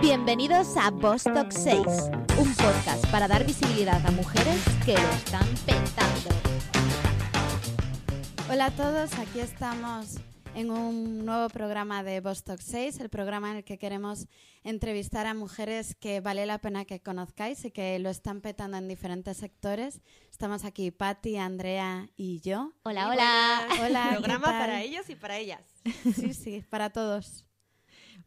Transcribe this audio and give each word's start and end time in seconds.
Bienvenidos 0.00 0.76
a 0.76 0.90
Bostock 0.90 1.50
6, 1.50 1.78
un 2.38 2.54
podcast 2.54 3.06
para 3.10 3.26
dar 3.26 3.46
visibilidad 3.46 4.04
a 4.06 4.10
mujeres 4.10 4.62
que 4.84 4.92
lo 4.92 5.08
están 5.10 5.48
petando. 5.64 6.30
Hola 8.50 8.66
a 8.66 8.70
todos, 8.72 9.18
aquí 9.18 9.40
estamos 9.40 10.16
en 10.54 10.70
un 10.70 11.24
nuevo 11.24 11.48
programa 11.48 12.02
de 12.02 12.20
Bostock 12.20 12.60
6, 12.60 13.00
el 13.00 13.08
programa 13.08 13.50
en 13.52 13.56
el 13.58 13.64
que 13.64 13.78
queremos 13.78 14.28
entrevistar 14.64 15.26
a 15.26 15.32
mujeres 15.32 15.94
que 15.94 16.20
vale 16.20 16.44
la 16.44 16.58
pena 16.58 16.84
que 16.84 17.00
conozcáis 17.00 17.64
y 17.64 17.70
que 17.70 17.98
lo 17.98 18.10
están 18.10 18.42
petando 18.42 18.76
en 18.76 18.88
diferentes 18.88 19.38
sectores. 19.38 20.02
Estamos 20.30 20.64
aquí 20.64 20.90
Patti, 20.90 21.38
Andrea 21.38 22.10
y 22.16 22.40
yo. 22.40 22.72
Hola, 22.82 23.08
hola. 23.08 23.68
Hola, 23.82 24.08
¿qué 24.10 24.16
Programa 24.16 24.46
para 24.46 24.82
ellos 24.82 25.08
y 25.08 25.14
para 25.14 25.38
ellas. 25.38 25.62
Sí, 26.14 26.34
sí, 26.34 26.62
para 26.68 26.90
todos. 26.90 27.46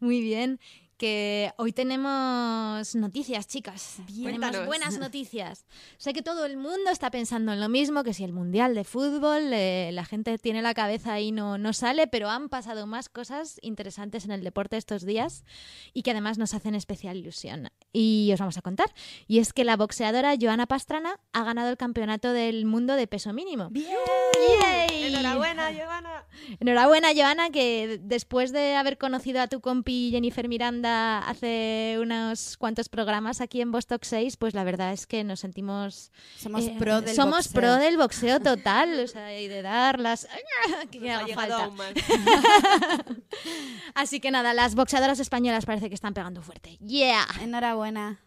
Muy 0.00 0.20
bien. 0.20 0.58
Que 1.00 1.54
hoy 1.56 1.72
tenemos 1.72 2.94
noticias, 2.94 3.48
chicas. 3.48 4.00
Tenemos 4.06 4.38
Cuéntanos. 4.38 4.66
buenas 4.66 4.98
noticias. 4.98 5.64
Sé 5.96 6.12
que 6.12 6.20
todo 6.20 6.44
el 6.44 6.58
mundo 6.58 6.90
está 6.90 7.10
pensando 7.10 7.54
en 7.54 7.60
lo 7.60 7.70
mismo, 7.70 8.04
que 8.04 8.12
si 8.12 8.22
el 8.22 8.34
Mundial 8.34 8.74
de 8.74 8.84
Fútbol, 8.84 9.50
eh, 9.54 9.92
la 9.94 10.04
gente 10.04 10.36
tiene 10.36 10.60
la 10.60 10.74
cabeza 10.74 11.14
ahí 11.14 11.32
no, 11.32 11.56
no 11.56 11.72
sale, 11.72 12.06
pero 12.06 12.28
han 12.28 12.50
pasado 12.50 12.86
más 12.86 13.08
cosas 13.08 13.58
interesantes 13.62 14.26
en 14.26 14.30
el 14.30 14.44
deporte 14.44 14.76
estos 14.76 15.06
días 15.06 15.46
y 15.94 16.02
que 16.02 16.10
además 16.10 16.36
nos 16.36 16.52
hacen 16.52 16.74
especial 16.74 17.16
ilusión. 17.16 17.70
Y 17.94 18.30
os 18.34 18.38
vamos 18.38 18.58
a 18.58 18.60
contar. 18.60 18.92
Y 19.26 19.38
es 19.38 19.54
que 19.54 19.64
la 19.64 19.78
boxeadora 19.78 20.34
Joana 20.38 20.66
Pastrana 20.66 21.18
ha 21.32 21.44
ganado 21.44 21.70
el 21.70 21.78
campeonato 21.78 22.34
del 22.34 22.66
mundo 22.66 22.94
de 22.94 23.06
peso 23.06 23.32
mínimo. 23.32 23.70
¡Bien! 23.70 23.88
¡Yay! 24.60 25.14
Enhorabuena, 25.14 25.72
Giovanna. 25.72 26.26
Enhorabuena, 26.60 27.08
Joana, 27.16 27.48
que 27.48 27.98
después 28.02 28.52
de 28.52 28.76
haber 28.76 28.98
conocido 28.98 29.40
a 29.40 29.48
tu 29.48 29.62
compi 29.62 30.10
Jennifer 30.12 30.46
Miranda 30.46 30.89
hace 30.90 31.98
unos 32.00 32.56
cuantos 32.56 32.88
programas 32.88 33.40
aquí 33.40 33.60
en 33.60 33.72
Bostock 33.72 34.04
6, 34.04 34.36
pues 34.36 34.54
la 34.54 34.64
verdad 34.64 34.92
es 34.92 35.06
que 35.06 35.24
nos 35.24 35.40
sentimos... 35.40 36.12
Somos 36.36 36.64
eh, 36.64 36.76
pro 36.78 37.00
del 37.00 37.14
Somos 37.14 37.46
boxeo. 37.46 37.60
pro 37.60 37.74
del 37.76 37.96
boxeo 37.96 38.40
total, 38.40 39.00
o 39.00 39.06
sea, 39.06 39.38
y 39.38 39.48
de 39.48 39.62
dar 39.62 39.98
las... 39.98 40.28
que 40.90 41.10
haga 41.10 41.34
falta. 41.34 41.64
aún 41.64 41.76
más. 41.76 41.92
Así 43.94 44.20
que 44.20 44.30
nada, 44.30 44.54
las 44.54 44.74
boxeadoras 44.74 45.20
españolas 45.20 45.66
parece 45.66 45.88
que 45.88 45.94
están 45.94 46.14
pegando 46.14 46.42
fuerte. 46.42 46.78
¡Yeah! 46.80 47.26
Enhorabuena. 47.40 48.20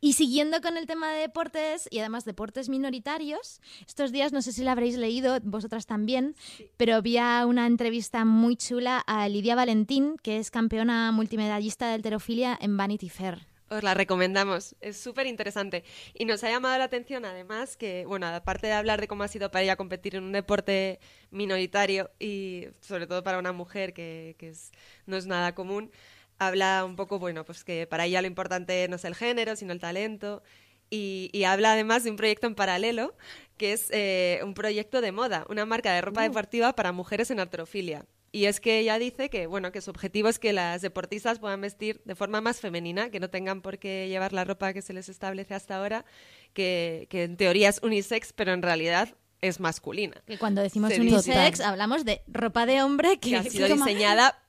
Y 0.00 0.14
siguiendo 0.14 0.60
con 0.60 0.76
el 0.76 0.86
tema 0.86 1.12
de 1.12 1.20
deportes 1.20 1.88
y 1.90 1.98
además 1.98 2.24
deportes 2.24 2.68
minoritarios, 2.68 3.60
estos 3.86 4.12
días 4.12 4.32
no 4.32 4.42
sé 4.42 4.52
si 4.52 4.62
la 4.62 4.72
habréis 4.72 4.96
leído, 4.96 5.38
vosotras 5.42 5.86
también, 5.86 6.34
pero 6.76 6.96
había 6.96 7.44
una 7.46 7.66
entrevista 7.66 8.24
muy 8.24 8.56
chula 8.56 8.98
a 9.06 9.28
Lidia 9.28 9.54
Valentín, 9.54 10.16
que 10.22 10.38
es 10.38 10.50
campeona 10.50 11.12
multimedallista 11.12 11.88
de 11.88 11.94
alterofilia 11.94 12.58
en 12.60 12.76
Vanity 12.76 13.08
Fair. 13.08 13.46
Os 13.70 13.82
la 13.82 13.94
recomendamos, 13.94 14.76
es 14.82 14.98
súper 14.98 15.26
interesante. 15.26 15.82
Y 16.12 16.26
nos 16.26 16.44
ha 16.44 16.50
llamado 16.50 16.76
la 16.76 16.84
atención, 16.84 17.24
además, 17.24 17.78
que, 17.78 18.04
bueno, 18.04 18.26
aparte 18.26 18.66
de 18.66 18.74
hablar 18.74 19.00
de 19.00 19.08
cómo 19.08 19.22
ha 19.22 19.28
sido 19.28 19.50
para 19.50 19.62
ella 19.62 19.76
competir 19.76 20.14
en 20.14 20.24
un 20.24 20.32
deporte 20.32 21.00
minoritario 21.30 22.10
y 22.20 22.66
sobre 22.82 23.06
todo 23.06 23.22
para 23.22 23.38
una 23.38 23.52
mujer 23.52 23.94
que, 23.94 24.36
que 24.38 24.50
es- 24.50 24.72
no 25.06 25.16
es 25.16 25.24
nada 25.26 25.54
común, 25.54 25.90
habla 26.38 26.84
un 26.84 26.96
poco, 26.96 27.18
bueno, 27.18 27.44
pues 27.44 27.64
que 27.64 27.86
para 27.86 28.06
ella 28.06 28.20
lo 28.20 28.26
importante 28.26 28.86
no 28.88 28.96
es 28.96 29.04
el 29.04 29.14
género, 29.14 29.56
sino 29.56 29.72
el 29.72 29.80
talento. 29.80 30.42
Y, 30.90 31.30
y 31.32 31.44
habla 31.44 31.72
además 31.72 32.04
de 32.04 32.10
un 32.10 32.16
proyecto 32.16 32.46
en 32.46 32.54
paralelo, 32.54 33.16
que 33.56 33.72
es 33.72 33.86
eh, 33.90 34.40
un 34.44 34.52
proyecto 34.52 35.00
de 35.00 35.10
moda, 35.10 35.46
una 35.48 35.64
marca 35.64 35.92
de 35.94 36.02
ropa 36.02 36.22
deportiva 36.22 36.74
para 36.74 36.92
mujeres 36.92 37.30
en 37.30 37.40
artrofilia. 37.40 38.04
Y 38.30 38.46
es 38.46 38.60
que 38.60 38.78
ella 38.78 38.98
dice 38.98 39.28
que, 39.28 39.46
bueno, 39.46 39.72
que 39.72 39.82
su 39.82 39.90
objetivo 39.90 40.28
es 40.28 40.38
que 40.38 40.54
las 40.54 40.80
deportistas 40.80 41.38
puedan 41.38 41.60
vestir 41.60 42.00
de 42.06 42.14
forma 42.14 42.40
más 42.40 42.60
femenina, 42.60 43.10
que 43.10 43.20
no 43.20 43.28
tengan 43.28 43.60
por 43.60 43.78
qué 43.78 44.08
llevar 44.08 44.32
la 44.32 44.44
ropa 44.44 44.72
que 44.72 44.80
se 44.80 44.94
les 44.94 45.10
establece 45.10 45.54
hasta 45.54 45.76
ahora, 45.76 46.06
que, 46.54 47.06
que 47.10 47.24
en 47.24 47.36
teoría 47.36 47.68
es 47.68 47.80
unisex, 47.82 48.32
pero 48.32 48.52
en 48.52 48.62
realidad 48.62 49.14
es 49.42 49.60
masculina. 49.60 50.22
Que 50.26 50.38
cuando 50.38 50.62
decimos 50.62 50.92
Se 50.92 51.00
unisex 51.00 51.60
hablamos 51.60 52.04
de 52.04 52.22
ropa 52.26 52.64
de 52.64 52.82
hombre 52.82 53.18
que, 53.18 53.30
Que 53.30 53.36
ha 53.36 53.42
sido 53.42 53.68
diseñada 53.68 54.41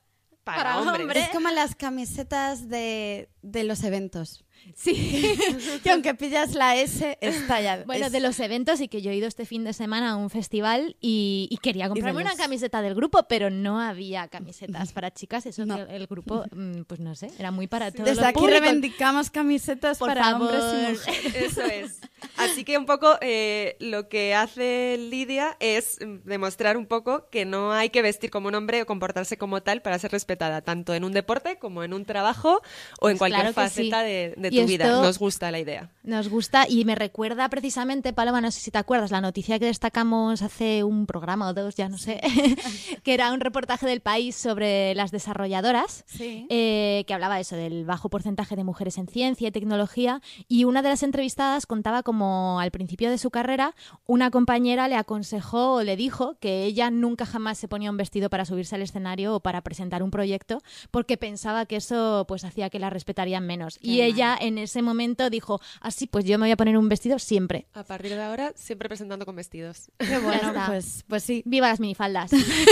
para, 0.44 0.62
para 0.62 0.78
hombres. 0.78 1.00
hombres. 1.00 1.24
Es 1.24 1.30
como 1.30 1.48
las 1.50 1.74
camisetas 1.74 2.68
de, 2.68 3.28
de 3.42 3.64
los 3.64 3.82
eventos. 3.82 4.44
Sí. 4.74 5.38
que 5.82 5.90
aunque 5.90 6.14
pillas 6.14 6.54
la 6.54 6.76
S, 6.76 7.18
está 7.20 7.60
ya. 7.60 7.84
Bueno, 7.84 8.06
es- 8.06 8.12
de 8.12 8.20
los 8.20 8.38
eventos 8.40 8.80
y 8.80 8.88
que 8.88 9.02
yo 9.02 9.10
he 9.10 9.16
ido 9.16 9.26
este 9.28 9.46
fin 9.46 9.64
de 9.64 9.72
semana 9.72 10.12
a 10.12 10.16
un 10.16 10.30
festival 10.30 10.96
y, 11.00 11.48
y 11.50 11.56
quería 11.58 11.88
comprarme 11.88 12.22
los- 12.24 12.32
una 12.32 12.42
camiseta 12.42 12.82
del 12.82 12.94
grupo, 12.94 13.24
pero 13.28 13.50
no 13.50 13.80
había 13.80 14.28
camisetas 14.28 14.92
para 14.92 15.12
chicas. 15.12 15.46
Eso 15.46 15.66
No. 15.66 15.76
que 15.86 15.94
el 15.96 16.06
grupo, 16.06 16.44
mm, 16.52 16.82
pues 16.86 17.00
no 17.00 17.14
sé, 17.14 17.30
era 17.38 17.50
muy 17.50 17.66
para 17.66 17.90
todos 17.90 18.04
Desde 18.06 18.20
los 18.20 18.28
aquí 18.30 18.38
públicos. 18.40 18.60
reivindicamos 18.62 19.30
camisetas 19.30 19.98
Por 19.98 20.08
para 20.08 20.22
favor. 20.24 20.54
hombres 20.54 20.64
y 20.64 20.92
mujeres. 20.92 21.34
Eso 21.52 21.62
es. 21.62 22.00
Así 22.36 22.64
que 22.64 22.78
un 22.78 22.86
poco 22.86 23.18
eh, 23.20 23.76
lo 23.80 24.08
que 24.08 24.34
hace 24.34 24.96
Lidia 24.98 25.56
es 25.60 25.98
demostrar 26.24 26.76
un 26.76 26.86
poco 26.86 27.28
que 27.30 27.44
no 27.44 27.72
hay 27.72 27.90
que 27.90 28.00
vestir 28.02 28.30
como 28.30 28.48
un 28.48 28.54
hombre 28.54 28.80
o 28.82 28.86
comportarse 28.86 29.36
como 29.36 29.62
tal 29.62 29.82
para 29.82 29.98
ser 29.98 30.10
respetada, 30.10 30.62
tanto 30.62 30.94
en 30.94 31.04
un 31.04 31.12
deporte 31.12 31.58
como 31.58 31.84
en 31.84 31.92
un 31.92 32.04
trabajo 32.06 32.62
o 33.00 33.10
en 33.10 33.14
Pues 33.16 33.18
cualquier 33.18 33.52
claro 33.52 33.54
que 33.54 33.60
sí. 33.70 33.76
faceta 33.90 34.02
de, 34.02 34.34
de 34.36 34.50
Y 34.58 34.62
tu 34.62 34.68
vida. 34.68 35.02
Nos 35.02 35.18
gusta 35.18 35.50
la 35.50 35.58
idea. 35.58 35.90
Nos 36.02 36.28
gusta 36.28 36.66
y 36.68 36.84
me 36.84 36.94
recuerda 36.94 37.48
precisamente, 37.48 38.12
Paloma, 38.12 38.40
no 38.40 38.50
sé 38.50 38.60
si 38.60 38.70
te 38.70 38.78
acuerdas, 38.78 39.10
la 39.10 39.20
noticia 39.20 39.58
que 39.58 39.66
destacamos 39.66 40.42
hace 40.42 40.84
un 40.84 41.06
programa 41.06 41.48
o 41.48 41.54
dos, 41.54 41.74
ya 41.74 41.88
no 41.88 41.98
sé, 41.98 42.20
que 43.02 43.14
era 43.14 43.32
un 43.32 43.40
reportaje 43.40 43.86
del 43.86 44.00
país 44.00 44.36
sobre 44.36 44.94
las 44.94 45.10
desarrolladoras. 45.10 46.04
Sí. 46.06 46.46
eh, 46.50 47.04
que 47.06 47.14
hablaba 47.14 47.40
eso 47.40 47.56
del 47.56 47.84
bajo 47.84 48.08
porcentaje 48.08 48.56
de 48.56 48.64
mujeres 48.64 48.98
en 48.98 49.08
ciencia 49.08 49.48
y 49.48 49.50
tecnología 49.50 50.20
y 50.48 50.64
una 50.64 50.82
de 50.82 50.88
las 50.88 51.02
entrevistadas 51.02 51.66
contaba 51.66 52.02
como 52.02 52.60
al 52.60 52.70
principio 52.70 53.10
de 53.10 53.18
su 53.18 53.30
carrera 53.30 53.74
una 54.06 54.30
compañera 54.30 54.88
le 54.88 54.96
aconsejó 54.96 55.74
o 55.74 55.82
le 55.82 55.96
dijo 55.96 56.36
que 56.40 56.64
ella 56.64 56.90
nunca 56.90 57.26
jamás 57.26 57.58
se 57.58 57.68
ponía 57.68 57.90
un 57.90 57.96
vestido 57.96 58.30
para 58.30 58.44
subirse 58.44 58.74
al 58.74 58.82
escenario 58.82 59.34
o 59.34 59.40
para 59.40 59.62
presentar 59.62 60.02
un 60.02 60.10
proyecto 60.10 60.60
porque 60.90 61.16
pensaba 61.16 61.66
que 61.66 61.76
eso 61.76 62.24
pues 62.28 62.44
hacía 62.44 62.70
que 62.70 62.78
la 62.78 62.90
respetarían 62.90 63.46
menos 63.46 63.78
y 63.80 63.98
mal. 63.98 64.00
ella 64.00 64.38
en 64.46 64.58
ese 64.58 64.82
momento 64.82 65.30
dijo 65.30 65.60
así 65.80 66.06
pues 66.06 66.24
yo 66.24 66.38
me 66.38 66.44
voy 66.46 66.52
a 66.52 66.56
poner 66.56 66.76
un 66.78 66.88
vestido 66.88 67.18
siempre 67.18 67.66
A 67.74 67.84
partir 67.84 68.12
de 68.12 68.22
ahora, 68.22 68.52
siempre 68.56 68.88
presentando 68.88 69.24
con 69.26 69.36
vestidos. 69.36 69.90
Qué 69.98 70.18
bueno, 70.18 70.52
pues, 70.66 71.04
pues 71.08 71.22
sí. 71.22 71.42
viva 71.46 71.68
las 71.68 71.80
minifaldas 71.80 72.30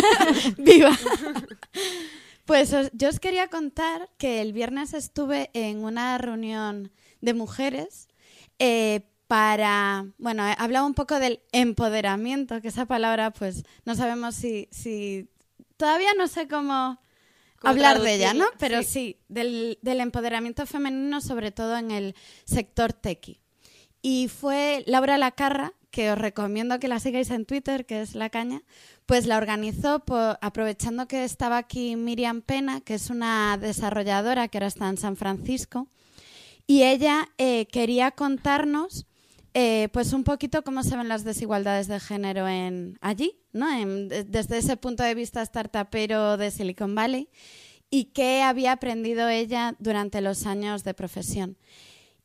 ¡Viva! 0.59 0.97
Pues 2.45 2.73
os- 2.73 2.91
yo 2.93 3.09
os 3.09 3.21
quería 3.21 3.49
contar 3.49 4.09
que 4.19 4.41
el 4.41 4.53
viernes 4.53 4.95
estuve 4.95 5.51
en 5.55 5.85
una 5.85 6.19
reunión 6.19 6.91
de 7.21 7.35
mujeres 7.35 8.09
eh, 8.59 9.03
para, 9.29 10.07
bueno, 10.19 10.47
eh, 10.49 10.55
hablaba 10.59 10.87
un 10.87 10.95
poco 10.95 11.19
del 11.19 11.41
empoderamiento, 11.53 12.61
que 12.61 12.69
esa 12.69 12.87
palabra 12.87 13.31
pues 13.33 13.63
no 13.85 13.95
sabemos 13.95 14.35
si, 14.35 14.69
si 14.73 15.29
todavía 15.77 16.11
no 16.19 16.27
sé 16.27 16.49
cómo 16.49 16.99
Hablar 17.65 18.01
de 18.01 18.15
ella, 18.15 18.35
¿no? 18.35 18.47
Pero 18.59 18.83
sí, 18.83 18.89
sí. 18.89 19.17
del, 19.29 19.79
del 19.83 20.01
empoderamiento 20.01 20.67
femenino, 20.67 21.21
sobre 21.21 21.51
todo 21.53 21.77
en 21.77 21.91
el 21.91 22.15
sector 22.45 22.93
tequi. 22.93 23.41
Y 24.03 24.29
fue 24.29 24.83
Laura 24.87 25.17
Lacarra, 25.19 25.73
que 25.91 26.11
os 26.11 26.19
recomiendo 26.19 26.79
que 26.81 26.89
la 26.89 26.99
sigáis 26.99 27.31
en 27.31 27.45
Twitter, 27.45 27.85
que 27.87 28.01
es 28.01 28.15
La 28.15 28.31
Caña, 28.31 28.63
pues 29.07 29.27
la 29.27 29.37
organizó 29.37 30.01
por- 30.01 30.39
aprovechando 30.41 31.07
que 31.07 31.23
estaba 31.25 31.59
aquí 31.59 31.97
Miriam 31.97 32.41
Pena, 32.41 32.81
que 32.81 32.95
es 32.95 33.11
una 33.11 33.59
desarrolladora 33.59 34.49
que 34.49 34.59
ahora 34.59 34.69
está 34.69 34.89
en 34.89 34.97
San 34.97 35.17
Francisco, 35.17 35.87
y 36.67 36.85
ella 36.85 37.29
eh, 37.39 37.67
quería 37.67 38.11
contarnos 38.13 39.07
eh, 39.55 39.89
pues 39.93 40.13
un 40.13 40.25
poquito 40.25 40.63
cómo 40.65 40.83
se 40.83 40.97
ven 40.97 41.09
las 41.09 41.25
desigualdades 41.25 41.87
de 41.87 42.01
género 42.01 42.49
en 42.49 42.99
allí, 43.01 43.39
¿no? 43.53 43.71
En- 43.71 44.09
desde 44.09 44.59
ese 44.59 44.77
punto 44.77 45.03
de 45.03 45.15
vista 45.15 45.45
startupero 45.45 46.37
de 46.37 46.51
Silicon 46.51 46.95
Valley 46.95 47.29
y 47.91 48.07
qué 48.07 48.43
había 48.43 48.73
aprendido 48.73 49.29
ella 49.29 49.77
durante 49.79 50.21
los 50.23 50.47
años 50.47 50.85
de 50.85 50.95
profesión. 50.95 51.59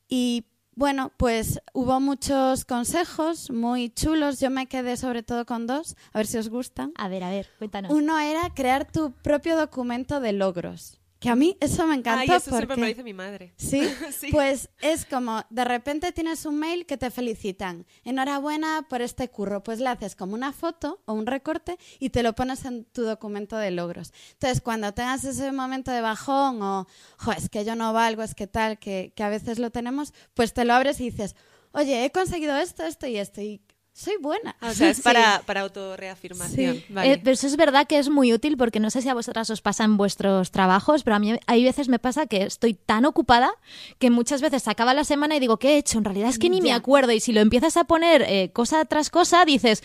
Y 0.07 0.45
bueno, 0.75 1.11
pues 1.17 1.59
hubo 1.73 1.99
muchos 1.99 2.63
consejos 2.63 3.49
muy 3.49 3.89
chulos. 3.89 4.39
Yo 4.39 4.49
me 4.51 4.67
quedé 4.67 4.95
sobre 4.95 5.23
todo 5.23 5.45
con 5.45 5.65
dos, 5.67 5.95
a 6.13 6.19
ver 6.19 6.27
si 6.27 6.37
os 6.37 6.49
gustan. 6.49 6.93
a 6.97 7.09
ver 7.09 7.23
a 7.23 7.29
ver 7.31 7.49
cuéntanos 7.57 7.91
Uno 7.91 8.17
era 8.19 8.53
crear 8.53 8.89
tu 8.89 9.11
propio 9.11 9.57
documento 9.57 10.19
de 10.19 10.33
logros. 10.33 10.96
Que 11.19 11.29
a 11.29 11.35
mí 11.35 11.57
eso 11.59 11.87
me 11.87 11.95
encantó 11.95 12.33
Ay, 12.33 12.37
eso 12.37 12.51
porque... 12.51 12.57
siempre 12.57 12.77
me 12.77 12.87
dice 12.87 13.03
mi 13.03 13.13
madre. 13.13 13.53
¿Sí? 13.57 13.81
Sí. 14.17 14.29
Pues 14.31 14.69
es 14.81 15.05
como, 15.05 15.43
de 15.49 15.65
repente 15.65 16.11
tienes 16.11 16.45
un 16.45 16.57
mail 16.57 16.85
que 16.85 16.97
te 16.97 17.11
felicitan. 17.11 17.85
Enhorabuena 18.03 18.85
por 18.89 19.01
este 19.01 19.29
curro. 19.29 19.63
Pues 19.63 19.79
le 19.79 19.89
haces 19.89 20.15
como 20.15 20.33
una 20.33 20.53
foto 20.53 21.01
o 21.05 21.13
un 21.13 21.25
recorte 21.25 21.77
y 21.99 22.09
te 22.09 22.23
lo 22.23 22.33
pones 22.33 22.65
en 22.65 22.85
tu 22.85 23.03
documento 23.03 23.57
de 23.57 23.71
logros. 23.71 24.13
Entonces, 24.33 24.61
cuando 24.61 24.93
tengas 24.93 25.23
ese 25.23 25.51
momento 25.51 25.91
de 25.91 26.01
bajón 26.01 26.61
o, 26.61 26.87
jo, 27.17 27.31
es 27.31 27.49
que 27.49 27.65
yo 27.65 27.75
no 27.75 27.93
valgo, 27.93 28.23
es 28.23 28.35
que 28.35 28.47
tal, 28.47 28.79
que, 28.79 29.13
que 29.15 29.23
a 29.23 29.29
veces 29.29 29.59
lo 29.59 29.71
tenemos, 29.71 30.13
pues 30.33 30.53
te 30.53 30.65
lo 30.65 30.73
abres 30.73 30.99
y 30.99 31.11
dices, 31.11 31.35
oye, 31.71 32.05
he 32.05 32.11
conseguido 32.11 32.57
esto, 32.57 32.83
esto 32.83 33.07
y 33.07 33.17
esto. 33.17 33.41
Y 33.41 33.61
soy 33.97 34.13
buena. 34.21 34.55
Ah, 34.61 34.69
o 34.69 34.73
sea, 34.75 34.89
es 34.91 35.01
para, 35.07 35.41
para 35.45 35.61
autorreafirmación. 35.61 36.75
Sí. 36.75 36.85
Vale. 36.89 37.13
Eh, 37.13 37.21
pero 37.23 37.33
eso 37.33 37.47
es 37.47 37.57
verdad 37.57 37.87
que 37.87 37.97
es 37.97 38.09
muy 38.09 38.31
útil 38.31 38.55
porque 38.55 38.79
no 38.79 38.91
sé 38.91 39.01
si 39.01 39.09
a 39.09 39.15
vosotras 39.15 39.49
os 39.49 39.61
pasa 39.61 39.85
en 39.85 39.97
vuestros 39.97 40.51
trabajos, 40.51 41.03
pero 41.03 41.15
a 41.15 41.19
mí 41.19 41.35
hay 41.47 41.63
veces 41.63 41.89
me 41.89 41.97
pasa 41.97 42.27
que 42.27 42.43
estoy 42.43 42.75
tan 42.75 43.05
ocupada 43.05 43.49
que 43.97 44.11
muchas 44.11 44.41
veces 44.41 44.61
se 44.61 44.69
acaba 44.69 44.93
la 44.93 45.03
semana 45.03 45.35
y 45.35 45.39
digo, 45.39 45.57
¿qué 45.57 45.73
he 45.73 45.77
hecho? 45.77 45.97
En 45.97 46.05
realidad 46.05 46.29
es 46.29 46.37
que 46.37 46.49
ni 46.49 46.61
me 46.61 46.73
acuerdo. 46.73 47.11
Y 47.11 47.19
si 47.19 47.33
lo 47.33 47.41
empiezas 47.41 47.75
a 47.75 47.85
poner 47.85 48.21
eh, 48.21 48.51
cosa 48.53 48.85
tras 48.85 49.09
cosa, 49.09 49.45
dices, 49.45 49.81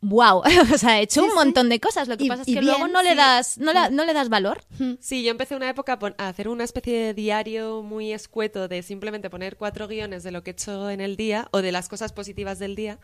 wow, 0.00 0.42
o 0.74 0.78
sea, 0.78 0.98
he 1.00 1.02
hecho 1.02 1.20
Sí, 1.20 1.26
un 1.26 1.30
sí. 1.30 1.34
montón 1.36 1.68
de 1.68 1.80
cosas. 1.80 2.08
Lo 2.08 2.16
que 2.16 2.24
Y- 2.24 2.28
pasa 2.28 2.42
es 2.42 2.46
que 2.46 2.52
bien, 2.52 2.64
luego 2.66 2.86
no 2.88 3.02
le 3.02 3.14
das, 3.14 3.58
no, 3.58 3.72
la- 3.72 3.90
no 3.90 4.04
le 4.04 4.12
das 4.12 4.28
valor. 4.28 4.64
Sí, 5.00 5.22
yo 5.24 5.30
empecé 5.30 5.56
una 5.56 5.68
época 5.68 5.98
a 6.18 6.28
hacer 6.28 6.48
una 6.48 6.64
especie 6.64 6.98
de 6.98 7.14
diario 7.14 7.82
muy 7.82 8.12
escueto 8.12 8.68
de 8.68 8.82
simplemente 8.82 9.28
poner 9.30 9.56
cuatro 9.56 9.88
guiones 9.88 10.22
de 10.22 10.30
lo 10.30 10.42
que 10.44 10.50
he 10.50 10.52
hecho 10.52 10.90
en 10.90 11.00
el 11.00 11.16
día 11.16 11.48
o 11.52 11.62
de 11.62 11.72
las 11.72 11.88
cosas 11.88 12.12
positivas 12.12 12.58
del 12.58 12.76
día. 12.76 12.98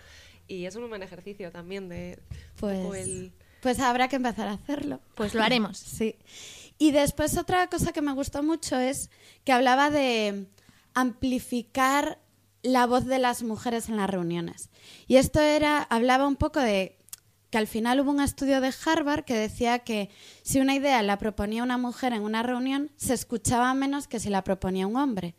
Y 0.47 0.67
es 0.67 0.77
un 0.77 0.89
buen 0.89 1.03
ejercicio 1.03 1.51
también 1.51 1.89
de 1.89 2.19
Pues, 2.61 3.07
el... 3.09 3.33
pues 3.61 3.81
habrá 3.81 4.09
que 4.09 4.17
empezar 4.17 4.47
a 4.49 4.53
hacerlo. 4.53 5.01
Pues 5.15 5.35
lo 5.35 5.43
haremos. 5.43 5.79
Sí. 5.99 6.17
Y 6.77 6.91
después 6.91 7.37
otra 7.39 7.69
cosa 7.69 7.93
que 7.93 8.03
me 8.03 8.13
gustó 8.13 8.43
mucho 8.43 8.77
es 8.77 9.09
que 9.45 9.53
hablaba 9.53 9.91
de 9.91 10.47
amplificar 10.93 12.19
la 12.65 12.87
voz 12.87 13.05
de 13.05 13.21
las 13.21 13.43
mujeres 13.45 13.89
en 13.89 13.99
las 13.99 14.11
reuniones. 14.11 14.71
Y 15.07 15.17
esto 15.17 15.39
era, 15.39 15.83
hablaba 15.83 16.27
un 16.27 16.37
poco 16.37 16.59
de 16.59 16.99
que 17.51 17.59
al 17.59 17.69
final 17.69 18.01
hubo 18.01 18.11
un 18.11 18.21
estudio 18.21 18.61
de 18.61 18.73
Harvard 18.85 19.25
que 19.25 19.35
decía 19.35 19.81
que 19.81 20.11
si 20.43 20.59
una 20.59 20.75
idea 20.75 21.01
la 21.03 21.19
proponía 21.19 21.63
una 21.63 21.79
mujer 21.79 22.13
en 22.13 22.23
una 22.23 22.43
reunión, 22.43 22.91
se 22.97 23.15
escuchaba 23.15 23.73
menos 23.75 24.09
que 24.09 24.19
si 24.19 24.31
la 24.31 24.43
proponía 24.43 24.89
un 24.89 24.97
hombre. 24.97 25.37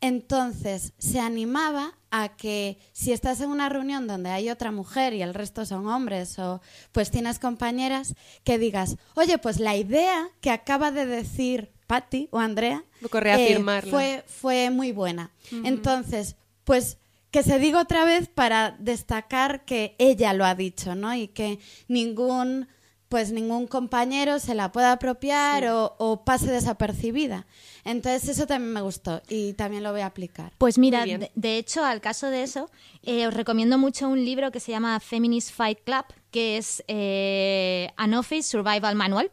Entonces, 0.00 0.92
se 0.98 1.18
animaba 1.18 1.98
a 2.10 2.36
que 2.36 2.78
si 2.92 3.12
estás 3.12 3.40
en 3.40 3.50
una 3.50 3.68
reunión 3.68 4.06
donde 4.06 4.30
hay 4.30 4.50
otra 4.50 4.70
mujer 4.70 5.14
y 5.14 5.22
el 5.22 5.34
resto 5.34 5.66
son 5.66 5.88
hombres 5.88 6.38
o 6.38 6.60
pues 6.92 7.10
tienes 7.10 7.38
compañeras, 7.38 8.14
que 8.44 8.58
digas, 8.58 8.96
oye, 9.14 9.38
pues 9.38 9.58
la 9.58 9.74
idea 9.74 10.28
que 10.40 10.50
acaba 10.50 10.92
de 10.92 11.06
decir 11.06 11.72
Patty 11.88 12.28
o 12.30 12.38
Andrea 12.38 12.84
eh, 13.02 13.82
fue, 13.90 14.24
fue 14.26 14.70
muy 14.70 14.92
buena. 14.92 15.32
Entonces, 15.64 16.36
pues 16.68 16.98
que 17.30 17.42
se 17.42 17.58
diga 17.58 17.80
otra 17.80 18.04
vez 18.04 18.28
para 18.28 18.76
destacar 18.78 19.64
que 19.64 19.96
ella 19.98 20.34
lo 20.34 20.44
ha 20.44 20.54
dicho, 20.54 20.94
¿no? 20.94 21.14
Y 21.14 21.28
que 21.28 21.60
ningún 21.88 22.68
pues 23.08 23.32
ningún 23.32 23.66
compañero 23.66 24.38
se 24.38 24.54
la 24.54 24.70
pueda 24.70 24.92
apropiar 24.92 25.66
o, 25.68 25.96
o 25.96 26.26
pase 26.26 26.50
desapercibida. 26.50 27.46
Entonces 27.84 28.28
eso 28.28 28.46
también 28.46 28.74
me 28.74 28.82
gustó 28.82 29.22
y 29.30 29.54
también 29.54 29.82
lo 29.82 29.92
voy 29.92 30.02
a 30.02 30.06
aplicar. 30.06 30.52
Pues 30.58 30.76
mira, 30.76 31.06
de 31.06 31.56
hecho, 31.56 31.82
al 31.86 32.02
caso 32.02 32.26
de 32.28 32.42
eso, 32.42 32.70
eh, 33.02 33.26
os 33.26 33.32
recomiendo 33.32 33.78
mucho 33.78 34.06
un 34.06 34.22
libro 34.22 34.50
que 34.50 34.60
se 34.60 34.72
llama 34.72 35.00
Feminist 35.00 35.52
Fight 35.52 35.78
Club, 35.84 36.04
que 36.30 36.58
es 36.58 36.84
eh, 36.86 37.88
An 37.96 38.12
Office 38.12 38.50
Survival 38.50 38.94
Manual. 38.94 39.30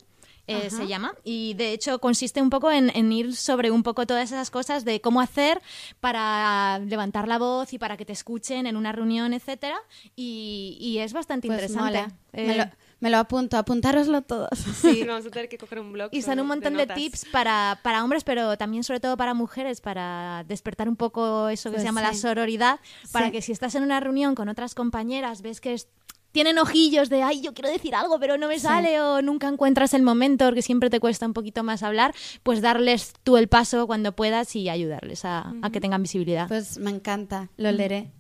Eh, 0.48 0.70
se 0.70 0.88
llama 0.88 1.14
y 1.24 1.54
de 1.56 1.72
hecho 1.74 2.00
consiste 2.00 2.42
un 2.42 2.50
poco 2.50 2.72
en, 2.72 2.92
en 2.96 3.12
ir 3.12 3.36
sobre 3.36 3.72
un 3.72 3.82
poco 3.84 4.06
todas 4.06 4.32
esas 4.32 4.52
cosas 4.52 4.86
de 4.86 5.02
cómo 5.02 5.20
hacer 5.22 5.62
para 6.00 6.80
levantar 6.80 7.28
la 7.28 7.38
voz 7.40 7.74
y 7.74 7.80
para 7.80 7.98
que 7.98 8.06
te 8.06 8.14
escuchen 8.14 8.68
en 8.68 8.78
una 8.78 8.92
reunión, 8.92 9.34
etcétera 9.34 9.78
y, 10.16 10.78
y 10.80 11.00
es 11.00 11.14
bastante 11.14 11.48
Pues 11.48 11.62
interesante. 11.64 12.14
Eh, 12.34 12.48
me, 12.48 12.56
lo, 12.58 12.66
me 13.00 13.10
lo 13.10 13.18
apunto, 13.18 13.58
apuntároslo 13.58 14.22
todos. 14.22 14.50
Sí, 14.82 15.04
vamos 15.08 15.26
a 15.26 15.30
tener 15.30 15.48
que 15.50 15.58
coger 15.58 15.80
un 15.80 15.94
blog. 15.94 16.10
y 16.12 16.22
son 16.22 16.40
un 16.40 16.48
montón 16.48 16.76
de, 16.76 16.86
tips 16.86 17.26
para, 17.32 17.80
para 17.82 18.04
hombres, 18.04 18.24
pero 18.24 18.58
también 18.58 18.84
sobre 18.84 19.00
todo 19.00 19.18
para 19.18 19.34
mujeres, 19.34 19.82
para 19.82 20.44
despertar 20.48 20.88
un 20.90 20.96
poco 20.96 21.50
eso 21.50 21.70
que 21.70 21.76
Pues 21.76 21.82
se 21.84 21.88
llama 21.88 22.02
la 22.02 22.14
sororidad, 22.14 22.80
para 23.12 23.28
Sí. 23.28 23.32
que 23.32 23.42
si 23.42 23.52
estás 23.52 23.74
en 23.76 23.84
una 23.84 24.00
reunión 24.00 24.36
con 24.36 24.50
otras 24.50 24.76
compañeras, 24.76 25.42
ves 25.42 25.60
que 25.62 25.74
es- 25.74 25.88
tienen 26.36 26.58
ojillos 26.58 27.08
de, 27.08 27.24
ay, 27.24 27.40
yo 27.40 27.54
quiero 27.54 27.70
decir 27.70 27.96
algo, 27.96 28.20
pero 28.20 28.38
no 28.38 28.50
me 28.50 28.60
sale, 28.60 29.00
o 29.00 29.22
nunca 29.22 29.48
encuentras 29.48 29.94
el 29.94 30.02
momento, 30.02 30.44
porque 30.44 30.62
siempre 30.62 30.90
te 30.90 31.00
cuesta 31.00 31.26
un 31.26 31.32
poquito 31.34 31.64
más 31.64 31.82
hablar, 31.82 32.14
pues 32.44 32.62
darles 32.62 33.14
tú 33.24 33.38
el 33.38 33.48
paso 33.48 33.88
cuando 33.88 34.14
puedas 34.18 34.54
y 34.58 34.68
ayudarles 34.68 35.24
a, 35.24 35.54
a 35.62 35.70
que 35.70 35.80
tengan 35.80 36.02
visibilidad. 36.02 36.50
Pues 36.50 36.78
me 36.78 36.92
encanta, 36.92 37.48
lo 37.56 37.72
leeré. 37.72 38.12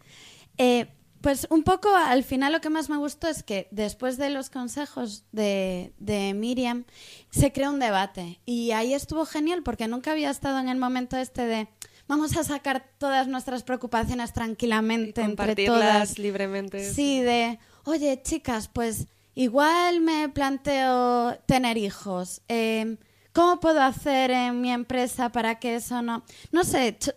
Eh, 0.57 0.87
pues 1.19 1.45
un 1.49 1.63
poco 1.63 1.93
al 1.93 2.23
final 2.23 2.53
lo 2.53 2.61
que 2.61 2.69
más 2.69 2.89
me 2.89 2.95
gustó 2.95 3.27
es 3.27 3.43
que 3.43 3.67
después 3.71 4.17
de 4.17 4.29
los 4.29 4.49
consejos 4.49 5.25
de, 5.33 5.91
de 5.97 6.33
Miriam 6.33 6.85
se 7.31 7.51
creó 7.51 7.71
un 7.71 7.79
debate 7.79 8.39
y 8.45 8.71
ahí 8.71 8.93
estuvo 8.93 9.25
genial 9.25 9.61
porque 9.61 9.89
nunca 9.89 10.11
había 10.13 10.29
estado 10.29 10.57
en 10.59 10.69
el 10.69 10.77
momento 10.77 11.17
este 11.17 11.45
de 11.45 11.67
vamos 12.07 12.37
a 12.37 12.43
sacar 12.45 12.85
todas 12.97 13.27
nuestras 13.27 13.63
preocupaciones 13.63 14.29
Y 14.29 14.33
tranquilamente 14.33 15.21
entre 15.21 15.23
compartirlas 15.47 15.79
todas. 15.81 16.19
libremente. 16.19 16.93
Sí, 16.93 17.19
de, 17.21 17.57
oye, 17.85 18.21
chicas, 18.21 18.67
pues 18.67 19.07
igual 19.35 20.01
me 20.01 20.29
planteo 20.29 21.37
tener 21.45 21.77
hijos. 21.77 22.41
Eh, 22.49 22.97
¿Cómo 23.33 23.59
puedo 23.59 23.81
hacer 23.81 24.31
en 24.31 24.61
mi 24.61 24.71
empresa 24.71 25.29
para 25.31 25.59
que 25.59 25.75
eso 25.75 26.01
no... 26.01 26.23
No 26.51 26.63
sé, 26.63 26.97
ch- 26.97 27.13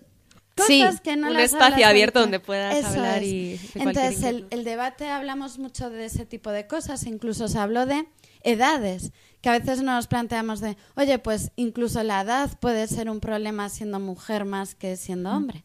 Sí, 0.66 0.80
cosas 0.80 1.00
que 1.00 1.14
no 1.16 1.28
un 1.28 1.34
las 1.34 1.52
espacio 1.52 1.86
abierto 1.86 2.18
donde 2.18 2.40
puedas 2.40 2.74
Eso 2.74 2.88
hablar 2.88 3.22
es. 3.22 3.28
y 3.28 3.60
Entonces, 3.76 4.24
el, 4.50 4.64
debate 4.64 5.08
hablamos 5.08 5.60
mucho 5.60 5.88
de 5.88 6.06
ese 6.06 6.26
tipo 6.26 6.50
de 6.50 6.66
cosas. 6.66 7.04
Incluso 7.06 7.46
se 7.46 7.58
habló 7.58 7.86
de 7.86 8.08
edades, 8.42 9.12
que 9.40 9.50
a 9.50 9.52
veces 9.56 9.82
nos 9.82 10.08
planteamos 10.08 10.58
de, 10.58 10.76
oye, 10.96 11.20
pues 11.20 11.52
incluso 11.54 12.02
la 12.02 12.22
edad 12.22 12.58
puede 12.58 12.88
ser 12.88 13.08
un 13.08 13.20
problema 13.20 13.68
siendo 13.68 14.00
mujer 14.00 14.44
más 14.44 14.74
que 14.74 14.96
siendo 14.96 15.30
hombre. 15.30 15.64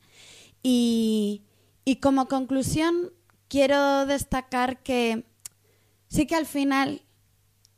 Y, 0.62 1.42
y 1.86 1.96
como 1.96 2.28
conclusión, 2.28 3.12
quiero 3.54 4.08
destacar 4.08 4.82
que 4.82 5.26
sí 6.08 6.26
que 6.26 6.36
al 6.36 6.48
final 6.48 7.04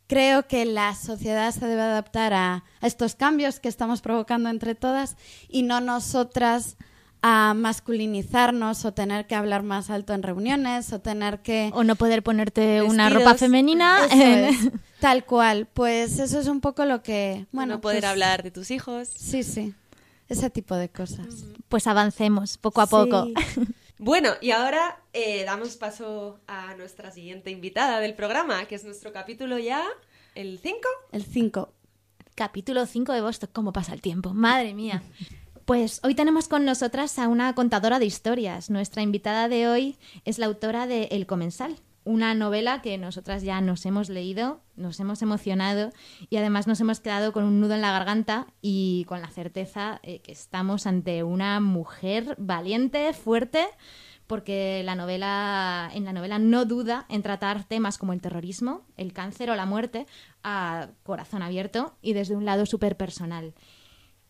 creo 0.07 0.47
que 0.47 0.63
la 0.63 0.95
sociedad 0.95 1.51
se 1.51 1.67
debe 1.67 1.81
adaptar 1.81 2.33
a, 2.33 2.63
a 2.79 2.87
estos 2.87 3.15
cambios 3.15 3.59
que 3.59 3.67
estamos 3.67 3.99
provocando 3.99 4.47
entre 4.47 4.73
todas 4.73 5.17
y 5.49 5.63
no 5.63 5.81
nosotras 5.81 6.77
a 7.21 7.53
masculinizarnos 7.55 8.85
o 8.85 8.93
tener 8.93 9.27
que 9.27 9.35
hablar 9.35 9.63
más 9.63 9.89
alto 9.89 10.13
en 10.13 10.23
reuniones 10.23 10.93
o 10.93 11.01
tener 11.01 11.41
que 11.41 11.71
o 11.73 11.83
no 11.83 11.97
poder 11.97 12.23
ponerte 12.23 12.81
una 12.81 13.09
ropa 13.09 13.35
femenina. 13.35 14.05
Es, 14.09 14.55
tal 15.01 15.25
cual 15.25 15.67
pues 15.73 16.19
eso 16.19 16.39
es 16.39 16.47
un 16.47 16.61
poco 16.61 16.85
lo 16.85 17.03
que 17.03 17.47
bueno 17.51 17.73
no 17.73 17.81
poder 17.81 17.99
pues, 17.99 18.11
hablar 18.11 18.43
de 18.43 18.51
tus 18.51 18.71
hijos. 18.71 19.09
sí 19.09 19.43
sí 19.43 19.73
ese 20.29 20.49
tipo 20.49 20.75
de 20.75 20.87
cosas 20.87 21.27
Pues 21.67 21.85
avancemos 21.85 22.57
poco 22.57 22.79
a 22.79 22.87
poco. 22.87 23.27
Bueno, 23.97 24.31
y 24.41 24.51
ahora 24.51 25.01
eh, 25.13 25.45
damos 25.45 25.77
paso 25.77 26.39
a 26.47 26.75
nuestra 26.75 27.11
siguiente 27.11 27.49
invitada 27.49 28.01
del 28.01 28.13
programa, 28.13 28.65
que 28.65 28.75
es 28.75 28.83
nuestro 28.83 29.13
capítulo 29.13 29.57
ya, 29.57 29.85
el 30.35 30.59
5. 30.59 30.79
el 31.13 31.23
5 31.23 31.73
Capítulo 32.35 32.85
5 32.85 33.13
de 33.13 33.21
Vostok, 33.21 33.53
¿cómo 33.53 33.71
pasa 33.71 33.93
el 33.93 34.01
tiempo? 34.01 34.33
Madre 34.33 34.73
mía. 34.73 35.01
Pues 35.63 36.01
hoy 36.03 36.13
tenemos 36.13 36.49
con 36.49 36.65
nosotras 36.65 37.17
a 37.17 37.29
una 37.29 37.55
contadora 37.55 37.97
de 37.97 38.05
historias. 38.05 38.69
Nuestra 38.69 39.01
invitada 39.01 39.47
de 39.47 39.69
hoy 39.69 39.97
es 40.25 40.37
la 40.37 40.47
autora 40.47 40.85
de 40.85 41.05
El 41.11 41.25
Comensal, 41.25 41.77
una 42.05 42.35
novela 42.35 42.81
que 42.81 42.97
nosotras 42.97 43.43
ya 43.43 43.59
nos 43.59 43.85
hemos 43.85 44.09
leído, 44.09 44.61
nos 44.75 44.99
hemos 44.99 45.21
emocionado 45.21 45.91
y 46.29 46.37
además 46.37 46.67
nos 46.67 46.79
hemos 46.79 46.99
quedado 46.99 47.33
con 47.33 47.43
un 47.43 47.59
nudo 47.59 47.73
en 47.73 47.81
la 47.81 47.91
garganta 47.91 48.47
y 48.61 49.05
con 49.09 49.21
la 49.21 49.29
certeza 49.29 49.99
eh, 50.03 50.19
que 50.19 50.31
estamos 50.31 50.85
ante 50.85 51.23
una 51.23 51.59
mujer 51.59 52.35
valiente, 52.37 53.11
fuerte, 53.13 53.65
porque 54.27 54.81
la 54.85 54.95
novela, 54.95 55.89
en 55.93 56.05
la 56.05 56.13
novela 56.13 56.39
no 56.39 56.65
duda 56.65 57.05
en 57.09 57.23
tratar 57.23 57.63
temas 57.63 57.97
como 57.97 58.13
el 58.13 58.21
terrorismo, 58.21 58.85
el 58.97 59.11
cáncer 59.11 59.49
o 59.49 59.55
la 59.55 59.65
muerte 59.65 60.05
a 60.43 60.89
corazón 61.03 61.41
abierto 61.41 61.95
y 62.01 62.13
desde 62.13 62.35
un 62.35 62.45
lado 62.45 62.65
súper 62.65 62.97
personal. 62.97 63.53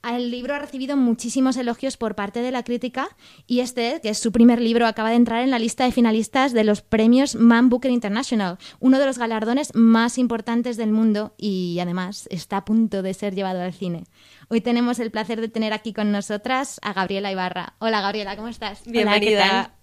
El 0.05 0.29
libro 0.29 0.53
ha 0.53 0.59
recibido 0.59 0.97
muchísimos 0.97 1.57
elogios 1.57 1.97
por 1.97 2.13
parte 2.13 2.41
de 2.41 2.51
la 2.51 2.63
crítica 2.63 3.09
y 3.47 3.61
este, 3.61 3.99
que 4.01 4.09
es 4.09 4.19
su 4.19 4.31
primer 4.31 4.61
libro, 4.61 4.85
acaba 4.85 5.09
de 5.09 5.15
entrar 5.15 5.41
en 5.41 5.49
la 5.49 5.57
lista 5.57 5.85
de 5.85 5.91
finalistas 5.91 6.53
de 6.53 6.63
los 6.63 6.81
premios 6.81 7.35
Man 7.35 7.69
Booker 7.69 7.89
International, 7.89 8.59
uno 8.79 8.99
de 8.99 9.05
los 9.07 9.17
galardones 9.17 9.73
más 9.73 10.17
importantes 10.19 10.77
del 10.77 10.91
mundo 10.91 11.33
y 11.37 11.79
además 11.79 12.27
está 12.29 12.57
a 12.57 12.65
punto 12.65 13.01
de 13.01 13.15
ser 13.15 13.33
llevado 13.33 13.61
al 13.61 13.73
cine. 13.73 14.03
Hoy 14.47 14.61
tenemos 14.61 14.99
el 14.99 15.09
placer 15.09 15.41
de 15.41 15.49
tener 15.49 15.73
aquí 15.73 15.91
con 15.91 16.11
nosotras 16.11 16.79
a 16.83 16.93
Gabriela 16.93 17.31
Ibarra. 17.31 17.73
Hola 17.79 18.01
Gabriela, 18.01 18.35
¿cómo 18.35 18.47
estás? 18.47 18.83
Bienvenida. 18.85 19.73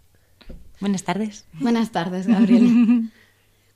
Buenas 0.78 1.02
tardes. 1.04 1.46
buenas 1.54 1.90
tardes 1.92 2.26
Gabriela 2.26 2.68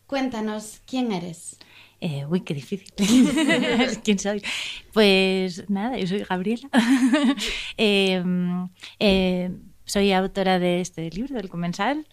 cuéntanos 0.06 0.80
quién 0.86 1.12
eres 1.12 1.56
Eh, 2.00 2.26
uy, 2.28 2.40
qué 2.40 2.54
difícil. 2.54 2.92
¿Quién 4.04 4.18
soy? 4.18 4.42
Pues 4.92 5.68
nada, 5.70 5.98
yo 5.98 6.06
soy 6.06 6.24
Gabriela. 6.24 6.68
Eh, 7.78 8.22
eh, 8.98 9.50
soy 9.84 10.12
autora 10.12 10.58
de 10.58 10.80
este 10.80 11.10
libro, 11.10 11.36
del 11.36 11.48
Comensal. 11.48 12.06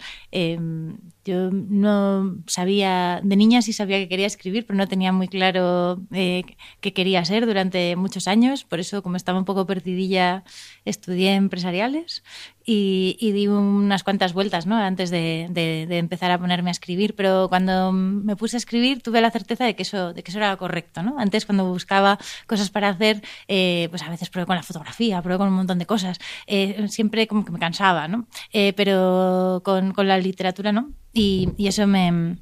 Eh, 1.25 1.31
yo 1.31 1.49
no 1.51 2.37
sabía, 2.47 3.21
de 3.23 3.35
niña 3.35 3.61
sí 3.61 3.73
sabía 3.73 3.97
que 3.97 4.09
quería 4.09 4.27
escribir, 4.27 4.65
pero 4.65 4.77
no 4.77 4.87
tenía 4.87 5.11
muy 5.11 5.27
claro 5.27 6.01
eh, 6.11 6.43
qué 6.81 6.93
quería 6.93 7.23
ser 7.25 7.45
durante 7.45 7.95
muchos 7.95 8.27
años. 8.27 8.63
Por 8.63 8.79
eso, 8.79 9.01
como 9.03 9.15
estaba 9.15 9.39
un 9.39 9.45
poco 9.45 9.65
perdidilla, 9.65 10.43
estudié 10.85 11.35
empresariales 11.35 12.23
y, 12.65 13.31
di 13.33 13.47
unas 13.47 14.03
cuantas 14.03 14.33
vueltas 14.33 14.65
¿no? 14.65 14.77
antes 14.77 15.09
de, 15.09 15.47
empezar 15.89 16.31
a 16.31 16.39
ponerme 16.39 16.69
a 16.69 16.71
escribir. 16.71 17.15
Pero 17.15 17.47
cuando 17.49 17.91
me 17.91 18.35
puse 18.35 18.57
a 18.57 18.59
escribir 18.59 19.01
tuve 19.01 19.21
la 19.21 19.31
certeza 19.31 19.65
de 19.65 19.75
que 19.75 19.83
eso, 19.83 20.13
de 20.13 20.23
que 20.23 20.31
eso 20.31 20.39
era 20.39 20.55
correcto. 20.57 21.03
¿no? 21.03 21.19
Antes, 21.19 21.45
cuando 21.45 21.65
buscaba 21.65 22.19
cosas 22.47 22.69
para 22.69 22.89
hacer, 22.89 23.21
eh, 23.47 23.87
pues 23.89 24.01
a 24.03 24.09
veces 24.09 24.29
probé 24.29 24.45
con 24.45 24.55
la 24.55 24.63
fotografía, 24.63 25.21
probé 25.21 25.37
con 25.37 25.47
un 25.49 25.55
montón 25.55 25.79
de 25.79 25.85
cosas. 25.85 26.19
Eh, 26.47 26.87
siempre 26.89 27.27
como 27.27 27.45
que 27.45 27.51
me 27.51 27.59
cansaba, 27.59 28.07
¿no? 28.07 28.27
pero 28.75 29.61
con, 29.63 29.93
con 29.93 30.07
la 30.07 30.17
literatura 30.17 30.71
no 30.71 30.91
y, 31.13 31.53
eso 31.59 31.87
me, 31.87 32.37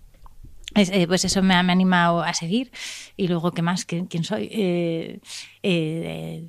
eh, 0.75 1.07
pues 1.07 1.25
eso 1.25 1.41
me 1.41 1.53
ha, 1.53 1.59
animado 1.59 2.23
a 2.23 2.33
seguir. 2.33 2.71
Y 3.17 3.27
luego, 3.27 3.51
¿qué 3.51 3.61
más? 3.61 3.85
¿Quién, 3.85 4.23
soy? 4.23 4.49
Eh, 4.51 5.19
eh, 5.63 6.47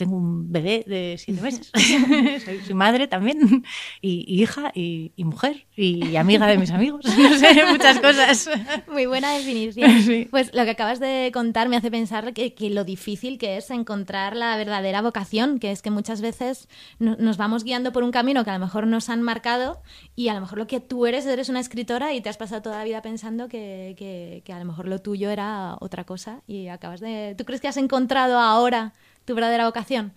tengo 0.00 0.16
un 0.16 0.50
bebé 0.50 0.82
de 0.86 1.16
siete 1.18 1.42
meses. 1.42 1.70
soy, 2.64 2.74
madre 2.74 3.06
también. 3.06 3.64
Y, 4.00 4.24
hija 4.42 4.72
y, 4.74 5.12
mujer. 5.18 5.66
Y 5.76 6.16
amiga 6.16 6.46
de 6.46 6.58
mis 6.58 6.70
amigos. 6.70 7.04
No 7.20 7.36
sé, 7.36 7.66
muchas 7.70 8.00
cosas. 8.00 8.48
Muy 8.90 9.04
buena 9.04 9.32
definición. 9.34 10.26
Pues 10.30 10.54
lo 10.54 10.64
que 10.64 10.70
acabas 10.70 11.00
de 11.00 11.30
contar 11.34 11.68
me 11.68 11.76
hace 11.76 11.90
pensar 11.90 12.32
que, 12.32 12.54
lo 12.70 12.84
difícil 12.84 13.36
que 13.36 13.58
es 13.58 13.70
encontrar 13.70 14.34
la 14.36 14.56
verdadera 14.56 15.02
vocación, 15.02 15.58
que 15.58 15.70
es 15.70 15.82
que 15.82 15.90
muchas 15.90 16.22
veces 16.22 16.68
nos 16.98 17.36
vamos 17.36 17.62
guiando 17.62 17.92
por 17.92 18.02
un 18.02 18.10
camino 18.10 18.42
que 18.42 18.50
a 18.50 18.54
lo 18.54 18.64
mejor 18.64 18.86
nos 18.86 19.10
han 19.10 19.20
marcado 19.20 19.82
y 20.16 20.28
a 20.28 20.34
lo 20.34 20.40
mejor 20.40 20.58
lo 20.58 20.66
que 20.66 20.80
tú 20.80 21.06
eres, 21.06 21.26
eres 21.26 21.50
una 21.50 21.60
escritora 21.60 22.14
y 22.14 22.22
te 22.22 22.30
has 22.30 22.38
pasado 22.38 22.62
toda 22.62 22.78
la 22.78 22.84
vida 22.84 23.02
pensando 23.02 23.48
que, 23.48 23.94
que, 23.98 24.42
que 24.44 24.52
a 24.52 24.58
lo 24.58 24.64
mejor 24.64 24.88
lo 24.88 25.00
tuyo 25.00 25.30
era 25.30 25.76
otra 25.80 26.04
cosa 26.04 26.42
y 26.46 26.68
acabas 26.68 27.00
de... 27.00 27.34
¿Tú 27.36 27.44
crees 27.44 27.60
que 27.60 27.68
has 27.68 27.76
encontrado 27.76 28.38
ahora 28.38 28.94
tu 29.24 29.34
verdadera 29.34 29.66
vocación? 29.66 30.12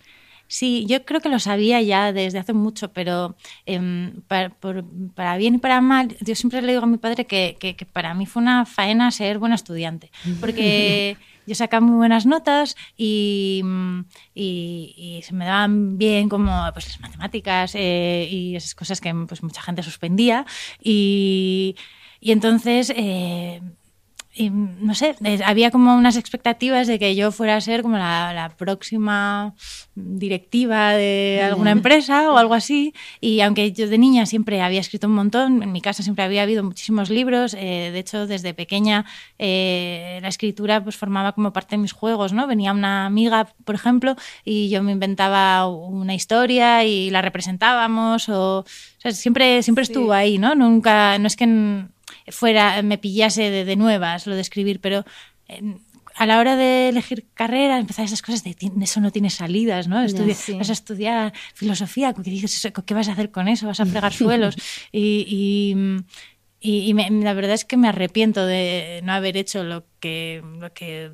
Sí, 0.47 0.85
yo 0.87 1.03
creo 1.03 1.19
que 1.19 1.29
lo 1.29 1.39
sabía 1.39 1.81
ya 1.81 2.13
desde 2.13 2.37
hace 2.37 2.53
mucho, 2.53 2.93
pero 2.93 3.35
em, 3.65 4.21
para, 4.27 5.37
bien 5.37 5.55
y 5.55 5.57
para 5.57 5.81
mal, 5.81 6.15
yo 6.19 6.35
siempre 6.35 6.61
le 6.61 6.73
digo 6.73 6.83
a 6.83 6.85
mi 6.85 6.97
padre 6.97 7.25
que, 7.25 7.87
para 7.91 8.13
mí 8.13 8.25
fue 8.27 8.43
una 8.43 8.65
faena 8.65 9.09
ser 9.09 9.39
buena 9.39 9.55
estudiante, 9.55 10.11
porque 10.39 11.17
yo 11.47 11.55
sacaba 11.55 11.85
muy 11.85 11.95
buenas 11.95 12.25
notas 12.25 12.75
y, 12.95 13.63
se 14.35 15.33
me 15.33 15.45
daban 15.45 15.97
bien 15.97 16.29
como 16.29 16.51
pues, 16.73 16.87
las 16.87 16.99
matemáticas 16.99 17.73
eh, 17.73 18.27
y 18.29 18.55
esas 18.55 18.75
cosas 18.75 19.01
que 19.01 19.11
pues, 19.27 19.41
mucha 19.41 19.61
gente 19.61 19.81
suspendía. 19.81 20.45
Y, 20.79 21.75
entonces... 22.21 22.93
Eh, 22.95 23.59
y, 24.35 24.49
no 24.49 24.95
sé, 24.95 25.15
había 25.45 25.69
como 25.69 25.95
unas 25.95 26.17
expectativas 26.17 26.87
de 26.87 26.97
que 26.97 27.15
yo 27.15 27.31
fuera 27.31 27.55
a 27.55 27.61
ser 27.61 27.83
como 27.83 27.97
la, 27.97 28.51
próxima 28.57 29.53
directiva 29.95 30.93
de 30.93 31.41
alguna 31.43 31.71
empresa 31.71 32.31
o 32.31 32.37
algo 32.37 32.55
así. 32.55 32.93
Y 33.21 33.41
aunque 33.41 33.71
yo 33.71 33.87
de 33.87 33.97
niña 33.97 34.25
siempre 34.25 34.61
había 34.61 34.79
escrito 34.79 35.07
un 35.07 35.13
montón, 35.13 35.61
en 35.61 35.71
mi 35.71 35.81
casa 35.81 36.01
siempre 36.01 36.23
había 36.23 36.41
habido 36.41 36.63
muchísimos 36.63 37.11
libros. 37.11 37.53
Eh, 37.53 37.91
de 37.93 37.99
hecho, 37.99 38.25
desde 38.25 38.55
pequeña 38.55 39.05
eh, 39.37 40.19
la 40.21 40.29
escritura 40.29 40.83
pues 40.83 40.97
formaba 40.97 41.33
como 41.33 41.53
parte 41.53 41.75
de 41.75 41.81
mis 41.81 41.91
juegos, 41.91 42.33
¿no? 42.33 42.47
Venía 42.47 42.71
una 42.71 43.05
amiga, 43.05 43.53
por 43.65 43.75
ejemplo, 43.75 44.15
y 44.43 44.69
yo 44.69 44.81
me 44.81 44.93
inventaba 44.93 45.67
una 45.67 46.15
historia 46.15 46.83
y 46.85 47.11
la 47.11 47.21
representábamos. 47.21 48.29
O, 48.29 48.65
siempre, 49.11 49.61
siempre 49.61 49.83
estuvo 49.83 50.11
ahí, 50.11 50.39
¿no? 50.39 50.55
Nunca, 50.55 51.19
no 51.19 51.27
es 51.27 51.35
que 51.35 51.45
fuera, 52.29 52.81
me 52.81 52.97
pillase 52.97 53.49
de, 53.49 53.75
nuevas 53.75 54.27
lo 54.27 54.35
de 54.35 54.41
escribir, 54.41 54.79
pero 54.79 55.05
em, 55.47 55.79
a 56.15 56.25
la 56.25 56.39
hora 56.39 56.55
de 56.55 56.89
elegir 56.89 57.25
carrera, 57.33 57.79
empezar 57.79 58.05
esas 58.05 58.21
cosas 58.21 58.43
de 58.43 58.55
eso 58.81 59.01
no 59.01 59.11
tiene 59.11 59.29
salidas, 59.29 59.87
¿no? 59.87 59.95
Vas 59.95 60.69
a 60.69 60.73
estudiar 60.73 61.33
filosofía, 61.55 62.13
¿qué, 62.13 62.29
dices, 62.29 62.71
¿qué 62.85 62.93
vas 62.93 63.07
a 63.07 63.13
hacer 63.13 63.31
con 63.31 63.47
eso? 63.47 63.67
Vas 63.67 63.79
a 63.79 63.85
fregar 63.85 64.13
suelos. 64.23 64.55
y, 64.91 65.25
y, 65.27 65.75
la 66.63 67.33
verdad 67.33 67.53
es 67.53 67.65
que 67.65 67.75
me 67.75 67.89
arrepiento 67.89 68.45
de 68.45 69.01
no 69.03 69.11
haber 69.11 69.35
hecho 69.35 69.63
lo 69.63 69.85
que, 69.99 70.41
lo 70.59 70.73
que... 70.73 71.11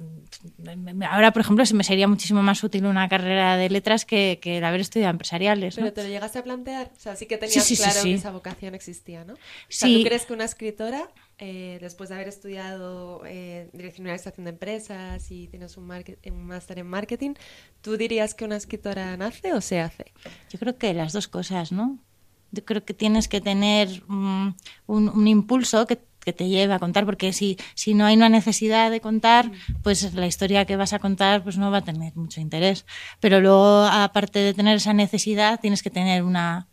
Ahora, 1.10 1.32
por 1.32 1.41
ejemplo, 1.41 1.65
se 1.65 1.74
me 1.74 1.84
sería 1.84 2.08
muchísimo 2.08 2.44
más 2.44 2.63
útil 2.63 2.86
una 2.86 3.10
carrera 3.10 3.58
de 3.58 3.70
letras 3.70 4.06
que, 4.06 4.39
que 4.41 4.58
el 4.58 4.63
haber 4.63 4.82
estudiado 4.82 5.12
empresariales. 5.12 5.75
¿Pero 5.75 5.91
te 5.91 6.03
lo 6.03 6.10
llegaste 6.10 6.39
a 6.39 6.44
plantear? 6.44 6.91
O 6.96 7.00
sea, 7.00 7.15
sí 7.15 7.25
que 7.25 7.38
tenías 7.38 7.68
claro 7.68 8.03
que 8.03 8.13
esa 8.13 8.32
vocación 8.32 8.75
existía, 8.75 9.25
¿no? 9.25 9.34
O 9.34 9.38
sea, 9.68 9.89
¿tú 9.89 10.03
crees 10.03 10.25
que 10.25 10.34
una 10.34 10.46
escritora, 10.46 11.10
eh, 11.39 11.79
después 11.82 12.10
de 12.10 12.15
haber 12.15 12.27
estudiado 12.27 13.24
eh, 13.25 13.70
Dirección 13.74 14.06
y 14.06 14.10
Administración 14.10 14.46
de 14.46 14.51
Empresas 14.51 15.32
y 15.32 15.48
tienes 15.48 15.77
un, 15.77 15.91
un 15.91 16.44
máster 16.46 16.77
en 16.77 16.88
marketing, 16.88 17.34
¿tú 17.82 17.98
dirías 17.98 18.36
que 18.36 18.46
una 18.46 18.56
escritora 18.56 19.18
nace 19.18 19.53
o 19.53 19.62
se 19.62 19.79
hace? 19.79 20.13
Yo 20.51 20.60
creo 20.60 20.77
que 20.77 20.94
las 20.94 21.13
dos 21.13 21.27
cosas, 21.27 21.72
¿no? 21.72 21.98
Yo 22.51 22.65
creo 22.65 22.84
que 22.84 22.94
tienes 22.94 23.27
que 23.27 23.41
tener 23.41 24.03
un, 24.08 24.56
un, 24.88 25.27
impulso 25.27 25.86
que, 25.86 26.00
que, 26.20 26.34
te 26.34 26.48
lleve 26.48 26.74
a 26.74 26.79
contar, 26.79 27.06
porque 27.06 27.34
si, 27.34 27.58
si 27.75 27.94
no 27.94 28.06
hay 28.06 28.15
una 28.15 28.29
necesidad 28.29 28.91
de 28.91 29.01
contar, 29.01 29.51
pues 29.84 30.13
la 30.13 30.27
historia 30.27 30.65
que 30.65 30.75
vas 30.75 30.94
a 30.94 31.00
contar 31.00 31.44
pues 31.44 31.58
no 31.58 31.72
va 31.72 31.77
a 31.77 31.84
tener 31.84 32.15
mucho 32.15 32.41
interés. 32.41 32.86
Pero 33.20 33.39
luego, 33.39 33.86
aparte 33.86 34.39
de 34.39 34.53
tener 34.53 34.77
esa 34.77 34.94
necesidad, 34.94 35.60
tienes 35.60 35.84
que 35.84 35.89
tener 35.89 36.24
una 36.24 36.68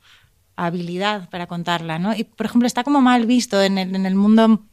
habilidad 0.56 1.28
para 1.30 1.46
contarla, 1.46 1.98
¿no? 1.98 2.14
Y, 2.14 2.24
por 2.24 2.46
ejemplo, 2.46 2.66
está 2.66 2.82
como 2.82 3.02
mal 3.02 3.26
visto 3.26 3.62
en 3.62 3.78
el, 3.78 3.94
en 3.94 4.06
el 4.06 4.14
mundo 4.14 4.66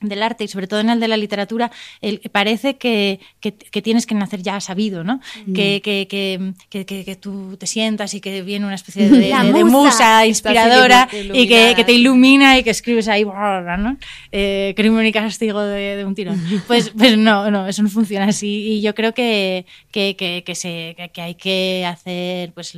del 0.00 0.22
arte 0.22 0.44
y 0.44 0.48
sobre 0.48 0.66
todo 0.66 0.80
en 0.80 0.90
el 0.90 1.00
de 1.00 1.08
la 1.08 1.16
literatura, 1.16 1.70
el, 2.00 2.20
parece 2.30 2.76
que, 2.76 3.20
que, 3.40 3.82
tienes 3.82 4.06
que 4.06 4.14
nacer 4.14 4.42
ya 4.42 4.60
sabido, 4.60 5.04
¿no? 5.04 5.20
Mm. 5.46 5.52
Que, 5.52 5.80
que, 5.82 7.18
tú 7.20 7.56
te 7.56 7.66
sientas 7.66 8.14
y 8.14 8.20
que 8.20 8.42
viene 8.42 8.66
una 8.66 8.74
especie 8.74 9.08
de, 9.08 9.64
musa. 9.64 10.26
inspiradora 10.26 11.08
y 11.12 11.46
que, 11.48 11.84
te 11.84 11.92
ilumina 11.92 12.58
y 12.58 12.62
que 12.62 12.70
escribes 12.70 13.08
ahí, 13.08 13.24
¿no? 13.24 13.96
Eh, 14.32 14.74
crimen 14.76 15.06
y 15.06 15.12
castigo 15.12 15.60
de, 15.60 16.04
un 16.04 16.14
tirón. 16.14 16.38
Pues, 16.68 16.90
pues 16.90 17.16
no, 17.16 17.50
no, 17.50 17.66
eso 17.66 17.82
no 17.82 17.88
funciona 17.88 18.26
así 18.26 18.74
y 18.74 18.80
yo 18.82 18.94
creo 18.94 19.14
que, 19.14 19.64
que, 19.90 20.42
se, 20.54 20.96
que 21.12 21.22
hay 21.22 21.34
que 21.34 21.86
hacer 21.86 22.52
pues 22.52 22.76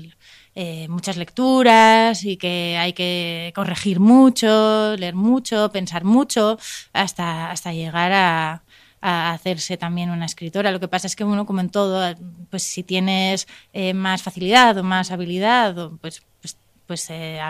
eh, 0.62 0.88
muchas 0.88 1.16
lecturas 1.16 2.22
y 2.22 2.36
que 2.36 2.76
hay 2.78 2.92
que 2.92 3.50
corregir 3.54 3.98
mucho, 3.98 4.94
leer 4.98 5.14
mucho, 5.14 5.72
pensar 5.72 6.04
mucho, 6.04 6.58
hasta, 6.92 7.50
hasta 7.50 7.72
llegar 7.72 8.12
a, 8.12 8.62
hacerse 9.00 9.78
también 9.78 10.10
una 10.10 10.26
escritora. 10.26 10.70
Lo 10.70 10.78
que 10.78 10.86
pasa 10.86 11.06
es 11.06 11.16
que, 11.16 11.24
uno, 11.24 11.46
como 11.46 11.60
en 11.60 11.70
todo, 11.70 12.14
pues 12.50 12.62
si 12.62 12.82
tienes 12.82 13.48
eh, 13.72 13.94
más 13.94 14.22
facilidad 14.22 14.76
o 14.76 14.82
más 14.82 15.10
habilidad, 15.10 15.92
pues, 16.02 16.22
pues, 16.42 16.58
pues 16.86 17.08
eh, 17.08 17.40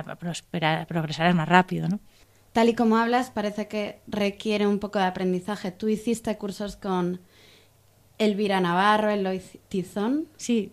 progresarás 0.87 1.35
más 1.35 1.49
rápido, 1.49 1.89
¿no? 1.89 1.99
Tal 2.53 2.69
y 2.69 2.75
como 2.75 2.97
hablas, 2.97 3.33
parece 3.33 3.67
que 3.67 3.99
requiere 4.07 4.69
un 4.69 4.79
poco 4.79 5.01
de 5.01 5.07
aprendizaje. 5.07 5.73
Tú 5.73 5.89
hiciste 5.89 6.39
cursos 6.39 6.77
con 6.77 7.19
Elvira 8.19 8.61
Navarro, 8.61 9.11
Eloy 9.11 9.43
Tizón. 9.69 10.29
Sí, 10.37 10.71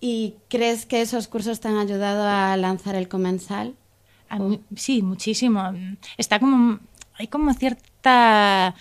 ¿Y 0.00 0.34
crees 0.48 0.86
que 0.86 1.00
esos 1.00 1.28
cursos 1.28 1.60
te 1.60 1.68
han 1.68 1.78
ayudado 1.78 2.26
a 2.28 2.56
lanzar 2.56 2.94
el 2.94 3.08
comensal? 3.08 3.74
sí, 4.74 5.02
muchísimo. 5.02 5.72
Está 6.16 6.40
como. 6.40 6.80
Hay 7.18 7.28
como 7.28 7.54
cierta 7.54 8.74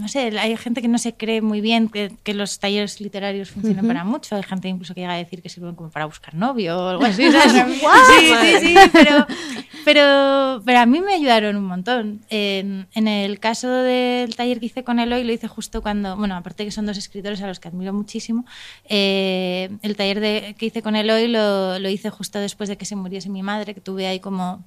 no 0.00 0.08
sé, 0.08 0.38
hay 0.38 0.56
gente 0.56 0.80
que 0.80 0.88
no 0.88 0.98
se 0.98 1.14
cree 1.14 1.42
muy 1.42 1.60
bien 1.60 1.88
que, 1.88 2.10
los 2.32 2.58
talleres 2.58 3.00
literarios 3.00 3.50
funcionan 3.50 3.86
para 3.86 4.04
mucho. 4.04 4.36
Hay 4.36 4.42
gente 4.42 4.68
incluso 4.68 4.94
que 4.94 5.00
llega 5.00 5.12
a 5.12 5.16
decir 5.16 5.42
que 5.42 5.48
sirven 5.48 5.74
como 5.74 5.90
para 5.90 6.06
buscar 6.06 6.34
novio 6.34 6.78
o 6.78 6.88
algo 6.88 7.04
así. 7.04 7.30
sí, 7.30 8.32
sí, 8.40 8.56
sí, 8.60 8.74
pero, 8.92 9.26
pero, 9.84 10.62
pero, 10.64 10.78
a 10.78 10.86
mí 10.86 11.00
me 11.00 11.14
ayudaron 11.14 11.56
un 11.56 11.64
montón. 11.64 12.20
En, 12.30 12.86
el 12.94 13.38
caso 13.40 13.68
del 13.68 14.34
taller 14.36 14.60
que 14.60 14.66
hice 14.66 14.84
con 14.84 14.98
Eloy, 15.00 15.24
lo 15.24 15.32
hice 15.32 15.48
justo 15.48 15.82
cuando, 15.82 16.16
bueno, 16.16 16.36
aparte 16.36 16.64
que 16.64 16.70
son 16.70 16.86
dos 16.86 16.96
escritores 16.96 17.42
a 17.42 17.46
los 17.46 17.60
que 17.60 17.68
admiro 17.68 17.92
muchísimo, 17.92 18.46
eh, 18.88 19.70
el 19.82 19.96
taller 19.96 20.20
de, 20.20 20.54
que 20.56 20.66
hice 20.66 20.82
con 20.82 20.96
Eloy 20.96 21.28
lo, 21.28 21.78
lo 21.78 21.88
hice 21.88 22.10
justo 22.10 22.38
después 22.38 22.68
de 22.68 22.76
que 22.76 22.84
se 22.84 22.96
muriese 22.96 23.28
mi 23.28 23.42
madre, 23.42 23.74
que 23.74 23.80
tuve 23.80 24.06
ahí 24.06 24.20
como 24.20 24.64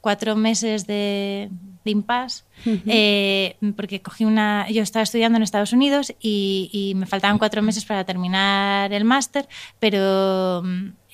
cuatro 0.00 0.36
meses 0.36 0.86
de, 0.86 1.50
de 1.84 1.90
impasse, 1.90 2.44
eh, 2.66 3.56
porque 3.76 4.00
cogí 4.00 4.24
una... 4.24 4.68
Yo 4.70 4.82
estaba 4.82 5.02
estudiando 5.02 5.36
en 5.36 5.42
Estados 5.42 5.72
Unidos 5.72 6.14
y, 6.20 6.92
me 6.96 7.06
faltaban 7.06 7.38
cuatro 7.38 7.62
meses 7.62 7.84
para 7.84 8.04
terminar 8.04 8.92
el 8.92 9.04
máster, 9.04 9.48
pero 9.78 10.62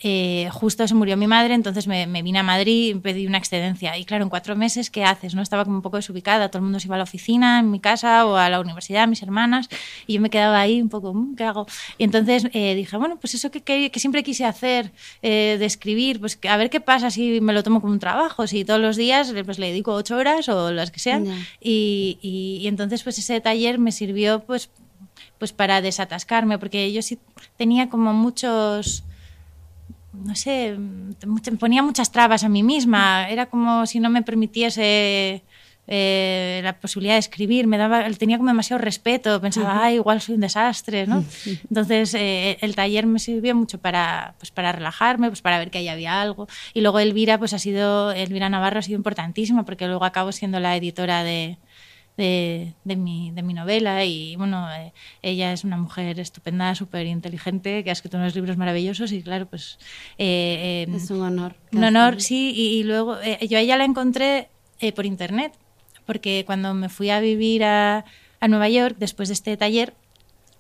eh, 0.03 0.49
justo 0.51 0.89
se 0.89 0.95
murió 0.95 1.17
mi 1.19 1.27
madre, 1.27 1.53
entonces 1.55 1.87
me, 1.87 2.07
vine 2.23 2.39
a 2.39 2.43
Madrid 2.43 2.95
y 2.97 2.99
pedí 2.99 3.27
una 3.27 3.37
excedencia. 3.39 3.99
Y 3.99 4.05
claro, 4.07 4.25
en 4.25 4.31
cuatro 4.31 4.57
meses, 4.57 4.91
¿qué 4.91 5.05
haces? 5.05 5.35
no 5.35 5.43
Estaba 5.43 5.65
como 5.65 5.77
un 5.77 5.83
poco 5.83 5.97
desubicada, 5.97 6.49
todo 6.49 6.59
el 6.59 6.65
mundo 6.65 6.81
se 6.81 6.89
iba 6.89 6.95
a 6.95 6.99
la 6.99 7.05
oficina, 7.05 7.59
en 7.61 7.71
mi 7.71 7.81
casa 7.81 8.25
o 8.25 8.37
a 8.37 8.49
la 8.49 8.61
universidad, 8.61 9.07
mis 9.09 9.23
hermanas, 9.23 9.69
y 10.07 10.15
yo 10.15 10.21
me 10.21 10.31
quedaba 10.31 10.59
ahí 10.59 10.81
un 10.81 10.89
poco, 10.89 11.13
mm, 11.13 11.35
¿qué 11.37 11.45
hago? 11.45 11.67
Y 11.99 12.05
entonces 12.05 12.49
eh, 12.53 12.75
dije, 12.75 12.97
bueno, 12.97 13.19
pues 13.21 13.35
eso 13.35 13.51
que, 13.51 13.61
que, 13.63 13.91
siempre 14.01 14.23
quise 14.23 14.47
hacer, 14.47 14.93
eh, 15.21 15.57
de 15.59 15.67
escribir, 15.67 16.19
pues 16.19 16.39
a 16.49 16.57
ver 16.57 16.71
qué 16.71 16.81
pasa 16.81 17.11
si 17.11 17.41
me 17.43 17.53
lo 17.53 17.63
tomo 17.63 17.83
como 17.83 17.93
un 17.93 17.99
trabajo, 17.99 18.47
si 18.47 18.65
todos 18.65 18.81
los 18.81 18.97
días 18.97 19.35
pues, 19.45 19.59
le 19.59 19.67
dedico 19.67 19.93
ocho 19.93 20.17
horas 20.17 20.49
o 20.49 20.73
las 20.73 20.91
que 20.91 21.01
sean. 21.01 21.27
Y, 21.61 22.19
y, 22.23 22.61
y 22.63 22.69
entonces 22.69 23.03
pues 23.03 23.19
ese 23.19 23.41
taller 23.41 23.79
me 23.79 23.93
sirvió 23.93 24.41
pues 24.41 24.71
pues 25.39 25.53
para 25.53 25.81
desatascarme, 25.81 26.59
porque 26.59 26.93
yo 26.93 27.01
sí 27.01 27.19
tenía 27.57 27.89
como 27.89 28.13
muchos 28.13 29.05
no 30.13 30.35
sé, 30.35 30.77
ponía 31.59 31.83
muchas 31.83 32.11
trabas 32.11 32.45
a 32.45 32.49
mí 32.49 32.63
misma. 32.63 33.29
Era 33.29 33.47
como 33.47 33.87
si 33.87 34.01
no 34.01 34.11
me 34.11 34.23
permitiese 34.23 35.43
eh, 35.87 36.61
la 36.63 36.79
posibilidad 36.79 37.15
de 37.15 37.21
escribir. 37.21 37.67
Me 37.67 37.79
daba, 37.79 38.09
tenía 38.11 38.37
como 38.37 38.51
demasiado 38.51 38.83
respeto. 38.83 39.41
Pensaba, 39.41 39.85
ay, 39.85 39.97
igual 39.97 40.21
soy 40.21 40.35
un 40.35 40.41
desastre, 40.41 41.07
¿no? 41.07 41.25
Entonces, 41.69 42.15
eh, 42.15 42.59
el 42.61 42.75
taller 42.75 43.07
me 43.07 43.19
sirvió 43.19 43.55
mucho 43.55 43.79
para, 43.79 44.35
pues, 44.39 44.51
para 44.51 44.73
relajarme, 44.73 45.29
pues, 45.29 45.43
para 45.43 45.59
ver 45.59 45.71
que 45.71 45.79
ahí 45.79 45.89
había 45.89 46.21
algo. 46.21 46.49
Y 46.75 46.81
luego 46.81 46.99
Elvira, 46.99 47.39
pues 47.39 47.53
ha 47.55 47.59
sido, 47.59 48.13
Elvira 48.13 48.49
Navarro 48.49 48.81
ha 48.81 48.83
sido 48.83 48.97
importantísima, 48.97 49.65
porque 49.65 49.87
luego 49.87 50.05
acabo 50.05 50.33
siendo 50.33 50.61
la 50.61 50.77
editora 50.77 51.23
de, 51.23 51.59
de, 52.21 52.75
de, 52.85 52.97
mi, 52.97 53.31
de 53.31 53.43
mi 53.43 53.55
novela 53.55 54.05
y 54.05 54.37
bueno, 54.37 54.71
eh, 54.71 54.93
ella 55.23 55.55
es 55.55 55.65
una 55.65 55.79
mujer 55.79 56.21
estupenda, 56.21 56.75
súper 56.75 57.07
inteligente, 57.07 57.83
que 57.83 57.89
ha 57.89 57.95
escrito 57.95 58.19
unos 58.19 58.35
libros 58.35 58.59
maravillosos 58.59 59.11
y 59.13 59.23
claro, 59.23 59.47
pues... 59.47 59.79
Eh, 60.19 60.85
em, 60.87 60.95
es 60.95 61.11
un 61.11 61.23
honor. 61.23 61.57
Un 61.73 61.83
honor, 61.83 62.21
sí, 62.21 62.53
y, 62.55 62.85
luego 62.85 63.19
eh, 63.23 63.47
yo 63.49 63.57
a 63.57 63.63
ella 63.63 63.79
la 63.79 63.85
encontré 63.85 64.51
por 64.95 65.07
internet, 65.07 65.55
porque 66.05 66.45
cuando 66.45 66.75
me 66.75 66.91
fui 66.91 67.09
a 67.09 67.21
vivir 67.21 67.65
a, 67.65 68.05
a 68.39 68.49
Nueva 68.49 68.69
York 68.69 68.97
después 68.99 69.31
de 69.31 69.35
este 69.35 69.57
taller, 69.57 69.95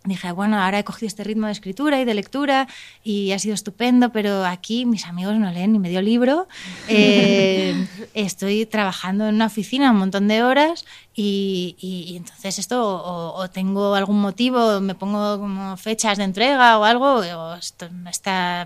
dije, 0.04 0.32
bueno, 0.32 0.58
ahora 0.58 0.78
he 0.78 0.84
cogido 0.84 1.08
este 1.08 1.24
ritmo 1.24 1.46
de 1.46 1.52
escritura 1.52 2.00
y 2.00 2.04
de 2.04 2.14
lectura 2.14 2.68
y 3.04 3.32
ha 3.32 3.38
sido 3.38 3.54
estupendo, 3.54 4.12
pero 4.12 4.46
aquí 4.46 4.86
mis 4.86 5.04
amigos 5.04 5.36
no 5.36 5.50
leen 5.50 5.72
ni 5.72 5.78
medio 5.78 6.00
libro. 6.00 6.48
Eh, 6.92 7.86
estoy 8.14 8.66
trabajando 8.66 9.28
en 9.28 9.36
una 9.36 9.46
oficina 9.46 9.90
un 9.90 9.98
montón 9.98 10.28
de 10.28 10.42
horas 10.42 10.84
y, 11.14 11.76
y, 11.78 12.16
entonces 12.16 12.58
esto 12.58 12.80
o, 12.82 13.48
tengo 13.50 13.94
algún 13.94 14.20
motivo, 14.20 14.80
me 14.80 14.94
pongo 14.94 15.38
como 15.38 15.76
fechas 15.76 16.18
de 16.18 16.24
entrega 16.24 16.78
o 16.78 16.84
algo, 16.84 17.16
o 17.16 17.54
este 17.54 17.86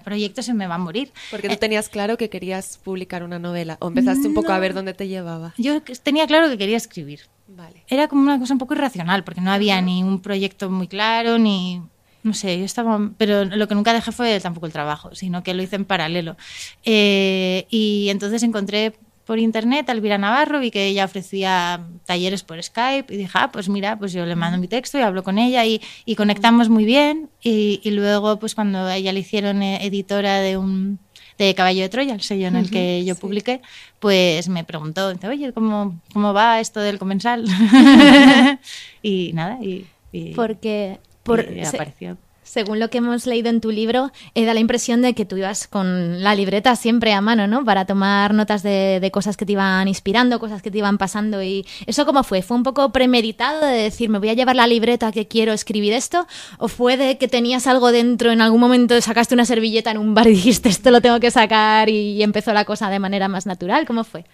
proyecto 0.04 0.42
se 0.42 0.54
me 0.54 0.66
va 0.66 0.76
a 0.76 0.78
morir. 0.78 1.12
Porque 1.30 1.48
tú 1.48 1.54
eh, 1.54 1.58
tenías 1.58 1.88
claro 1.88 2.16
que 2.16 2.30
querías 2.30 2.78
publicar 2.82 3.22
una 3.22 3.38
novela 3.38 3.76
o 3.80 3.88
empezaste 3.88 4.28
un 4.28 4.34
poco 4.34 4.52
a 4.52 4.58
ver 4.58 4.74
dónde 4.74 4.94
te 4.94 5.08
llevaba. 5.08 5.54
Yo 5.58 5.82
tenía 6.02 6.26
claro 6.26 6.48
que 6.48 6.58
quería 6.58 6.76
escribir. 6.76 7.20
Era 7.88 8.08
como 8.08 8.22
una 8.22 8.38
cosa 8.38 8.54
un 8.54 8.58
poco 8.58 8.74
irracional, 8.74 9.24
porque 9.24 9.40
no 9.40 9.52
había 9.52 9.80
ni 9.80 10.02
un 10.02 10.20
proyecto 10.20 10.70
muy 10.70 10.88
claro, 10.88 11.38
ni... 11.38 11.82
No 12.22 12.32
sé, 12.32 12.58
yo 12.58 12.64
estaba... 12.64 13.10
Pero 13.18 13.44
lo 13.44 13.68
que 13.68 13.74
nunca 13.74 13.92
dejé 13.92 14.10
fue 14.10 14.40
tampoco 14.40 14.66
el 14.66 14.72
trabajo, 14.72 15.14
sino 15.14 15.42
que 15.42 15.52
lo 15.52 15.62
hice 15.62 15.76
en 15.76 15.84
paralelo. 15.84 16.36
Eh, 16.84 17.66
y 17.68 18.08
entonces 18.08 18.42
encontré 18.42 18.94
por 19.24 19.38
internet 19.38 19.88
a 19.88 19.92
Elvira 19.92 20.18
Navarro, 20.18 20.60
vi 20.60 20.70
que 20.70 20.86
ella 20.86 21.04
ofrecía 21.04 21.86
talleres 22.04 22.42
por 22.42 22.62
Skype 22.62 23.12
y 23.12 23.16
dije, 23.16 23.30
ah, 23.34 23.50
pues 23.50 23.68
mira, 23.68 23.98
pues 23.98 24.12
yo 24.12 24.26
le 24.26 24.36
mando 24.36 24.58
mi 24.58 24.68
texto 24.68 24.98
y 24.98 25.02
hablo 25.02 25.22
con 25.22 25.38
ella 25.38 25.64
y, 25.64 25.80
y 26.04 26.14
conectamos 26.14 26.68
muy 26.68 26.84
bien. 26.84 27.30
Y, 27.42 27.80
y, 27.82 27.90
luego, 27.90 28.38
pues 28.38 28.54
cuando 28.54 28.88
ella 28.90 29.12
le 29.12 29.20
hicieron 29.20 29.62
eh, 29.62 29.84
editora 29.84 30.40
de 30.40 30.56
un 30.56 30.98
de 31.38 31.54
Caballo 31.54 31.82
de 31.82 31.88
Troya, 31.88 32.14
el 32.14 32.20
sello 32.20 32.46
en 32.46 32.56
el 32.56 32.70
que 32.70 33.04
yo 33.04 33.16
publiqué, 33.16 33.60
pues 33.98 34.48
me 34.48 34.62
preguntó, 34.62 35.08
oye, 35.28 35.52
¿cómo, 35.52 36.00
cómo 36.12 36.32
va 36.32 36.60
esto 36.60 36.80
del 36.80 36.98
comensal? 36.98 37.44
y 39.02 39.32
nada, 39.32 39.58
y, 39.60 39.86
Porque 40.36 41.00
por, 41.24 41.40
apareció 41.40 42.16
según 42.44 42.78
lo 42.78 42.90
que 42.90 42.98
hemos 42.98 43.26
leído 43.26 43.48
en 43.48 43.60
tu 43.60 43.70
libro, 43.70 44.12
eh, 44.34 44.44
da 44.44 44.54
la 44.54 44.60
impresión 44.60 45.02
de 45.02 45.14
que 45.14 45.24
tú 45.24 45.36
ibas 45.36 45.66
con 45.66 46.22
la 46.22 46.34
libreta 46.34 46.76
siempre 46.76 47.12
a 47.12 47.20
mano, 47.20 47.48
¿no? 47.48 47.64
Para 47.64 47.86
tomar 47.86 48.34
notas 48.34 48.62
de, 48.62 49.10
cosas 49.12 49.36
que 49.36 49.46
te 49.46 49.52
iban 49.52 49.88
inspirando, 49.88 50.38
cosas 50.38 50.62
que 50.62 50.70
te 50.70 50.78
iban 50.78 50.98
pasando. 50.98 51.42
¿Y 51.42 51.66
eso 51.86 52.06
cómo 52.06 52.22
fue? 52.22 52.42
¿Fue 52.42 52.56
un 52.56 52.62
poco 52.62 52.92
premeditado 52.92 53.66
de 53.66 53.82
decir, 53.82 54.10
me 54.10 54.18
voy 54.18 54.28
a 54.28 54.34
llevar 54.34 54.56
la 54.56 54.66
libreta 54.66 55.10
que 55.10 55.26
quiero 55.26 55.52
escribir 55.52 55.92
esto? 55.92 56.26
¿O 56.58 56.68
fue 56.68 56.96
de 56.96 57.18
que 57.18 57.28
tenías 57.28 57.66
algo 57.66 57.92
dentro, 57.92 58.30
en 58.30 58.40
algún 58.40 58.60
momento 58.60 59.00
sacaste 59.00 59.34
una 59.34 59.46
servilleta 59.46 59.90
en 59.90 59.98
un 59.98 60.14
bar 60.14 60.28
y 60.28 60.30
dijiste, 60.30 60.68
esto 60.68 60.90
lo 60.90 61.00
tengo 61.00 61.18
que 61.20 61.30
sacar 61.30 61.88
y, 61.88 62.22
empezó 62.22 62.52
la 62.52 62.64
cosa 62.64 62.90
de 62.90 62.98
manera 62.98 63.28
más 63.28 63.46
natural? 63.46 63.86
¿Cómo 63.86 64.04
fue? 64.04 64.24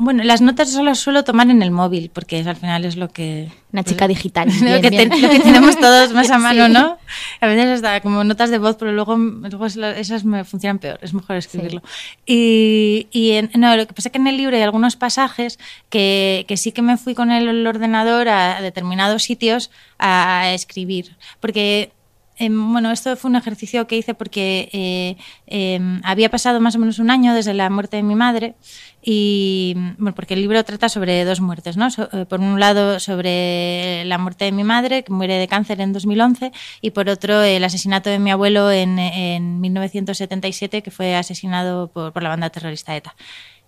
Bueno, 0.00 0.22
las 0.22 0.40
notas 0.40 0.70
solo 0.70 0.94
suelo 0.94 1.24
tomar 1.24 1.50
en 1.50 1.60
el 1.60 1.72
móvil, 1.72 2.08
porque 2.14 2.38
al 2.38 2.54
final 2.54 2.84
es 2.84 2.96
lo 2.96 3.08
que... 3.08 3.50
Una 3.72 3.82
chica 3.82 4.06
digital. 4.06 4.48
lo, 4.62 4.80
que 4.80 4.90
tenemos 4.90 5.76
todos 5.76 6.12
más 6.12 6.30
a 6.30 6.38
mano, 6.38 6.68
¿no? 6.68 6.98
A 7.40 7.46
veces 7.48 7.66
hasta 7.66 8.00
como 8.00 8.22
notas 8.22 8.50
de 8.50 8.58
voz, 8.58 8.76
pero 8.76 8.92
luego, 8.92 9.16
luego 9.16 9.66
esas 9.66 10.24
me 10.24 10.44
funcionan 10.44 10.78
peor, 10.78 11.00
es 11.02 11.14
mejor 11.14 11.34
escribirlo. 11.34 11.82
Y, 12.24 13.08
y 13.10 13.40
no, 13.58 13.76
lo 13.76 13.88
que 13.88 13.92
pasa 13.92 14.08
es 14.08 14.12
que 14.12 14.18
en 14.18 14.28
el 14.28 14.36
libro 14.36 14.54
hay 14.54 14.62
algunos 14.62 14.94
pasajes 14.94 15.58
que, 15.90 16.44
que 16.46 16.56
sí 16.56 16.70
que 16.70 16.80
me 16.80 16.96
fui 16.96 17.16
con 17.16 17.32
el, 17.32 17.66
ordenador 17.66 18.28
a, 18.28 18.62
determinados 18.62 19.24
sitios 19.24 19.72
a 19.98 20.52
escribir, 20.52 21.16
porque 21.40 21.90
em, 22.38 22.72
bueno, 22.72 22.90
esto 22.90 23.16
fue 23.16 23.30
un 23.30 23.36
ejercicio 23.36 23.86
que 23.86 23.96
hice 23.96 24.14
porque 24.14 24.68
eh, 24.72 25.16
em, 25.46 26.00
había 26.04 26.30
pasado 26.30 26.60
más 26.60 26.76
o 26.76 26.78
menos 26.78 26.98
un 26.98 27.10
año 27.10 27.34
desde 27.34 27.54
la 27.54 27.68
muerte 27.70 27.96
de 27.96 28.02
mi 28.02 28.14
madre 28.14 28.54
y 29.02 29.74
bueno, 29.98 30.14
porque 30.14 30.34
el 30.34 30.40
libro 30.40 30.62
trata 30.64 30.88
sobre 30.88 31.24
dos 31.24 31.40
muertes, 31.40 31.76
¿no? 31.76 31.88
Eh, 31.88 32.26
por 32.26 32.40
un 32.40 32.58
lado 32.60 33.00
sobre 33.00 34.04
la 34.04 34.18
muerte 34.18 34.44
de 34.44 34.52
mi 34.52 34.64
madre, 34.64 35.04
que 35.04 35.12
muere 35.12 35.34
de 35.34 35.48
cáncer 35.48 35.80
en 35.80 35.92
2011, 35.92 36.52
y 36.80 36.90
por 36.90 37.08
otro 37.08 37.42
el 37.42 37.64
asesinato 37.64 38.10
de 38.10 38.18
mi 38.18 38.30
abuelo 38.30 38.70
en, 38.70 38.98
en 38.98 39.60
1977, 39.60 40.82
que 40.82 40.90
fue 40.90 41.16
asesinado 41.16 41.88
por, 41.88 42.12
por 42.12 42.22
la 42.22 42.30
banda 42.30 42.50
terrorista 42.50 42.96
ETA. 42.96 43.14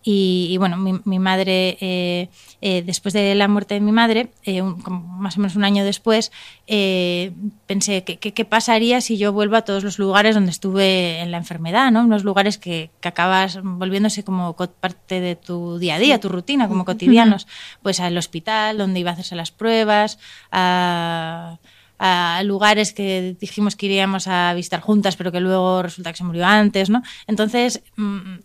Y, 0.03 0.57
bueno, 0.59 0.79
mi, 0.79 1.19
madre, 1.19 1.77
eh, 1.81 2.29
eh, 2.63 2.83
después 2.87 3.13
de 3.13 3.35
la 3.35 3.49
muerte 3.49 3.75
de 3.75 3.81
mi 3.81 3.93
madre, 3.93 4.31
eh, 4.45 4.63
más 4.63 5.37
o 5.37 5.41
menos 5.41 5.57
un 5.57 5.65
año 5.65 5.85
después, 5.85 6.33
pensé, 6.67 8.05
¿qué, 8.05 8.19
¿qué, 8.19 8.45
pasaría 8.47 9.03
si 9.03 9.19
yo 9.19 9.33
vuelvo 9.33 9.57
a 9.57 9.63
todos 9.63 9.85
los 9.85 9.99
lugares 9.99 10.35
donde 10.35 10.53
estuve 10.53 11.21
en 11.21 11.31
la 11.31 11.37
enfermedad? 11.37 11.91
¿no? 11.91 12.01
Unos 12.01 12.25
lugares 12.25 12.57
que, 12.57 12.91
que 13.01 13.09
acabas 13.09 13.61
volviéndose 13.63 14.25
como 14.25 14.57
parte 14.57 15.21
de 15.21 15.37
tu 15.37 15.79
día 15.79 15.97
a 15.97 15.99
día, 15.99 16.19
tu 16.19 16.29
rutina, 16.31 16.69
como 16.69 16.85
cotidianos. 16.85 17.47
Pues 17.83 18.01
al 18.01 18.17
hospital, 18.17 18.79
donde 18.79 19.01
iba 19.01 19.11
a 19.11 19.13
hacerse 19.15 19.35
las 19.35 19.51
pruebas, 19.51 20.19
a 20.51 21.59
a 22.01 22.43
lugares 22.45 22.95
que 22.95 23.37
dijimos 23.39 23.77
que 23.77 23.85
iríamos 23.85 24.27
a 24.27 24.55
visitar 24.55 24.81
juntas, 24.81 25.17
pero 25.17 25.31
que 25.31 25.41
luego 25.41 25.83
resulta 25.83 26.11
que 26.11 26.17
se 26.17 26.25
murió 26.25 26.47
antes, 26.47 26.89
¿no? 26.89 27.03
Entonces, 27.27 27.83
mm, 27.97 28.37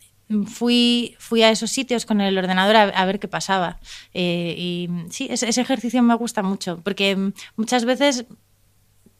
fui, 0.45 1.15
fui 1.19 1.43
a 1.43 1.49
esos 1.49 1.71
sitios 1.71 2.05
con 2.05 2.21
el 2.21 2.37
ordenador 2.37 2.75
a, 2.75 3.05
ver 3.05 3.19
qué 3.19 3.27
pasaba. 3.27 3.79
Eh, 4.13 4.55
y 4.57 4.89
sí, 5.09 5.27
ese, 5.29 5.61
ejercicio 5.61 6.01
me 6.03 6.15
gusta 6.15 6.43
mucho, 6.43 6.81
porque 6.83 7.31
muchas 7.55 7.85
veces 7.85 8.25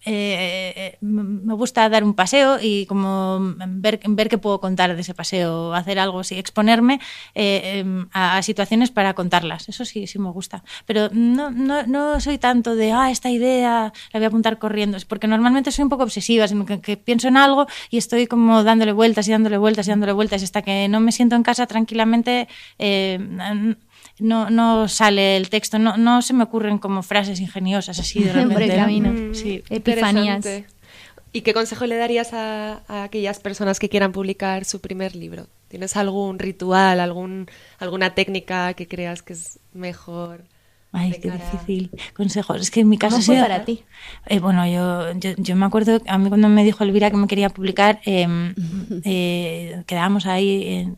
eh, 0.05 0.73
eh, 0.75 0.97
me 1.01 1.53
gusta 1.55 1.89
dar 1.89 2.03
un 2.03 2.13
paseo 2.13 2.59
y 2.61 2.85
como 2.85 3.39
ver, 3.67 3.99
ver 4.07 4.29
qué 4.29 4.37
puedo 4.37 4.59
contar 4.61 4.95
de 4.95 5.01
ese 5.01 5.15
paseo, 5.15 5.73
hacer 5.73 5.97
algo 5.97 6.19
así, 6.19 6.37
exponerme 6.37 6.99
eh, 7.33 7.79
em, 7.79 8.07
a, 8.13 8.41
situaciones 8.43 8.91
para 8.91 9.15
contarlas. 9.15 9.67
Eso 9.67 9.83
sí, 9.83 10.05
sí 10.05 10.19
me 10.19 10.29
gusta. 10.29 10.63
Pero 10.85 11.09
no, 11.11 11.49
no, 11.49 11.83
no, 11.87 12.19
soy 12.19 12.37
tanto 12.37 12.75
de, 12.75 12.91
ah, 12.91 13.09
esta 13.09 13.31
idea 13.31 13.91
la 14.13 14.19
voy 14.19 14.25
a 14.25 14.27
apuntar 14.27 14.59
corriendo, 14.59 14.97
es 14.97 15.05
porque 15.05 15.27
normalmente 15.27 15.71
soy 15.71 15.83
un 15.83 15.89
poco 15.89 16.03
obsesiva, 16.03 16.45
que, 16.81 16.97
pienso 16.97 17.27
en 17.27 17.37
algo 17.37 17.65
y 17.89 17.97
estoy 17.97 18.27
como 18.27 18.63
dándole 18.63 18.91
vueltas 18.91 19.27
y 19.27 19.31
dándole 19.31 19.57
vueltas 19.57 19.87
y 19.87 19.89
dándole 19.89 20.13
vueltas 20.13 20.43
hasta 20.43 20.61
que 20.61 20.87
no 20.87 20.99
me 20.99 21.11
siento 21.11 21.35
en 21.35 21.43
casa 21.43 21.65
tranquilamente 21.65 22.47
no, 24.19 24.49
no 24.49 24.87
sale 24.87 25.37
el 25.37 25.49
texto, 25.49 25.79
no, 25.79 25.97
no 25.97 26.21
se 26.21 26.33
me 26.33 26.43
ocurren 26.43 26.77
como 26.77 27.03
frases 27.03 27.39
ingeniosas 27.39 27.99
así 27.99 28.23
de 28.23 28.33
repente. 28.33 28.75
camino. 28.75 29.11
Mm, 29.11 29.35
sí. 29.35 29.63
Epifanías. 29.69 30.45
¿Y 31.35 31.41
qué 31.41 31.53
consejo 31.53 31.85
le 31.85 31.97
darías 31.97 32.33
a, 32.33 33.03
aquellas 33.03 33.39
personas 33.39 33.77
que 33.77 33.89
quieran 33.89 34.13
publicar 34.13 34.63
su 34.63 34.79
primer 34.79 35.17
libro? 35.17 35.47
¿Tienes 35.67 35.97
algún 35.97 36.39
ritual, 36.39 37.01
algún, 37.01 37.47
alguna 37.77 38.15
técnica 38.15 38.73
que 38.73 38.87
creas 38.87 39.21
que 39.21 39.33
es 39.33 39.59
mejor? 39.73 40.45
Ay, 40.93 41.11
qué 41.21 41.29
difícil. 41.29 41.91
Consejos. 42.13 42.61
Es 42.61 42.71
que 42.71 42.79
en 42.79 42.87
mi 42.87 42.97
caso... 42.97 43.17
¿Cómo 43.17 43.25
fue 43.25 43.41
para 43.41 43.65
ti? 43.65 43.83
Eh, 44.27 44.39
bueno, 44.39 44.65
yo, 44.65 45.11
yo, 45.19 45.55
me 45.57 45.65
acuerdo, 45.65 46.01
a 46.07 46.17
mí 46.17 46.29
cuando 46.29 46.47
me 46.47 46.63
dijo 46.63 46.85
Elvira 46.85 47.11
que 47.11 47.17
me 47.17 47.27
quería 47.27 47.49
publicar, 47.49 47.99
em, 48.05 48.55
eh, 49.03 49.83
quedábamos 49.87 50.25
ahí... 50.27 50.67
En, 50.67 50.97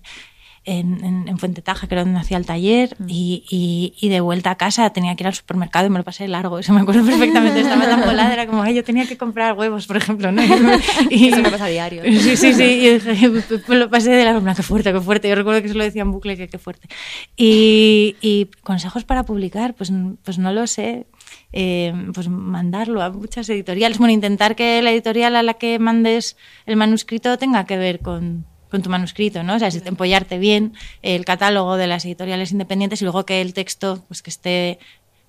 en, 0.68 1.04
en, 1.04 1.28
en 1.28 1.38
Fuente 1.40 1.62
Taja, 1.64 1.88
que 1.88 1.96
era 1.96 2.04
donde 2.04 2.20
hacía 2.20 2.38
el 2.38 2.46
taller, 2.46 2.96
Mm. 3.00 3.06
y, 3.10 3.44
y- 3.50 3.94
y 4.00 4.10
de 4.10 4.20
vuelta 4.22 4.52
a 4.52 4.56
casa 4.56 4.90
tenía 4.92 5.16
que 5.16 5.24
ir 5.24 5.28
al 5.28 5.34
supermercado 5.34 5.88
y 5.88 5.90
me 5.90 5.98
lo 5.98 6.04
pasé 6.04 6.28
largo. 6.28 6.60
Eso 6.60 6.74
me 6.74 6.82
acuerdo 6.82 7.04
perfectamente. 7.06 7.62
Estaba 7.62 7.86
tan 7.88 8.02
volada, 8.02 8.34
era 8.34 8.46
como, 8.46 8.62
ay, 8.62 8.76
yo 8.76 8.84
tenía 8.84 9.08
que 9.08 9.18
comprar 9.18 9.54
huevos, 9.58 9.88
por 9.88 9.98
ejemplo. 9.98 10.32
¿no? 10.32 10.42
Y, 11.10 11.30
Eso 11.30 11.42
me 11.42 11.50
pasa 11.50 11.66
a 11.66 11.70
diario. 11.70 12.04
Sí, 12.04 12.36
sí, 12.38 12.54
sí. 12.54 12.64
Y 12.64 13.00
dije, 13.00 13.30
pues 13.66 13.80
lo 13.80 13.90
pasé 13.90 14.12
de 14.12 14.26
largo, 14.26 14.44
qué 14.56 14.62
fuerte, 14.64 14.92
qué 14.94 15.02
fuerte. 15.02 15.30
Yo 15.30 15.36
recuerdo 15.36 15.62
que 15.62 15.70
se 15.70 15.74
lo 15.74 15.84
decía 15.84 16.02
en 16.04 16.12
bucle, 16.12 16.36
que 16.38 16.48
qué 16.50 16.58
fuerte. 16.58 16.88
Y, 17.36 18.16
y 18.22 18.50
consejos 18.64 19.04
para 19.06 19.24
publicar, 19.24 19.74
pues, 19.74 19.92
pues 20.24 20.38
no 20.38 20.52
lo 20.52 20.68
sé. 20.68 21.08
Eh, 21.54 21.94
pues 22.14 22.28
mandarlo 22.30 23.02
a 23.02 23.10
muchas 23.10 23.48
editoriales. 23.50 23.98
Bueno, 23.98 24.14
intentar 24.14 24.56
que 24.56 24.82
la 24.82 24.92
editorial 24.92 25.36
a 25.38 25.44
la 25.44 25.54
que 25.56 25.80
mandes 25.80 26.36
el 26.66 26.76
manuscrito 26.76 27.38
tenga 27.38 27.66
que 27.66 27.78
ver 27.78 28.00
con, 28.00 28.46
con 28.70 28.82
tu 28.82 28.90
manuscrito, 28.90 29.44
¿no? 29.44 29.56
O 29.56 29.60
sea, 29.60 29.72
si 29.72 29.80
te- 29.82 29.90
empollarte 29.90 30.38
bien 30.38 30.74
el 31.02 31.24
catálogo 31.26 31.78
de 31.78 31.88
las 31.88 32.04
editoriales 32.06 32.52
independientes 32.52 33.02
y 33.02 33.06
luego 33.06 33.26
que 33.26 33.42
el 33.42 33.54
texto, 33.54 34.04
pues 34.08 34.22
que 34.22 34.30
esté 34.30 34.80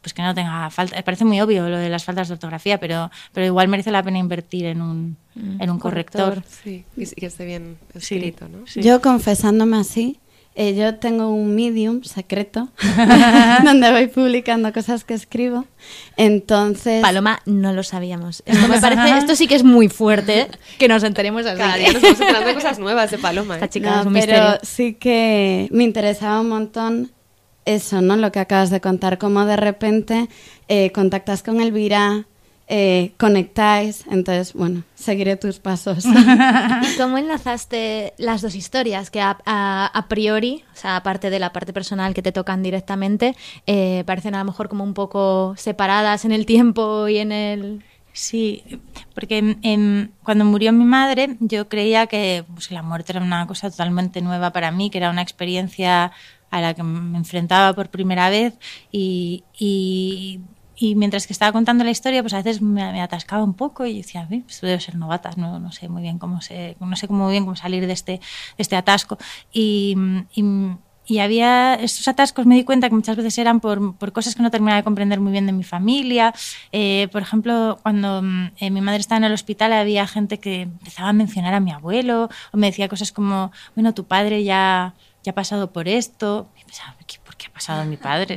pues 0.00 0.14
que 0.14 0.22
no 0.22 0.32
tenga 0.32 0.70
falta. 0.70 0.94
Me 0.94 1.02
parece 1.02 1.24
muy 1.24 1.40
obvio 1.40 1.68
lo 1.68 1.76
de 1.76 1.88
las 1.88 2.04
faltas 2.04 2.28
de 2.28 2.34
ortografía, 2.34 2.78
pero, 2.78 3.10
pero 3.32 3.44
igual 3.46 3.66
merece 3.66 3.90
la 3.90 4.00
pena 4.02 4.18
invertir 4.18 4.66
en 4.66 4.80
un, 4.80 5.16
en 5.58 5.70
un 5.70 5.78
corrector. 5.80 6.44
Sí, 6.62 6.84
y 6.96 7.04
que 7.06 7.26
esté 7.26 7.44
bien 7.44 7.76
Sí, 7.98 8.14
escrito, 8.14 8.48
¿no? 8.48 8.64
sí. 8.66 8.80
Yo 8.80 9.00
confesándome 9.02 9.76
así, 9.76 10.20
eh, 10.54 10.74
yo 10.74 10.96
tengo 10.96 11.28
un 11.28 11.54
medium 11.54 12.02
secreto 12.02 12.68
donde 13.64 13.90
voy 13.92 14.08
publicando 14.08 14.72
cosas 14.72 15.04
que 15.04 15.14
escribo. 15.14 15.66
Entonces, 16.16 17.00
Paloma, 17.02 17.40
no 17.46 17.72
lo 17.72 17.82
sabíamos. 17.82 18.42
Esto 18.46 18.68
me 18.68 18.80
parece, 18.80 19.18
esto 19.18 19.36
sí 19.36 19.46
que 19.46 19.54
es 19.54 19.64
muy 19.64 19.88
fuerte, 19.88 20.48
que 20.78 20.88
nos 20.88 21.02
enteremos 21.04 21.46
así. 21.46 21.58
Cada 21.58 21.76
día 21.76 21.92
nos 21.92 22.02
vamos 22.02 22.20
enterando 22.20 22.48
de 22.48 22.54
cosas 22.54 22.78
nuevas 22.78 23.10
de 23.10 23.18
Paloma. 23.18 23.54
Esta 23.54 23.66
¿eh? 23.66 23.70
chica 23.70 23.90
no, 23.90 24.00
es 24.00 24.06
un 24.06 24.12
pero 24.12 24.32
misterio. 24.32 24.58
sí 24.62 24.94
que 24.94 25.68
me 25.70 25.84
interesaba 25.84 26.40
un 26.40 26.48
montón 26.48 27.12
eso, 27.64 28.00
¿no? 28.00 28.16
Lo 28.16 28.32
que 28.32 28.40
acabas 28.40 28.70
de 28.70 28.80
contar, 28.80 29.18
cómo 29.18 29.44
de 29.44 29.56
repente 29.56 30.28
eh, 30.68 30.90
contactas 30.92 31.42
con 31.42 31.60
Elvira, 31.60 32.26
eh, 32.68 33.12
conectáis, 33.16 34.04
entonces, 34.10 34.52
bueno, 34.52 34.82
seguiré 34.94 35.36
tus 35.36 35.58
pasos. 35.58 36.04
¿Y 36.84 36.96
cómo 36.98 37.18
enlazaste 37.18 38.12
las 38.18 38.42
dos 38.42 38.54
historias 38.54 39.10
que 39.10 39.20
a, 39.20 39.38
a- 39.46 39.86
a 39.86 40.08
priori, 40.08 40.64
o 40.72 40.76
sea, 40.76 40.96
aparte 40.96 41.30
de 41.30 41.38
la 41.38 41.52
parte 41.52 41.72
personal 41.72 42.14
que 42.14 42.22
te 42.22 42.32
tocan 42.32 42.62
directamente, 42.62 43.34
eh, 43.66 44.02
parecen 44.06 44.34
a 44.34 44.38
lo 44.40 44.44
mejor 44.44 44.68
como 44.68 44.84
un 44.84 44.94
poco 44.94 45.54
separadas 45.56 46.24
en 46.24 46.32
el 46.32 46.46
tiempo 46.46 47.08
y 47.08 47.18
en 47.18 47.32
el... 47.32 47.84
Sí, 48.12 48.64
porque 49.14 49.56
em, 49.62 50.08
cuando 50.24 50.44
murió 50.44 50.72
mi 50.72 50.84
madre 50.84 51.36
yo 51.40 51.68
creía 51.68 52.06
que 52.08 52.44
pues, 52.52 52.70
la 52.72 52.82
muerte 52.82 53.12
era 53.12 53.20
una 53.22 53.46
cosa 53.46 53.70
totalmente 53.70 54.20
nueva 54.22 54.50
para 54.52 54.72
mí, 54.72 54.90
que 54.90 54.98
era 54.98 55.10
una 55.10 55.22
experiencia 55.22 56.10
a 56.50 56.60
la 56.60 56.74
que 56.74 56.82
me 56.82 57.16
enfrentaba 57.18 57.74
por 57.74 57.90
primera 57.90 58.28
vez 58.28 58.54
y, 58.90 59.44
y- 59.58 60.40
y 60.80 60.94
mientras 60.94 61.26
que 61.26 61.32
estaba 61.32 61.52
contando 61.52 61.82
la 61.84 61.90
historia 61.90 62.22
pues 62.22 62.34
a 62.34 62.38
veces 62.38 62.62
me, 62.62 62.92
me 62.92 63.00
atascaba 63.02 63.42
un 63.42 63.54
poco 63.54 63.84
y 63.86 63.96
decía, 63.98 64.26
"Uy, 64.30 64.40
pues 64.40 64.60
debo 64.60 64.78
ser 64.80 64.94
novata, 64.96 65.30
no, 65.36 65.58
no 65.58 65.72
sé 65.72 65.88
muy 65.88 66.02
bien 66.02 66.18
cómo 66.18 66.40
se, 66.40 66.76
no 66.80 66.94
sé 66.96 67.08
cómo 67.08 67.24
muy 67.24 67.32
bien 67.32 67.44
cómo 67.44 67.56
salir 67.56 67.86
de 67.86 67.92
este, 67.92 68.12
de 68.12 68.20
este 68.58 68.76
atasco 68.76 69.18
y, 69.52 69.96
y- 70.34 70.44
y 71.10 71.20
había 71.20 71.74
estos 71.74 72.06
atascos, 72.06 72.44
me 72.44 72.54
di 72.54 72.64
cuenta 72.64 72.90
que 72.90 72.94
muchas 72.94 73.16
veces 73.16 73.38
eran 73.38 73.60
por, 73.60 73.96
por 73.96 74.12
cosas 74.12 74.34
que 74.34 74.42
no 74.42 74.50
terminaba 74.50 74.76
de 74.76 74.84
comprender 74.84 75.20
muy 75.20 75.32
bien 75.32 75.46
de 75.46 75.52
mi 75.54 75.64
familia. 75.64 76.34
Eh, 76.70 77.08
por 77.10 77.22
ejemplo, 77.22 77.78
cuando 77.82 78.22
eh, 78.58 78.70
mi 78.70 78.82
madre 78.82 79.00
estaba 79.00 79.16
en 79.16 79.24
el 79.24 79.32
hospital 79.32 79.72
había 79.72 80.06
gente 80.06 80.38
que 80.38 80.62
empezaba 80.62 81.08
a 81.08 81.12
mencionar 81.14 81.54
a 81.54 81.60
mi 81.60 81.72
abuelo 81.72 82.28
o 82.52 82.56
me 82.58 82.66
decía 82.66 82.88
cosas 82.90 83.10
como, 83.10 83.52
bueno, 83.74 83.94
tu 83.94 84.04
padre 84.04 84.44
ya, 84.44 84.92
ya 85.24 85.32
ha 85.32 85.34
pasado 85.34 85.72
por 85.72 85.88
esto. 85.88 86.50
Y 86.60 86.64
pensaba, 86.66 86.94
"¿Qué- 87.06 87.16
¿por 87.24 87.27
qué 87.38 87.46
ha 87.46 87.50
pasado 87.52 87.84
mi 87.84 87.96
padre? 87.96 88.36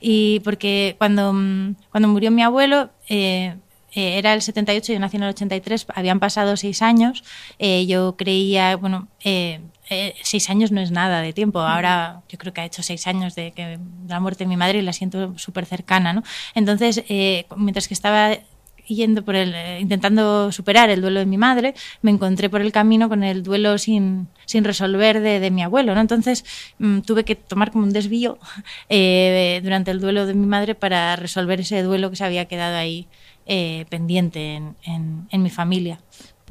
Y 0.00 0.40
porque 0.40 0.94
cuando, 0.98 1.32
mm, 1.32 1.74
cuando 1.90 2.08
murió 2.08 2.30
mi 2.30 2.42
abuelo... 2.42 2.90
eh, 3.08 3.56
eh, 3.94 4.16
era 4.16 4.32
el 4.32 4.40
78, 4.40 4.94
yo 4.94 4.98
nací 5.00 5.18
en 5.18 5.24
el 5.24 5.28
83, 5.30 5.86
habían 5.94 6.18
pasado 6.18 6.56
seis 6.56 6.80
años. 6.80 7.22
eh, 7.58 7.84
yo 7.86 8.16
creía, 8.16 8.74
bueno, 8.76 9.08
eh, 9.22 9.60
eh, 9.90 10.14
seis 10.22 10.48
años 10.48 10.72
no 10.72 10.80
es 10.80 10.90
nada 10.90 11.20
de 11.20 11.34
tiempo. 11.34 11.60
Ahora 11.60 12.22
yo 12.26 12.38
creo 12.38 12.54
que 12.54 12.62
ha 12.62 12.64
hecho 12.64 12.82
seis 12.82 13.06
años 13.06 13.34
de, 13.34 13.50
que, 13.52 13.76
de 13.76 13.78
la 14.08 14.18
muerte 14.18 14.44
de 14.44 14.48
mi 14.48 14.56
madre 14.56 14.78
y 14.78 14.82
la 14.82 14.94
siento 14.94 15.36
súper 15.38 15.66
cercana, 15.66 16.14
¿no? 16.14 16.22
Entonces, 16.54 17.04
eh, 17.10 17.44
mientras 17.56 17.86
que 17.86 17.92
estaba 17.92 18.38
yendo 18.86 19.24
por 19.24 19.34
el, 19.36 19.54
eh, 19.54 19.80
intentando 19.80 20.50
superar 20.52 20.90
el 20.90 21.00
duelo 21.00 21.20
de 21.20 21.26
mi 21.26 21.36
madre, 21.38 21.74
me 22.02 22.10
encontré 22.10 22.50
por 22.50 22.60
el 22.60 22.72
camino 22.72 23.08
con 23.08 23.22
el 23.24 23.42
duelo 23.42 23.78
sin, 23.78 24.28
sin 24.46 24.64
resolver 24.64 25.20
de, 25.20 25.40
de 25.40 25.50
mi 25.50 25.62
abuelo, 25.62 25.94
¿no? 25.94 26.00
Entonces 26.00 26.44
mm, 26.78 27.00
tuve 27.00 27.24
que 27.24 27.34
tomar 27.36 27.70
como 27.70 27.84
un 27.84 27.92
desvío 27.92 28.38
eh, 28.88 29.60
durante 29.62 29.90
el 29.90 30.00
duelo 30.00 30.26
de 30.26 30.34
mi 30.34 30.46
madre 30.46 30.74
para 30.74 31.16
resolver 31.16 31.60
ese 31.60 31.82
duelo 31.82 32.10
que 32.10 32.16
se 32.16 32.24
había 32.24 32.46
quedado 32.46 32.76
ahí 32.76 33.08
eh, 33.46 33.86
pendiente 33.88 34.54
en, 34.54 34.76
en- 34.84 35.26
en 35.30 35.42
mi 35.42 35.50
familia. 35.50 36.00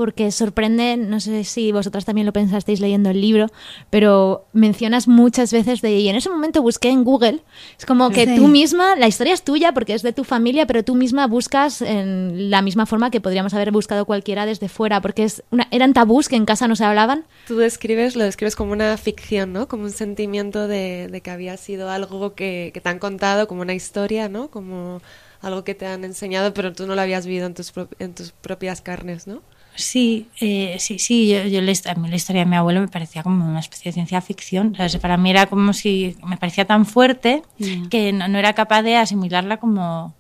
Porque 0.02 0.32
sorprende, 0.32 0.98
no 0.98 1.20
sé 1.20 1.44
si 1.44 1.72
vosotras 1.72 2.06
también 2.06 2.26
lo 2.26 2.34
pensasteis 2.34 2.80
leyendo 2.80 3.12
el 3.12 3.22
libro, 3.22 3.46
pero 3.92 4.48
mencionas 4.52 5.08
muchas 5.08 5.54
veces 5.54 5.82
de, 5.82 5.92
y 6.00 6.10
en 6.10 6.16
ese 6.16 6.28
momento 6.28 6.64
busqué 6.64 6.90
en 6.90 7.04
Google, 7.04 7.42
es 7.78 7.86
como 7.86 8.10
que 8.10 8.26
Sí. 8.26 8.36
tú 8.36 8.48
misma, 8.48 8.96
la 8.96 9.08
historia 9.08 9.32
es 9.36 9.44
tuya 9.44 9.74
porque 9.74 9.94
es 9.94 10.02
de 10.02 10.12
tu 10.12 10.24
familia, 10.24 10.66
pero 10.66 10.84
tú 10.84 10.96
misma 10.96 11.28
buscas 11.28 11.84
en 11.84 12.50
la 12.50 12.64
misma 12.64 12.88
forma 12.88 13.12
que 13.12 13.22
podríamos 13.22 13.54
haber 13.54 13.72
buscado 13.72 14.06
cualquiera 14.06 14.48
desde 14.48 14.70
fuera, 14.70 15.02
porque 15.02 15.24
es 15.24 15.44
una, 15.52 15.68
eran 15.70 15.94
tabús 15.94 16.30
que 16.30 16.36
en 16.36 16.46
casa 16.46 16.68
no 16.68 16.76
se 16.76 16.84
hablaban. 16.84 17.26
Tú 17.48 17.58
describes, 17.58 18.16
lo 18.16 18.24
describes 18.24 18.56
como 18.56 18.72
una 18.72 18.98
ficción, 18.98 19.54
¿no? 19.54 19.68
Como 19.68 19.84
un 19.84 19.92
sentimiento 19.92 20.68
de, 20.68 21.10
de 21.12 21.22
que 21.22 21.30
había 21.30 21.58
sido 21.58 21.92
algo 21.92 22.34
que, 22.34 22.72
que 22.74 22.82
te 22.82 22.90
han 22.90 22.98
contado, 22.98 23.48
como 23.48 23.62
una 23.62 23.76
historia, 23.76 24.30
¿no? 24.30 24.50
Como 24.50 25.00
algo 25.42 25.64
que 25.64 25.74
te 25.76 25.86
han 25.86 26.04
enseñado, 26.06 26.54
pero 26.54 26.72
tú 26.74 26.86
no 26.88 26.96
lo 26.96 27.02
habías 27.02 27.26
vivido 27.26 27.46
en 27.48 27.54
tus, 27.56 27.72
pro- 27.72 27.90
en 28.00 28.14
tus 28.14 28.32
propias 28.32 28.82
carnes, 28.82 29.26
¿no? 29.28 29.42
Sí, 29.76 30.28
eh, 30.40 30.76
sí, 30.80 31.00
sí. 31.00 31.30
Yo, 31.30 31.44
yo 31.46 31.62
la, 31.62 31.72
a 31.90 31.96
mí 31.96 32.10
la 32.10 32.16
historia 32.16 32.44
de 32.44 32.50
mi 32.50 32.56
abuelo 32.56 32.82
me 32.82 32.88
parecía 32.88 33.24
como 33.24 33.46
una 33.48 33.60
especie 33.60 33.90
de 33.90 33.94
ciencia 33.94 34.22
ficción. 34.22 34.76
O 34.80 34.90
sea, 34.90 35.00
para 35.00 35.18
mí 35.18 35.30
era 35.30 35.48
como 35.48 35.74
si 35.74 36.16
me 36.26 36.38
parecía 36.38 36.66
tan 36.66 36.86
fuerte 36.86 37.42
que 37.90 38.12
no, 38.14 38.28
no 38.28 38.38
era 38.38 38.54
capaz 38.54 38.82
de 38.84 38.98
asimilarla 38.98 39.58
como, 39.58 40.14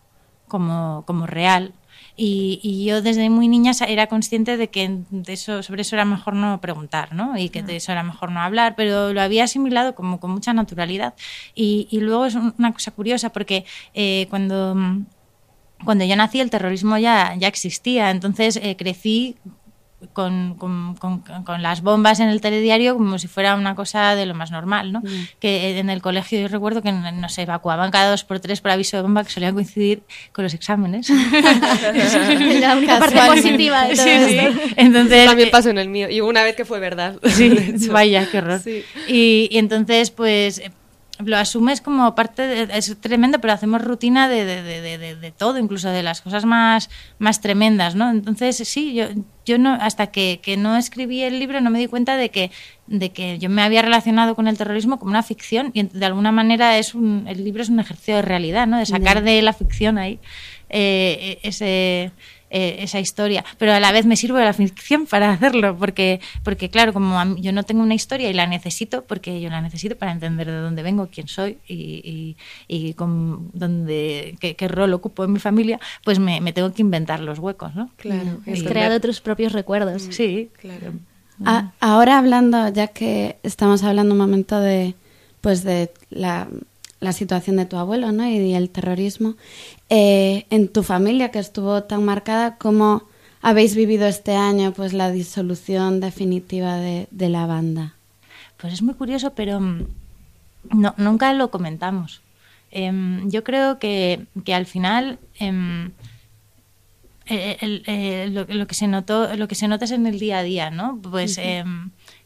como, 0.47 1.03
como 1.05 1.27
real. 1.27 1.73
Y, 2.17 2.59
y 2.61 2.85
yo 2.85 3.01
desde 3.01 3.29
muy 3.29 3.47
niña 3.47 3.71
era 3.87 4.07
consciente 4.07 4.57
de 4.57 4.69
que 4.69 4.99
de 5.09 5.33
eso, 5.33 5.63
sobre 5.63 5.81
eso 5.81 5.95
era 5.95 6.05
mejor 6.05 6.35
no 6.35 6.59
preguntar, 6.61 7.13
¿no? 7.13 7.37
Y 7.37 7.49
que 7.49 7.63
de 7.63 7.77
eso 7.77 7.91
era 7.91 8.03
mejor 8.03 8.31
no 8.31 8.41
hablar, 8.41 8.75
pero 8.75 9.13
lo 9.13 9.21
había 9.21 9.45
asimilado 9.45 9.95
como 9.95 10.19
con 10.19 10.31
mucha 10.31 10.53
naturalidad. 10.53 11.13
Y, 11.55 11.87
y 11.89 11.99
luego 11.99 12.25
es 12.25 12.35
un- 12.35 12.53
una 12.57 12.73
cosa 12.73 12.91
curiosa 12.91 13.31
porque 13.31 13.65
eh, 13.93 14.27
cuando 14.29 14.75
mm, 14.75 15.05
cuando 15.85 16.05
yo 16.05 16.15
nací 16.15 16.39
el 16.39 16.49
terrorismo 16.49 16.97
ya, 16.97 17.35
ya 17.37 17.47
existía, 17.47 18.09
entonces 18.11 18.57
eh, 18.61 18.75
crecí 18.77 19.35
con, 20.13 20.55
con- 20.55 20.95
con- 20.95 21.19
con 21.21 21.61
las 21.61 21.83
bombas 21.83 22.19
en 22.19 22.27
el 22.29 22.41
telediario 22.41 22.95
como 22.97 23.19
si 23.19 23.27
fuera 23.27 23.53
una 23.53 23.75
cosa 23.75 24.15
de 24.15 24.25
lo 24.25 24.33
más 24.33 24.49
normal, 24.49 24.91
¿no? 24.91 25.03
Que 25.39 25.77
en 25.77 25.91
el 25.91 26.01
colegio 26.01 26.39
yo 26.41 26.47
recuerdo 26.47 26.81
que 26.81 26.91
no 26.91 27.29
se 27.29 27.43
evacuaban 27.43 27.91
cada 27.91 28.09
dos 28.09 28.23
por 28.23 28.39
tres 28.39 28.61
por 28.61 28.71
aviso 28.71 28.97
de 28.97 29.03
bomba 29.03 29.23
que 29.23 29.29
solían 29.29 29.53
coincidir 29.53 30.01
con 30.31 30.43
los 30.43 30.55
exámenes. 30.55 31.07
La 32.61 32.75
única 32.77 32.99
parte 32.99 33.19
positiva 33.27 33.85
de 33.87 33.95
todo 33.95 34.03
Sí, 34.05 34.11
sí. 34.27 34.37
esto. 34.39 34.59
Entonces, 34.77 35.25
También 35.27 35.51
pasó 35.51 35.69
en 35.69 35.77
el 35.77 35.89
mío. 35.89 36.09
Y 36.09 36.19
hubo 36.21 36.29
una 36.29 36.43
vez 36.43 36.55
que 36.55 36.65
fue 36.65 36.79
verdad. 36.79 37.17
Sí, 37.25 37.53
vaya, 37.91 38.27
qué 38.31 38.39
horror. 38.39 38.59
Sí. 38.59 38.83
Y, 39.07 39.49
y 39.51 39.57
entonces, 39.59 40.09
pues, 40.11 40.61
lo 41.25 41.37
asumes 41.37 41.81
como 41.81 42.13
parte, 42.15 42.41
de- 42.47 42.77
es 42.77 42.95
tremendo, 42.99 43.39
pero 43.39 43.53
hacemos 43.53 43.81
rutina 43.81 44.27
de, 44.29 44.45
de- 44.45 44.61
de- 45.15 45.31
todo, 45.31 45.57
incluso 45.57 45.89
de 45.89 46.03
las 46.03 46.21
cosas 46.21 46.45
más, 46.45 46.89
más 47.19 47.41
tremendas, 47.41 47.95
¿no? 47.95 48.09
Entonces, 48.11 48.57
sí, 48.67 48.93
yo, 48.93 49.05
yo 49.45 49.57
no, 49.57 49.73
hasta 49.73 50.07
que, 50.07 50.39
que 50.43 50.57
no 50.57 50.77
escribí 50.77 51.21
el 51.23 51.39
libro 51.39 51.61
no 51.61 51.69
me 51.69 51.79
di 51.79 51.87
cuenta 51.87 52.17
de 52.17 52.29
que, 52.29 52.51
de 52.87 53.11
que 53.11 53.39
yo 53.39 53.49
me 53.49 53.61
había 53.61 53.81
relacionado 53.81 54.35
con 54.35 54.47
el 54.47 54.57
terrorismo 54.57 54.99
como 54.99 55.11
una 55.11 55.23
ficción 55.23 55.71
y 55.73 55.83
de 55.83 56.05
alguna 56.05 56.31
manera 56.31 56.77
es 56.77 56.93
un, 56.95 57.25
el 57.27 57.43
libro 57.43 57.63
es 57.63 57.69
un 57.69 57.79
ejercicio 57.79 58.15
de 58.17 58.21
realidad, 58.21 58.67
¿no? 58.67 58.77
De 58.77 58.85
sacar 58.85 59.23
de 59.23 59.41
la 59.41 59.53
ficción 59.53 59.97
ahí 59.97 60.19
eh, 60.69 61.39
ese 61.43 62.11
eh, 62.51 62.77
esa 62.83 62.99
historia, 62.99 63.43
pero 63.57 63.73
a 63.73 63.79
la 63.79 63.91
vez 63.91 64.05
me 64.05 64.15
sirve 64.15 64.39
de 64.39 64.45
la 64.45 64.53
ficción 64.53 65.07
para 65.07 65.31
hacerlo, 65.31 65.75
porque, 65.77 66.19
porque 66.43 66.69
claro, 66.69 66.93
como 66.93 67.23
mí- 67.25 67.41
yo 67.41 67.51
no 67.53 67.63
tengo 67.63 67.81
una 67.81 67.95
historia 67.95 68.29
y 68.29 68.33
la 68.33 68.45
necesito, 68.45 69.03
porque 69.05 69.41
yo 69.41 69.49
la 69.49 69.61
necesito 69.61 69.95
para 69.95 70.11
entender 70.11 70.47
de 70.47 70.57
dónde 70.57 70.83
vengo, 70.83 71.07
quién 71.11 71.27
soy 71.27 71.57
y, 71.67 71.75
y, 71.77 72.37
y 72.67 72.93
con 72.93 73.49
dónde, 73.53 74.35
qué, 74.39 74.55
qué 74.55 74.67
rol 74.67 74.93
ocupo 74.93 75.23
en 75.23 75.33
mi 75.33 75.39
familia, 75.39 75.79
pues 76.03 76.19
me, 76.19 76.41
me 76.41 76.53
tengo 76.53 76.71
que 76.73 76.81
inventar 76.81 77.19
los 77.21 77.39
huecos, 77.39 77.73
¿no? 77.73 77.89
Claro. 77.97 78.39
Has 78.41 78.59
es 78.59 78.63
creado 78.63 78.91
verdad. 78.95 79.07
tus 79.07 79.21
propios 79.21 79.53
recuerdos. 79.53 80.03
Sí, 80.11 80.49
Claro. 80.59 80.93
A- 81.45 81.71
ahora 81.79 82.19
hablando, 82.19 82.69
ya 82.69 82.87
que 82.87 83.37
estamos 83.41 83.81
hablando 83.83 84.13
un 84.13 84.19
momento 84.19 84.59
de, 84.59 84.93
pues 85.41 85.63
de 85.63 85.89
la, 86.11 86.47
la 86.99 87.13
situación 87.13 87.55
de 87.55 87.65
tu 87.65 87.77
abuelo, 87.77 88.11
¿no? 88.11 88.27
Y 88.29 88.53
el 88.53 88.69
terrorismo, 88.69 89.35
eh, 89.91 90.47
en 90.49 90.69
tu 90.69 90.81
familia 90.81 91.29
que 91.29 91.37
estuvo 91.37 91.83
tan 91.83 92.03
marcada, 92.03 92.57
¿cómo 92.57 93.03
habéis 93.43 93.75
vivido 93.75 94.07
este 94.07 94.35
año, 94.35 94.73
pues 94.73 94.93
la 94.93 95.11
disolución 95.11 95.99
definitiva 95.99 96.77
de, 96.77 97.07
de 97.11 97.29
la 97.29 97.45
banda? 97.45 97.93
pues 98.61 98.73
es 98.73 98.81
muy 98.81 98.93
curioso, 98.93 99.33
pero 99.33 99.59
mm, 99.59 99.87
no, 100.69 100.93
nunca 100.97 101.33
lo 101.33 101.49
comentamos. 101.49 102.21
Em, 102.69 103.29
yo 103.29 103.43
creo 103.43 103.79
que, 103.79 104.27
que 104.45 104.53
al 104.53 104.65
final 104.65 105.19
em, 105.39 105.91
lo, 107.27 108.67
que 108.67 108.75
se 108.75 108.87
notó, 108.87 109.35
lo 109.35 109.47
que 109.47 109.55
se 109.55 109.67
nota 109.67 109.85
es 109.85 109.91
en 109.91 110.05
el 110.05 110.19
día 110.19 110.37
a 110.37 110.43
día, 110.43 110.69
¿no? 110.69 110.99
Pues 111.01 111.39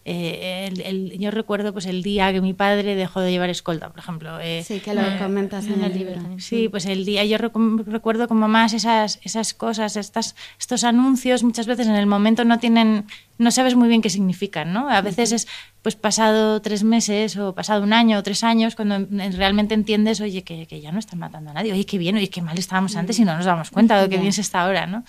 eh, 0.08 0.72
el, 0.86 1.18
yo 1.18 1.32
recuerdo 1.32 1.74
pues 1.74 1.88
el 1.88 2.04
día 2.04 2.32
que 2.32 2.40
mi 2.40 2.54
padre 2.54 2.94
dejó 2.94 3.22
de 3.22 3.32
llevar 3.32 3.50
escolta, 3.50 3.90
por 3.90 3.98
ejemplo. 3.98 4.40
Eh, 4.40 4.64
sí, 4.64 4.80
que 4.80 4.94
lo 4.94 5.02
eh, 5.02 5.18
comentas 5.20 5.66
en, 5.66 5.84
el 5.84 5.98
libro. 5.98 6.22
Sí, 6.38 6.70
pues 6.70 6.86
el 6.86 7.06
día, 7.06 7.26
yo 7.26 7.40
recuerdo 7.40 8.28
como 8.28 8.48
más 8.48 8.74
esas, 8.74 9.20
esas 9.24 9.56
cosas, 9.56 9.98
estas, 9.98 10.36
estos 10.60 10.84
anuncios, 10.84 11.42
muchas 11.42 11.66
veces 11.66 11.88
en 11.88 11.96
el 11.96 12.06
momento 12.06 12.46
no 12.46 12.60
tienen, 12.60 13.06
no 13.40 13.50
sabes 13.50 13.74
muy 13.74 13.88
bien 13.88 14.04
qué 14.04 14.12
significan, 14.12 14.74
¿no? 14.74 14.92
A 14.92 15.02
veces 15.02 15.32
es 15.32 15.48
pues 15.82 15.96
pasado 15.96 16.62
tres 16.62 16.84
meses 16.84 17.36
o 17.38 17.56
pasado 17.56 17.82
un 17.82 17.92
año 17.92 18.20
o 18.20 18.24
tres 18.24 18.44
años 18.44 18.76
cuando 18.76 19.08
realmente 19.10 19.74
entiendes, 19.74 20.22
oye, 20.22 20.44
que, 20.44 20.68
que 20.68 20.82
ya 20.82 20.92
no 20.92 21.00
están 21.00 21.18
matando 21.18 21.50
a 21.50 21.54
nadie, 21.56 21.74
oye, 21.74 21.86
qué 21.88 21.98
bien, 21.98 22.16
oye, 22.16 22.30
qué 22.30 22.44
mal 22.44 22.60
estábamos 22.60 22.96
antes 22.96 23.18
y 23.18 23.26
no 23.26 23.36
nos 23.36 23.46
damos 23.46 23.72
cuenta 23.72 24.00
de 24.00 24.08
qué 24.08 24.20
bien 24.20 24.34
se 24.34 24.42
está 24.42 24.62
ahora, 24.62 24.86
¿no? 24.86 25.04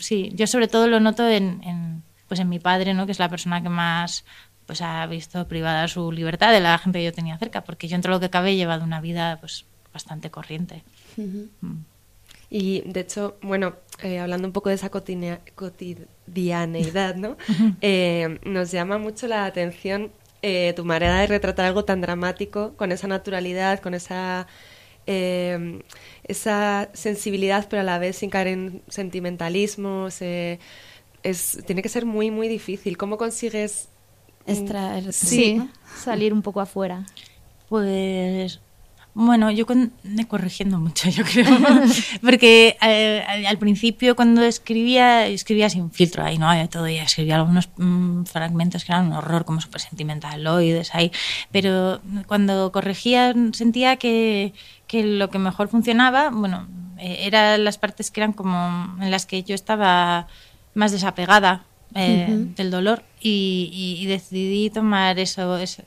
sí, 0.00 0.32
yo 0.34 0.48
sobre 0.48 0.66
todo 0.66 0.88
lo 0.88 0.98
noto 0.98 1.26
en 1.28 2.02
pues 2.32 2.40
en 2.40 2.48
mi 2.48 2.58
padre, 2.58 2.94
¿no? 2.94 3.04
que 3.04 3.12
es 3.12 3.18
la 3.18 3.28
persona 3.28 3.62
que 3.62 3.68
más 3.68 4.24
pues 4.64 4.80
ha 4.80 5.04
visto 5.04 5.46
privada 5.48 5.86
su 5.86 6.10
libertad 6.10 6.50
de 6.50 6.60
la 6.60 6.78
gente 6.78 6.98
que 6.98 7.04
yo 7.04 7.12
tenía 7.12 7.36
cerca, 7.36 7.62
porque 7.62 7.88
yo 7.88 7.94
entre 7.94 8.10
lo 8.10 8.20
que 8.20 8.30
cabe 8.30 8.52
he 8.52 8.56
llevado 8.56 8.84
una 8.84 9.02
vida 9.02 9.36
pues 9.38 9.66
bastante 9.92 10.30
corriente. 10.30 10.82
Mm. 11.18 11.82
Y 12.48 12.80
de 12.86 13.00
hecho, 13.00 13.36
bueno, 13.42 13.74
eh, 14.02 14.18
hablando 14.18 14.48
un 14.48 14.54
poco 14.54 14.70
de 14.70 14.76
esa 14.76 14.88
cotidianeidad, 14.88 17.16
¿no? 17.16 17.36
Eh, 17.82 18.38
nos 18.46 18.70
llama 18.70 18.96
mucho 18.96 19.26
la 19.26 19.44
atención 19.44 20.10
eh, 20.40 20.72
tu 20.74 20.86
manera 20.86 21.20
de 21.20 21.26
retratar 21.26 21.66
algo 21.66 21.84
tan 21.84 22.00
dramático, 22.00 22.72
con 22.78 22.92
esa 22.92 23.08
naturalidad, 23.08 23.80
con 23.80 23.92
esa, 23.92 24.46
esa 25.04 26.88
sensibilidad, 26.94 27.66
pero 27.68 27.82
a 27.82 27.84
la 27.84 27.98
vez 27.98 28.16
sin 28.16 28.30
caer 28.30 28.46
en 28.46 28.80
sentimentalismos 28.88 30.22
es, 31.22 31.58
tiene 31.66 31.82
que 31.82 31.88
ser 31.88 32.06
muy, 32.06 32.30
muy 32.30 32.48
difícil. 32.48 32.96
¿Cómo 32.96 33.18
consigues 33.18 33.88
extraer? 34.46 35.12
Sí, 35.12 35.62
salir 35.96 36.32
un 36.32 36.42
poco 36.42 36.60
afuera. 36.60 37.06
Pues 37.68 38.60
bueno, 39.14 39.50
yo 39.50 39.66
con, 39.66 39.92
corrigiendo 40.26 40.78
mucho, 40.78 41.10
yo 41.10 41.22
creo, 41.24 41.46
porque 42.22 42.78
eh, 42.80 43.22
al 43.46 43.58
principio 43.58 44.16
cuando 44.16 44.42
escribía, 44.42 45.26
escribía 45.26 45.68
sin 45.68 45.90
filtro, 45.90 46.24
ahí 46.24 46.38
no 46.38 46.48
había 46.48 46.66
todo, 46.68 46.88
y 46.88 46.96
escribía 46.96 47.36
algunos 47.36 47.68
mm, 47.76 48.24
fragmentos 48.24 48.84
que 48.84 48.92
eran 48.92 49.08
un 49.08 49.12
horror, 49.12 49.44
como 49.44 49.60
súper 49.60 49.82
sentimentaloides 49.82 50.94
ahí, 50.94 51.12
pero 51.50 52.00
cuando 52.26 52.72
corregía 52.72 53.34
sentía 53.52 53.96
que, 53.96 54.54
que 54.86 55.04
lo 55.04 55.28
que 55.28 55.38
mejor 55.38 55.68
funcionaba, 55.68 56.30
bueno, 56.30 56.66
eh, 56.98 57.26
eran 57.26 57.64
las 57.64 57.76
partes 57.76 58.10
que 58.10 58.20
eran 58.20 58.32
como 58.32 58.96
en 58.98 59.10
las 59.10 59.26
que 59.26 59.42
yo 59.42 59.54
estaba 59.54 60.26
más 60.74 60.92
desapegada 60.92 61.64
eh, 61.94 62.26
del 62.56 62.70
dolor 62.70 63.02
y, 63.20 64.04
decidí 64.06 64.70
tomar 64.70 65.18
eso, 65.18 65.58
eso, 65.58 65.82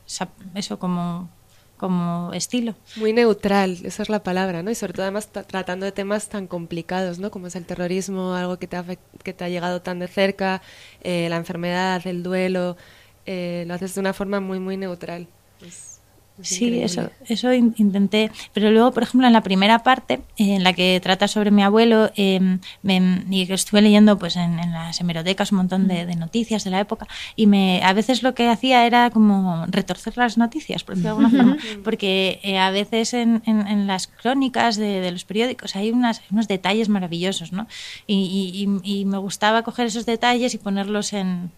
eso 0.53 0.79
como, 0.79 1.29
como 1.77 2.31
estilo. 2.33 2.75
Muy 2.95 3.11
neutral, 3.11 3.77
esa 3.83 4.03
es 4.03 4.09
la 4.09 4.21
palabra, 4.23 4.61
¿no? 4.63 4.71
Y 4.71 4.75
sobre 4.75 4.93
todo 4.93 5.03
además 5.03 5.27
tratando 5.27 5.85
de 5.85 5.91
temas 5.91 6.29
tan 6.29 6.47
complicados, 6.47 7.19
¿no? 7.19 7.31
Como 7.31 7.47
es 7.47 7.55
el 7.55 7.65
terrorismo, 7.65 8.35
algo 8.35 8.59
que 8.59 8.67
te 8.67 8.77
ha, 8.77 8.85
que 9.23 9.33
te 9.33 9.43
ha 9.43 9.49
llegado 9.49 9.81
tan 9.81 9.99
de 9.99 10.07
cerca, 10.07 10.61
eh, 11.01 11.27
la 11.29 11.37
enfermedad, 11.37 12.05
el 12.05 12.23
duelo, 12.23 12.77
eh, 13.25 13.65
lo 13.67 13.73
haces 13.73 13.95
de 13.95 14.01
una 14.01 14.13
forma 14.13 14.39
muy, 14.39 14.59
muy 14.59 14.77
neutral. 14.77 15.27
Sí, 16.41 16.81
eso, 16.81 17.09
eso 17.27 17.53
intenté. 17.53 18.29
Pero 18.53 18.69
luego, 18.71 18.91
por 18.91 19.03
ejemplo, 19.03 19.25
en 19.25 19.33
la 19.33 19.41
primera 19.41 19.79
parte, 19.79 20.21
en 20.37 20.63
la 20.63 20.73
que 20.73 20.99
trata 21.01 21.27
sobre 21.27 21.49
mi 21.49 21.63
abuelo, 21.63 22.11
eh, 22.17 22.57
y 23.29 23.47
que 23.47 23.53
estuve 23.53 23.81
leyendo 23.81 24.19
pues 24.19 24.35
en, 24.35 24.57
las 24.57 24.99
hemerotecas 24.99 25.51
un 25.51 25.59
montón 25.59 25.87
de, 25.87 26.05
noticias 26.15 26.63
de 26.63 26.71
la 26.71 26.79
época, 26.81 27.07
y 27.35 27.47
me 27.47 27.81
a 27.83 27.93
veces 27.93 28.21
lo 28.21 28.35
que 28.35 28.49
hacía 28.49 28.85
era 28.85 29.09
como 29.11 29.65
retorcer 29.67 30.17
las 30.17 30.37
noticias, 30.37 30.83
por 30.83 30.95
decirlo 30.95 31.17
de 31.17 31.27
alguna 31.27 31.43
forma, 31.43 31.57
porque 31.83 32.39
eh, 32.43 32.57
a 32.57 32.69
veces 32.69 33.13
en, 33.13 33.41
en, 33.45 33.87
las 33.87 34.07
crónicas 34.07 34.75
de, 34.75 35.09
los 35.11 35.23
periódicos 35.23 35.75
hay 35.75 35.91
unas, 35.91 36.21
unos 36.31 36.47
detalles 36.47 36.89
maravillosos, 36.89 37.53
¿no? 37.53 37.67
y, 38.07 38.67
y 38.83 39.05
me 39.05 39.17
gustaba 39.17 39.63
coger 39.63 39.87
esos 39.87 40.05
detalles 40.05 40.53
y 40.53 40.57
ponerlos 40.57 41.13
en 41.13 41.51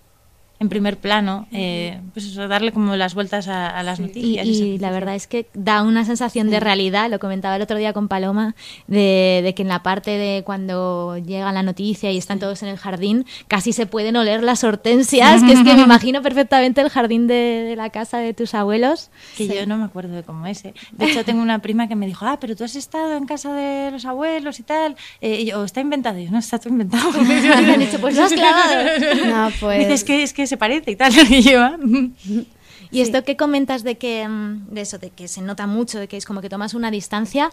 en 0.60 0.70
primer 0.70 0.98
plano, 0.98 1.48
eh, 1.52 2.00
pues 2.14 2.26
eso, 2.26 2.48
darle 2.48 2.72
como 2.72 2.96
las 2.96 3.14
vueltas 3.14 3.48
a, 3.48 3.84
las 3.84 4.00
noticias. 4.00 4.48
Y, 4.48 4.80
la 4.80 4.90
verdad 4.90 5.14
es 5.14 5.28
que 5.28 5.48
da 5.54 5.84
una 5.84 6.04
sensación 6.04 6.50
de 6.50 6.60
realidad, 6.60 7.12
lo 7.12 7.20
comentaba 7.20 7.56
el 7.58 7.62
otro 7.62 7.78
día 7.78 7.94
con 7.94 8.08
Paloma, 8.08 8.56
de, 8.88 9.54
que 9.56 9.62
en 9.62 9.68
la 9.68 9.84
parte 9.84 10.12
de 10.12 10.44
cuando 10.44 11.18
llega 11.18 11.52
la 11.52 11.62
noticia 11.62 12.12
y 12.12 12.18
están 12.18 12.40
todos 12.40 12.64
en 12.64 12.70
el 12.70 12.78
jardín, 12.78 13.28
casi 13.48 13.72
se 13.72 13.86
pueden 13.86 14.16
oler 14.16 14.42
las 14.42 14.64
hortensias, 14.64 15.44
que 15.44 15.54
es 15.54 15.60
que 15.60 15.76
me 15.76 15.82
imagino 15.84 16.24
perfectamente 16.24 16.82
el 16.82 16.90
jardín 16.90 17.28
de, 17.28 17.76
la 17.78 17.92
casa 17.92 18.18
de 18.18 18.34
tus 18.34 18.56
abuelos. 18.56 19.12
Que 19.36 19.48
yo 19.48 19.68
no 19.68 19.78
me 19.78 19.86
acuerdo 19.86 20.16
de 20.16 20.24
cómo 20.24 20.48
ese. 20.48 20.74
De 20.94 21.06
hecho, 21.06 21.24
tengo 21.24 21.44
una 21.44 21.60
prima 21.60 21.88
que 21.88 21.96
me 21.96 22.08
dijo, 22.08 22.26
ah, 22.26 22.40
pero 22.42 22.56
tú 22.56 22.64
has 22.64 22.76
estado 22.76 23.16
en 23.16 23.28
casa 23.28 23.54
de 23.54 23.92
los 23.92 24.06
abuelos 24.06 24.60
y 24.60 24.64
tal, 24.64 24.96
eh, 25.22 25.42
y 25.42 25.46
yo, 25.46 25.64
está 25.64 25.82
inventado. 25.82 26.18
Y 26.18 26.26
yo, 26.26 26.32
no, 26.32 26.40
está 26.40 26.58
todo 26.58 26.70
inventado. 26.70 27.12
me 27.22 27.74
han 27.74 27.80
dicho, 27.80 28.00
pues 28.02 28.16
lo 28.16 28.24
has 28.24 28.34
clavado. 28.34 28.88
No, 29.28 29.50
pues... 29.60 29.88
es 29.90 30.04
que, 30.04 30.24
es 30.24 30.34
que 30.34 30.47
se 30.48 30.58
parece 30.58 30.92
y 30.92 30.96
tal. 30.96 31.14
y 32.92 33.02
esto 33.02 33.24
que 33.24 33.38
comentas 33.38 33.84
de 33.84 33.98
que, 33.98 34.28
mm, 34.28 34.68
de 34.70 34.82
eso, 34.82 34.98
de 34.98 35.10
que 35.10 35.28
se 35.28 35.42
nota 35.42 35.68
mucho, 35.68 36.00
de 36.00 36.08
que 36.08 36.18
es 36.18 36.26
como 36.26 36.42
que 36.42 36.50
tomas 36.50 36.74
una 36.74 36.92
distancia, 36.92 37.52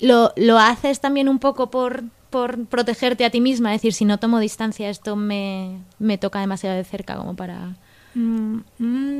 ¿lo, 0.00 0.32
lo 0.36 0.58
haces 0.58 1.00
también 1.00 1.28
un 1.28 1.38
poco 1.38 1.70
por, 1.70 2.04
por 2.30 2.66
protegerte 2.66 3.24
a 3.24 3.30
ti 3.30 3.40
misma? 3.40 3.74
Es 3.74 3.80
decir, 3.80 3.94
si 3.94 4.04
no 4.04 4.18
tomo 4.18 4.38
distancia, 4.38 4.88
esto 4.88 5.16
me, 5.16 5.78
me 5.98 6.18
toca 6.18 6.40
demasiado 6.40 6.76
de 6.76 6.84
cerca 6.84 7.16
como 7.16 7.36
para... 7.36 7.76
Mm, 8.18 8.62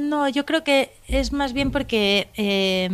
no, 0.08 0.28
yo 0.28 0.44
creo 0.44 0.64
que 0.64 0.90
es 1.06 1.32
más 1.32 1.52
bien 1.52 1.70
porque 1.70 2.28
eh, 2.37 2.90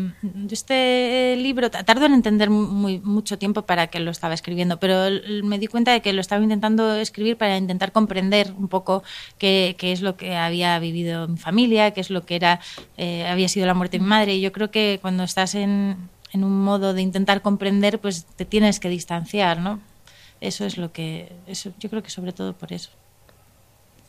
este 0.50 1.34
libro 1.38 1.70
tardó 1.70 2.04
en 2.04 2.12
entender 2.12 2.50
muy, 2.50 2.98
mucho 3.00 3.38
tiempo 3.38 3.62
para 3.62 3.86
que 3.86 4.00
lo 4.00 4.10
estaba 4.10 4.34
escribiendo, 4.34 4.78
pero 4.78 4.94
me 5.44 5.58
di 5.58 5.66
cuenta 5.66 5.92
de 5.92 6.02
que 6.02 6.12
lo 6.12 6.20
estaba 6.20 6.42
intentando 6.42 6.94
escribir 6.96 7.38
para 7.38 7.56
intentar 7.56 7.90
comprender 7.92 8.52
un 8.58 8.68
poco 8.68 9.02
qué, 9.38 9.74
es 9.80 10.02
lo 10.02 10.18
que 10.18 10.36
había 10.36 10.78
vivido 10.78 11.26
mi 11.26 11.38
familia, 11.38 11.92
qué 11.92 12.02
es 12.02 12.10
lo 12.10 12.26
que 12.26 12.36
era 12.36 12.60
eh, 12.98 13.26
había 13.26 13.48
sido 13.48 13.66
la 13.66 13.72
muerte 13.72 13.96
de 13.96 14.02
mi 14.02 14.08
madre. 14.10 14.34
Y 14.34 14.42
yo 14.42 14.52
creo 14.52 14.70
que 14.70 14.98
cuando 15.00 15.24
estás 15.24 15.54
en, 15.54 15.96
en 16.32 16.44
un 16.44 16.64
modo 16.64 16.92
de 16.92 17.00
intentar 17.00 17.40
comprender, 17.40 17.98
pues 17.98 18.26
te 18.26 18.44
tienes 18.44 18.78
que 18.78 18.90
distanciar, 18.90 19.58
¿no? 19.58 19.80
Eso 20.42 20.66
es 20.66 20.76
lo 20.76 20.92
que, 20.92 21.32
eso, 21.46 21.72
yo 21.78 21.88
creo 21.88 22.02
que 22.02 22.10
sobre 22.10 22.32
todo 22.34 22.52
por 22.52 22.74
eso. 22.74 22.90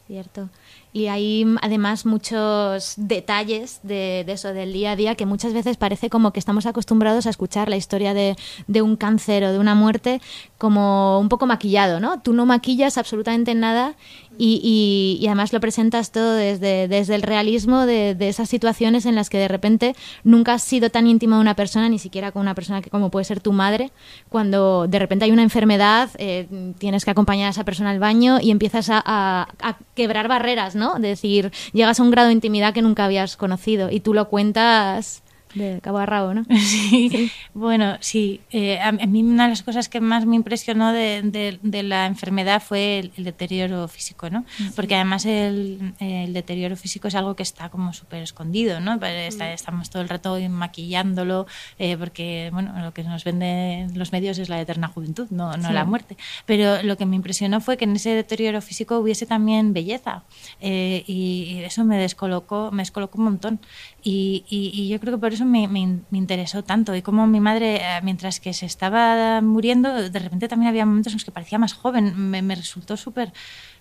Cierto. 0.08 0.50
Y 0.94 1.08
hay 1.08 1.46
además 1.64 2.06
muchos 2.06 2.94
detalles 2.96 3.80
de, 3.82 4.24
eso 4.28 4.54
del 4.54 4.72
día 4.72 4.92
a 4.92 4.96
día 4.96 5.16
que 5.16 5.26
muchas 5.26 5.52
veces 5.52 5.78
parece 5.78 6.12
como 6.12 6.32
que 6.32 6.40
estamos 6.40 6.68
acostumbrados 6.68 7.26
a 7.26 7.32
escuchar 7.32 7.70
la 7.70 7.76
historia 7.76 8.14
de, 8.14 8.36
de, 8.68 8.84
un 8.84 8.98
cáncer 8.98 9.44
o 9.44 9.52
de 9.52 9.58
una 9.58 9.74
muerte 9.74 10.22
como 10.66 11.20
un 11.20 11.30
poco 11.30 11.46
maquillado, 11.46 12.00
¿no? 12.00 12.24
Tú 12.24 12.34
no 12.34 12.48
maquillas 12.48 12.98
absolutamente 12.98 13.54
nada 13.54 13.94
y, 14.36 15.24
además 15.28 15.54
lo 15.54 15.60
presentas 15.60 16.12
todo 16.12 16.34
desde, 16.34 16.88
desde 16.88 17.14
el 17.14 17.22
realismo 17.22 17.86
de, 17.86 18.18
esas 18.20 18.50
situaciones 18.50 19.06
en 19.06 19.14
las 19.14 19.30
que 19.30 19.38
de 19.38 19.48
repente 19.48 19.96
nunca 20.24 20.56
has 20.56 20.64
sido 20.64 20.90
tan 20.90 21.06
íntima 21.06 21.36
de 21.36 21.42
una 21.42 21.54
persona, 21.54 21.88
ni 21.88 22.00
siquiera 22.00 22.32
con 22.32 22.42
una 22.42 22.56
persona 22.56 22.82
que 22.82 22.90
como 22.90 23.12
puede 23.12 23.26
ser 23.26 23.42
tu 23.42 23.54
madre, 23.54 23.92
cuando 24.28 24.88
de 24.88 24.98
repente 24.98 25.26
hay 25.26 25.32
una 25.32 25.44
enfermedad, 25.44 26.10
eh, 26.18 26.48
tienes 26.80 27.06
que 27.06 27.12
acompañar 27.12 27.46
a 27.46 27.52
esa 27.52 27.64
persona 27.64 27.92
al 27.92 28.00
baño 28.00 28.40
y 28.42 28.50
empiezas 28.50 28.90
a, 28.90 29.04
a, 29.06 29.48
a, 29.62 29.78
quebrar 29.94 30.28
barreras, 30.28 30.74
¿no? 30.76 30.96
De 30.96 31.10
decir, 31.10 31.52
llegas 31.74 32.00
a 32.00 32.04
un 32.04 32.10
grado 32.10 32.30
de 32.30 32.34
intimidad 32.34 32.74
que 32.74 32.82
nunca 32.82 33.06
habías 33.06 33.38
conocido 33.38 33.92
y 33.92 34.00
tú 34.00 34.16
lo 34.16 34.30
cuentas 34.30 35.22
de 35.56 35.80
cabo 35.82 35.98
a 35.98 36.06
rabo, 36.06 36.34
¿no? 36.34 36.46
Sí, 36.66 37.32
bueno, 37.54 37.98
sí. 38.00 38.42
Eh, 38.52 38.80
a, 38.80 38.92
mí 38.92 39.24
una 39.24 39.44
de 39.44 39.50
las 39.50 39.64
cosas 39.64 39.90
que 39.90 40.02
más 40.02 40.26
me 40.26 40.36
impresionó 40.36 40.92
de, 40.92 41.60
de, 41.62 41.84
la 41.84 42.06
enfermedad 42.06 42.62
fue 42.62 43.00
el, 43.00 43.24
deterioro 43.24 43.88
físico, 43.88 44.30
¿no? 44.30 44.46
Porque 44.76 44.96
además 44.96 45.26
el, 45.26 45.94
el, 46.00 46.34
deterioro 46.34 46.76
físico 46.76 47.08
es 47.08 47.16
algo 47.16 47.36
que 47.36 47.44
está 47.44 47.70
como 47.70 47.94
súper 47.94 48.22
escondido, 48.22 48.80
¿no? 48.80 49.00
Pues 49.00 49.36
estamos 49.40 49.90
todo 49.90 50.02
el 50.02 50.10
rato 50.10 50.38
maquillándolo 50.50 51.48
eh, 51.80 51.98
porque, 51.98 52.50
bueno, 52.52 52.78
lo 52.84 52.94
que 52.94 53.04
nos 53.04 53.24
venden 53.24 53.98
los 53.98 54.12
medios 54.12 54.38
es 54.38 54.50
la 54.50 54.60
eterna 54.60 54.88
juventud, 54.88 55.28
no, 55.30 55.56
no 55.58 55.72
la 55.72 55.86
muerte. 55.86 56.18
Pero 56.46 56.84
lo 56.84 56.98
que 56.98 57.06
me 57.06 57.16
impresionó 57.16 57.62
fue 57.62 57.78
que 57.78 57.86
en 57.86 57.96
ese 57.96 58.12
deterioro 58.12 58.62
físico 58.62 59.00
hubiese 59.00 59.26
también 59.26 59.74
belleza 59.74 60.24
eh, 60.60 61.04
y, 61.08 61.62
eso 61.66 61.84
me 61.84 61.98
descolocó, 61.98 62.70
me 62.72 62.82
descolocó 62.84 63.18
un 63.18 63.24
montón. 63.26 63.60
Y, 64.04 64.46
y, 64.50 64.88
yo 64.88 65.00
creo 65.00 65.16
que 65.16 65.20
por 65.20 65.34
eso 65.34 65.45
me, 65.46 65.68
me, 65.68 66.00
interesó 66.12 66.64
tanto. 66.64 66.96
Y 66.96 67.02
como 67.02 67.28
mi 67.28 67.40
madre, 67.40 67.78
eh, 67.78 68.02
mientras 68.04 68.40
que 68.40 68.54
se 68.54 68.66
estaba 68.66 69.42
muriendo, 69.42 70.10
de 70.10 70.20
repente 70.20 70.48
también 70.48 70.70
había 70.70 70.86
momentos 70.86 71.14
en 71.14 71.18
los 71.18 71.26
que 71.26 71.32
parecía 71.32 71.60
más 71.60 71.74
joven. 71.74 72.30
Me, 72.30 72.42
me 72.42 72.56
resultó 72.56 72.98
súper 72.98 73.32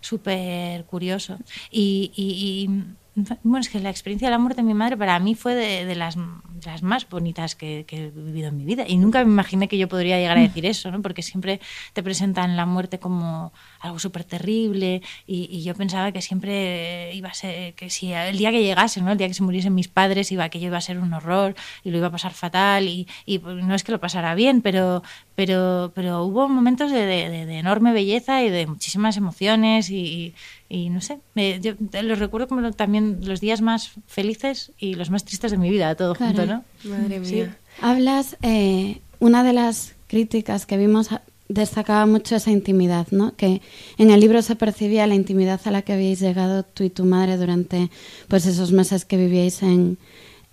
súper 0.04 0.84
curioso. 0.84 1.38
Y, 1.70 2.12
y, 2.14 2.68
bueno, 3.42 3.60
es 3.60 3.68
que 3.68 3.80
la 3.80 3.90
experiencia 3.90 4.28
de 4.28 4.32
la 4.32 4.38
muerte 4.38 4.60
de 4.60 4.66
mi 4.66 4.74
madre 4.74 4.96
para 4.96 5.18
mí 5.18 5.34
fue 5.34 5.54
de, 5.54 5.94
las, 5.94 6.16
las, 6.64 6.82
más 6.82 7.08
bonitas 7.08 7.54
que, 7.54 7.84
que, 7.86 8.06
he 8.06 8.10
vivido 8.10 8.48
en 8.48 8.56
mi 8.56 8.64
vida. 8.64 8.84
Y 8.86 8.96
nunca 8.96 9.24
me 9.24 9.30
imaginé 9.30 9.68
que 9.68 9.78
yo 9.78 9.88
podría 9.88 10.18
llegar 10.18 10.36
a 10.36 10.40
mm. 10.40 10.44
decir 10.44 10.66
eso, 10.66 10.90
¿no? 10.90 11.00
Porque 11.00 11.22
siempre 11.22 11.60
te 11.92 12.02
presentan 12.02 12.56
la 12.56 12.66
muerte 12.66 12.98
como 12.98 13.52
algo 13.84 13.98
súper 13.98 14.24
terrible 14.24 15.02
y, 15.26 15.62
yo 15.62 15.74
pensaba 15.74 16.10
que 16.12 16.20
siempre 16.20 17.14
iba 17.14 17.28
a 17.28 17.34
ser, 17.34 17.74
que 17.74 17.90
si 17.90 18.12
el 18.12 18.36
día 18.36 18.50
que 18.50 18.62
llegase, 18.62 19.00
¿no? 19.00 19.12
el 19.12 19.18
día 19.18 19.28
que 19.28 19.34
se 19.34 19.42
muriesen 19.42 19.74
mis 19.74 19.88
padres, 19.88 20.32
iba, 20.32 20.44
aquello 20.44 20.66
iba 20.66 20.78
a 20.78 20.80
ser 20.80 20.98
un 20.98 21.12
horror 21.12 21.54
y 21.84 21.90
lo 21.90 21.98
iba 21.98 22.08
a 22.08 22.10
pasar 22.10 22.32
fatal 22.32 22.88
y, 22.88 23.06
y 23.26 23.38
pues, 23.38 23.62
no 23.62 23.74
es 23.74 23.84
que 23.84 23.92
lo 23.92 24.00
pasara 24.00 24.34
bien, 24.34 24.62
pero, 24.62 25.02
pero, 25.34 25.92
pero 25.94 26.24
hubo 26.24 26.48
momentos 26.48 26.90
de, 26.90 27.04
de, 27.06 27.58
enorme 27.58 27.92
belleza 27.92 28.42
y 28.42 28.50
de 28.50 28.66
muchísimas 28.66 29.16
emociones 29.16 29.90
y, 29.90 30.34
y 30.68 30.90
no 30.90 31.00
sé, 31.00 31.20
yo 31.60 31.74
los 32.02 32.18
recuerdo 32.18 32.48
como 32.48 32.72
también 32.72 33.20
los 33.22 33.40
días 33.40 33.60
más 33.60 33.92
felices 34.06 34.72
y 34.78 34.94
los 34.94 35.10
más 35.10 35.24
tristes 35.24 35.50
de 35.50 35.58
mi 35.58 35.70
vida, 35.70 35.94
todo 35.94 36.14
junto, 36.14 36.46
¿no? 36.46 36.64
Madre 36.84 37.20
mía. 37.20 37.56
Hablas, 37.80 38.36
eh, 38.42 39.00
una 39.18 39.44
de 39.44 39.52
las 39.52 39.94
críticas 40.06 40.66
que 40.66 40.76
vimos 40.76 41.10
destacaba 41.54 42.04
mucho 42.06 42.36
esa 42.36 42.50
intimidad, 42.50 43.06
¿no? 43.10 43.34
Que 43.36 43.62
en 43.96 44.10
el 44.10 44.20
libro 44.20 44.42
se 44.42 44.56
percibía 44.56 45.06
la 45.06 45.14
intimidad 45.14 45.60
a 45.64 45.70
la 45.70 45.82
que 45.82 45.92
habíais 45.92 46.20
llegado 46.20 46.64
tú 46.64 46.82
y 46.84 46.90
tu 46.90 47.04
madre 47.04 47.36
durante 47.36 47.90
pues 48.28 48.46
esos 48.46 48.72
meses 48.72 49.04
que 49.04 49.16
vivíais 49.16 49.62
en, 49.62 49.96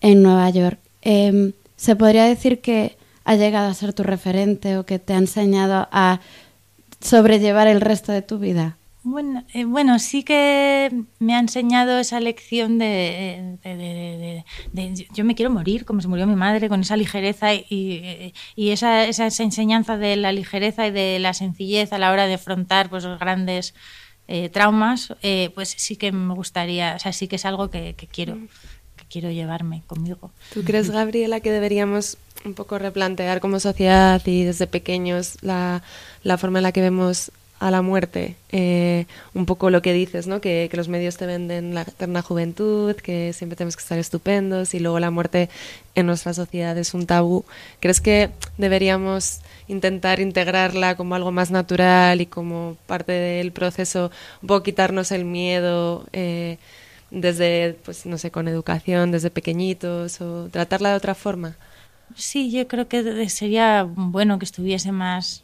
en 0.01 0.21
Nueva 0.21 0.49
York. 0.51 0.79
Em, 1.01 1.53
¿Se 1.75 1.95
podría 1.95 2.25
decir 2.25 2.61
que 2.61 2.97
ha 3.23 3.35
llegado 3.35 3.69
a 3.69 3.73
ser 3.73 3.93
tu 3.93 4.03
referente 4.03 4.77
o 4.77 4.85
que 4.85 4.99
te 4.99 5.13
ha 5.13 5.17
enseñado 5.17 5.87
a 5.91 6.21
sobrellevar 7.01 7.67
el 7.67 7.81
resto 7.81 8.11
de 8.11 8.21
tu 8.21 8.37
vida? 8.37 8.77
Bueno, 9.03 9.43
eh, 9.53 9.65
bueno, 9.65 9.97
sí 9.97 10.23
que 10.23 11.05
me 11.17 11.35
ha 11.35 11.39
enseñado 11.39 11.97
esa 11.97 12.19
lección 12.19 12.77
de, 12.77 13.57
de, 13.63 15.07
yo 15.11 15.25
me 15.25 15.33
quiero 15.33 15.49
morir 15.49 15.85
como 15.85 16.01
se 16.01 16.07
murió 16.07 16.27
mi 16.27 16.35
madre, 16.35 16.69
con 16.69 16.81
esa 16.81 16.95
ligereza 16.95 17.55
y, 17.55 18.33
y 18.55 18.69
esa, 18.69 19.05
esa, 19.05 19.25
enseñanza 19.25 19.97
de 19.97 20.17
la 20.17 20.31
ligereza 20.31 20.85
y 20.85 20.91
de 20.91 21.17
la 21.17 21.33
sencillez 21.33 21.93
a 21.93 21.97
la 21.97 22.11
hora 22.11 22.27
de 22.27 22.35
afrontar 22.35 22.91
pues, 22.91 23.03
los 23.03 23.19
grandes 23.19 23.73
eh, 24.27 24.49
traumas, 24.49 25.15
eh, 25.23 25.49
pues 25.55 25.73
sí 25.75 25.95
que 25.95 26.11
me 26.11 26.35
gustaría, 26.35 26.95
o 26.95 26.99
sea, 26.99 27.11
sí 27.11 27.27
que 27.27 27.37
es 27.37 27.45
algo 27.45 27.71
que, 27.71 27.95
quiero, 28.11 28.37
que 28.95 29.05
quiero 29.09 29.31
llevarme 29.31 29.81
conmigo. 29.87 30.31
¿Tú 30.53 30.63
crees, 30.63 30.91
Gabriela, 30.91 31.39
que 31.39 31.51
deberíamos 31.51 32.17
un 32.45 32.53
poco 32.53 32.77
replantear 32.77 33.39
como 33.41 33.59
sociedad 33.59 34.21
y 34.25 34.43
desde 34.43 34.67
pequeños 34.67 35.37
la, 35.41 35.81
la 36.23 36.37
forma 36.37 36.59
en 36.59 36.63
la 36.63 36.71
que 36.71 36.81
vemos 36.81 37.31
a 37.61 37.69
la 37.69 37.83
muerte, 37.83 38.37
eh, 38.51 39.05
un 39.35 39.45
poco 39.45 39.69
lo 39.69 39.83
que 39.83 39.93
dices, 39.93 40.25
¿no? 40.25 40.41
Que, 40.41 40.67
los 40.73 40.87
medios 40.87 41.17
te 41.17 41.27
venden 41.27 41.75
la 41.75 41.83
eterna 41.83 42.23
juventud, 42.23 42.95
que 42.95 43.33
siempre 43.33 43.55
tenemos 43.55 43.75
que 43.75 43.83
estar 43.83 43.99
estupendos 43.99 44.73
y 44.73 44.79
luego 44.79 44.99
la 44.99 45.11
muerte 45.11 45.47
en 45.93 46.07
nuestra 46.07 46.33
sociedad 46.33 46.75
es 46.79 46.95
un 46.95 47.05
tabú. 47.05 47.45
¿Crees 47.79 48.01
que 48.01 48.31
deberíamos 48.57 49.41
intentar 49.67 50.19
integrarla 50.19 50.95
como 50.95 51.13
algo 51.13 51.31
más 51.31 51.51
natural 51.51 52.19
y 52.19 52.25
como 52.25 52.77
parte 52.87 53.11
del 53.11 53.51
proceso, 53.51 54.09
un 54.41 54.47
poco 54.47 54.63
quitarnos 54.63 55.11
el 55.11 55.23
miedo 55.23 56.07
eh, 56.13 56.57
desde, 57.11 57.77
pues 57.85 58.07
no 58.07 58.17
sé, 58.17 58.31
con 58.31 58.47
educación, 58.47 59.11
desde 59.11 59.29
pequeñitos 59.29 60.19
o 60.19 60.49
tratarla 60.49 60.89
de 60.89 60.95
otra 60.95 61.13
forma? 61.13 61.57
Sí, 62.15 62.49
yo 62.49 62.67
creo 62.67 62.87
que 62.87 63.29
sería 63.29 63.83
bueno 63.83 64.39
que 64.39 64.45
estuviese 64.45 64.91
más 64.91 65.43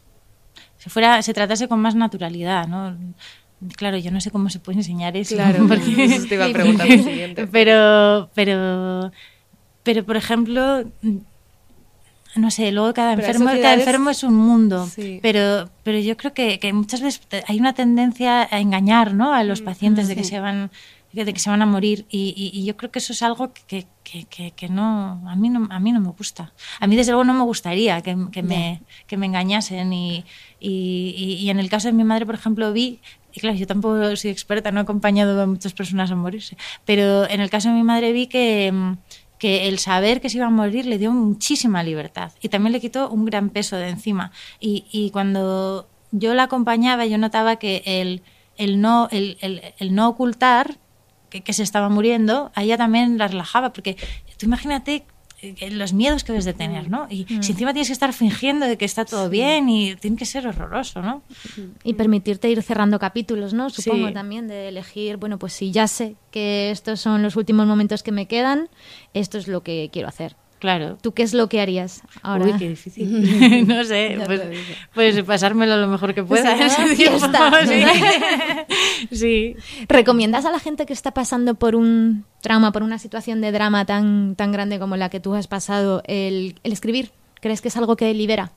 se 0.88 0.92
fuera, 0.92 1.20
se 1.22 1.34
tratase 1.34 1.68
con 1.68 1.80
más 1.80 1.94
naturalidad, 1.94 2.66
¿no? 2.66 2.96
Claro, 3.76 3.98
yo 3.98 4.10
no 4.10 4.20
sé 4.20 4.30
cómo 4.30 4.48
se 4.48 4.58
puede 4.58 4.78
enseñar 4.78 5.16
eso. 5.16 5.34
Claro, 5.34 5.66
porque... 5.68 6.20
te 6.28 6.34
iba 6.34 6.46
a 6.46 6.52
preguntar 6.52 6.88
lo 6.88 7.02
siguiente. 7.02 7.46
Pero, 7.46 8.30
pero, 8.34 9.12
pero, 9.82 10.04
por 10.04 10.16
ejemplo, 10.16 10.84
no 12.36 12.50
sé, 12.50 12.72
luego 12.72 12.94
cada 12.94 13.12
enfermo, 13.12 13.46
cada 13.46 13.74
enfermo 13.74 14.10
es 14.10 14.22
un 14.22 14.34
mundo, 14.34 14.88
pero, 15.20 15.68
pero 15.82 15.98
yo 15.98 16.16
creo 16.16 16.32
que, 16.32 16.58
que, 16.58 16.72
muchas 16.72 17.02
veces 17.02 17.20
hay 17.46 17.58
una 17.58 17.74
tendencia 17.74 18.48
a 18.50 18.60
engañar 18.60 19.12
¿no? 19.12 19.34
a 19.34 19.44
los 19.44 19.60
mm, 19.60 19.64
pacientes 19.64 20.08
de 20.08 20.16
que 20.16 20.24
se 20.24 20.40
van 20.40 20.70
de 21.12 21.32
que 21.32 21.40
se 21.40 21.50
van 21.50 21.62
a 21.62 21.66
morir. 21.66 22.06
Y, 22.10 22.34
y, 22.54 22.64
yo 22.64 22.76
creo 22.76 22.90
que 22.90 22.98
eso 22.98 23.12
es 23.12 23.22
algo 23.22 23.52
que, 23.52 23.86
que, 24.04 24.52
que, 24.52 24.68
no, 24.68 25.22
a 25.28 25.36
mí 25.36 25.48
no 25.48 25.66
a 25.70 25.80
mí 25.80 25.92
no 25.92 26.00
me 26.00 26.10
gusta. 26.10 26.52
A 26.80 26.86
mí 26.86 26.96
desde 26.96 27.12
luego 27.12 27.24
no 27.24 27.34
me 27.34 27.42
gustaría 27.44 28.00
que, 28.02 28.16
me, 28.16 28.82
que 29.06 29.16
me 29.16 29.26
engañasen. 29.26 29.92
Y, 29.92 30.24
y, 30.60 31.38
y, 31.40 31.50
en 31.50 31.58
el 31.58 31.68
caso 31.70 31.88
de 31.88 31.92
mi 31.92 32.04
madre 32.04 32.26
por 32.26 32.34
ejemplo 32.34 32.72
vi 32.72 33.00
y 33.32 33.40
claro 33.40 33.56
yo 33.56 33.66
tampoco 33.66 34.16
soy 34.16 34.30
experta 34.30 34.72
no 34.72 34.80
he 34.80 34.82
acompañado 34.82 35.40
a 35.40 35.46
muchas 35.46 35.74
personas 35.74 36.10
a 36.10 36.16
morirse 36.16 36.56
pero 36.86 37.28
en 37.28 37.40
el 37.40 37.50
caso 37.50 37.68
de 37.68 37.74
mi 37.74 37.82
madre 37.82 38.10
vi 38.12 38.26
que 38.26 38.72
que 39.38 39.68
el 39.68 39.78
saber 39.78 40.20
que 40.20 40.28
se 40.28 40.38
iba 40.38 40.46
a 40.46 40.50
morir 40.50 40.84
le 40.86 40.98
dio 40.98 41.12
muchísima 41.12 41.82
libertad 41.82 42.32
y 42.42 42.48
también 42.48 42.72
le 42.72 42.80
quitó 42.80 43.08
un 43.08 43.24
gran 43.24 43.50
peso 43.50 43.76
de 43.76 43.88
encima. 43.88 44.32
Y, 44.60 44.84
y 44.90 45.10
cuando 45.10 45.88
yo 46.10 46.34
la 46.34 46.44
acompañaba 46.44 47.06
yo 47.06 47.18
notaba 47.18 47.56
que 47.56 47.82
el, 47.84 48.22
el 48.56 48.80
no 48.80 49.08
el, 49.10 49.38
el, 49.40 49.62
el 49.78 49.94
no 49.94 50.08
ocultar 50.08 50.78
que, 51.28 51.52
se 51.52 51.62
estaba 51.62 51.88
muriendo, 51.88 52.50
a 52.54 52.62
ella 52.62 52.76
también 52.76 53.18
la 53.18 53.28
relajaba, 53.28 53.72
porque 53.72 53.96
tú 54.36 54.46
imagínate 54.46 55.04
eh, 55.40 55.70
los 55.70 55.92
miedos 55.92 56.24
que 56.24 56.32
debes 56.32 56.44
de 56.44 56.54
tener, 56.54 56.90
¿no? 56.90 57.06
Y 57.08 57.24
mm. 57.24 57.42
si 57.42 57.52
encima 57.52 57.72
tienes 57.72 57.88
que 57.88 57.92
estar 57.92 58.12
fingiendo 58.12 58.66
de 58.66 58.76
que 58.76 58.84
está 58.84 59.04
todo 59.04 59.30
bien 59.30 59.68
y 59.68 59.94
tiene 59.96 60.16
que 60.16 60.26
ser 60.26 60.46
horroroso, 60.46 61.00
¿no? 61.00 61.22
Y 61.84 61.94
permitirte 61.94 62.50
ir 62.50 62.62
cerrando 62.62 62.98
capítulos, 62.98 63.54
¿no? 63.54 63.70
Supongo 63.70 64.12
también 64.12 64.48
de 64.48 64.68
elegir, 64.68 65.16
bueno, 65.16 65.38
pues 65.38 65.52
si 65.52 65.70
ya 65.70 65.86
sé 65.86 66.16
que 66.32 66.70
estos 66.70 67.00
son 67.00 67.22
los 67.22 67.36
últimos 67.36 67.66
momentos 67.66 68.02
que 68.02 68.10
me 68.10 68.26
quedan, 68.26 68.68
esto 69.14 69.38
es 69.38 69.46
lo 69.46 69.62
que 69.62 69.90
quiero 69.92 70.08
hacer. 70.08 70.34
Claro. 70.58 70.98
¿Tú 71.00 71.12
qué 71.12 71.22
es 71.22 71.34
lo 71.34 71.48
que 71.48 71.60
harías 71.60 72.02
ahora? 72.22 72.46
Uy, 72.46 72.52
qué 72.58 72.68
difícil. 72.68 73.08
no 73.66 73.84
sé, 73.84 74.18
pues, 74.26 74.42
pues, 74.94 75.22
pasármelo 75.22 75.76
lo 75.76 75.86
mejor 75.86 76.14
que 76.14 76.24
pueda. 76.24 76.56
sí. 79.12 79.56
¿Recomiendas 79.88 80.44
a 80.44 80.50
la 80.50 80.58
gente 80.58 80.86
que 80.86 80.92
está 80.92 81.12
pasando 81.12 81.54
por 81.54 81.76
un 81.76 82.24
trauma, 82.40 82.72
por 82.72 82.82
una 82.82 82.98
situación 82.98 83.40
de 83.40 83.52
drama 83.52 83.84
tan, 83.84 84.34
tan 84.34 84.52
grande 84.52 84.78
como 84.78 84.96
la 84.96 85.08
que 85.08 85.20
tú 85.20 85.34
has 85.34 85.46
pasado, 85.46 86.02
el, 86.06 86.56
el 86.64 86.72
escribir? 86.72 87.12
¿Crees 87.40 87.60
que 87.60 87.68
es 87.68 87.76
algo 87.76 87.96
que 87.96 88.12
libera? 88.14 88.52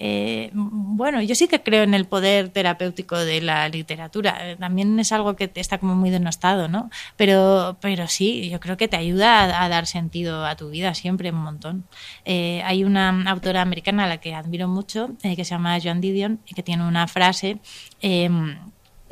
Eh, 0.00 0.50
bueno, 0.52 1.20
yo 1.20 1.34
sí 1.34 1.48
que 1.48 1.60
creo 1.60 1.82
en 1.82 1.92
el 1.92 2.06
poder 2.06 2.50
terapéutico 2.50 3.16
de 3.18 3.40
la 3.40 3.68
literatura. 3.68 4.52
Eh, 4.52 4.56
también 4.56 4.98
es 5.00 5.10
algo 5.10 5.34
que 5.34 5.50
está 5.56 5.78
como 5.78 5.96
muy 5.96 6.10
denostado, 6.10 6.68
¿no? 6.68 6.88
Pero, 7.16 7.76
pero 7.80 8.06
sí, 8.06 8.48
yo 8.48 8.60
creo 8.60 8.76
que 8.76 8.86
te 8.86 8.96
ayuda 8.96 9.62
a, 9.62 9.68
dar 9.68 9.86
sentido 9.86 10.46
a 10.46 10.54
tu 10.54 10.70
vida 10.70 10.94
siempre 10.94 11.30
un 11.32 11.42
montón. 11.42 11.84
Eh, 12.24 12.62
hay 12.64 12.84
una 12.84 13.08
autora 13.28 13.60
americana 13.60 14.04
a 14.04 14.06
la 14.06 14.18
que 14.18 14.34
admiro 14.34 14.68
mucho, 14.68 15.10
que 15.20 15.44
se 15.44 15.50
llama 15.50 15.78
Joan 15.82 16.00
Didion, 16.00 16.40
y 16.46 16.54
que 16.54 16.62
tiene 16.62 16.86
una 16.86 17.08
frase 17.08 17.58
em, 18.00 18.56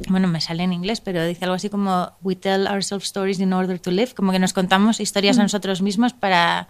bueno, 0.08 0.28
me 0.28 0.40
sale 0.40 0.62
en 0.62 0.72
inglés, 0.72 1.00
pero 1.00 1.24
dice 1.24 1.44
algo 1.44 1.54
así 1.54 1.70
como 1.70 2.12
We 2.22 2.36
tell 2.36 2.66
ourselves 2.66 3.06
stories 3.06 3.40
in 3.40 3.52
order 3.52 3.78
to 3.80 3.90
live, 3.90 4.14
como 4.14 4.30
que 4.30 4.38
nos 4.38 4.52
contamos 4.52 5.00
historias 5.00 5.38
a 5.38 5.40
mm. 5.40 5.44
nosotros 5.44 5.82
mismos 5.82 6.12
para, 6.12 6.68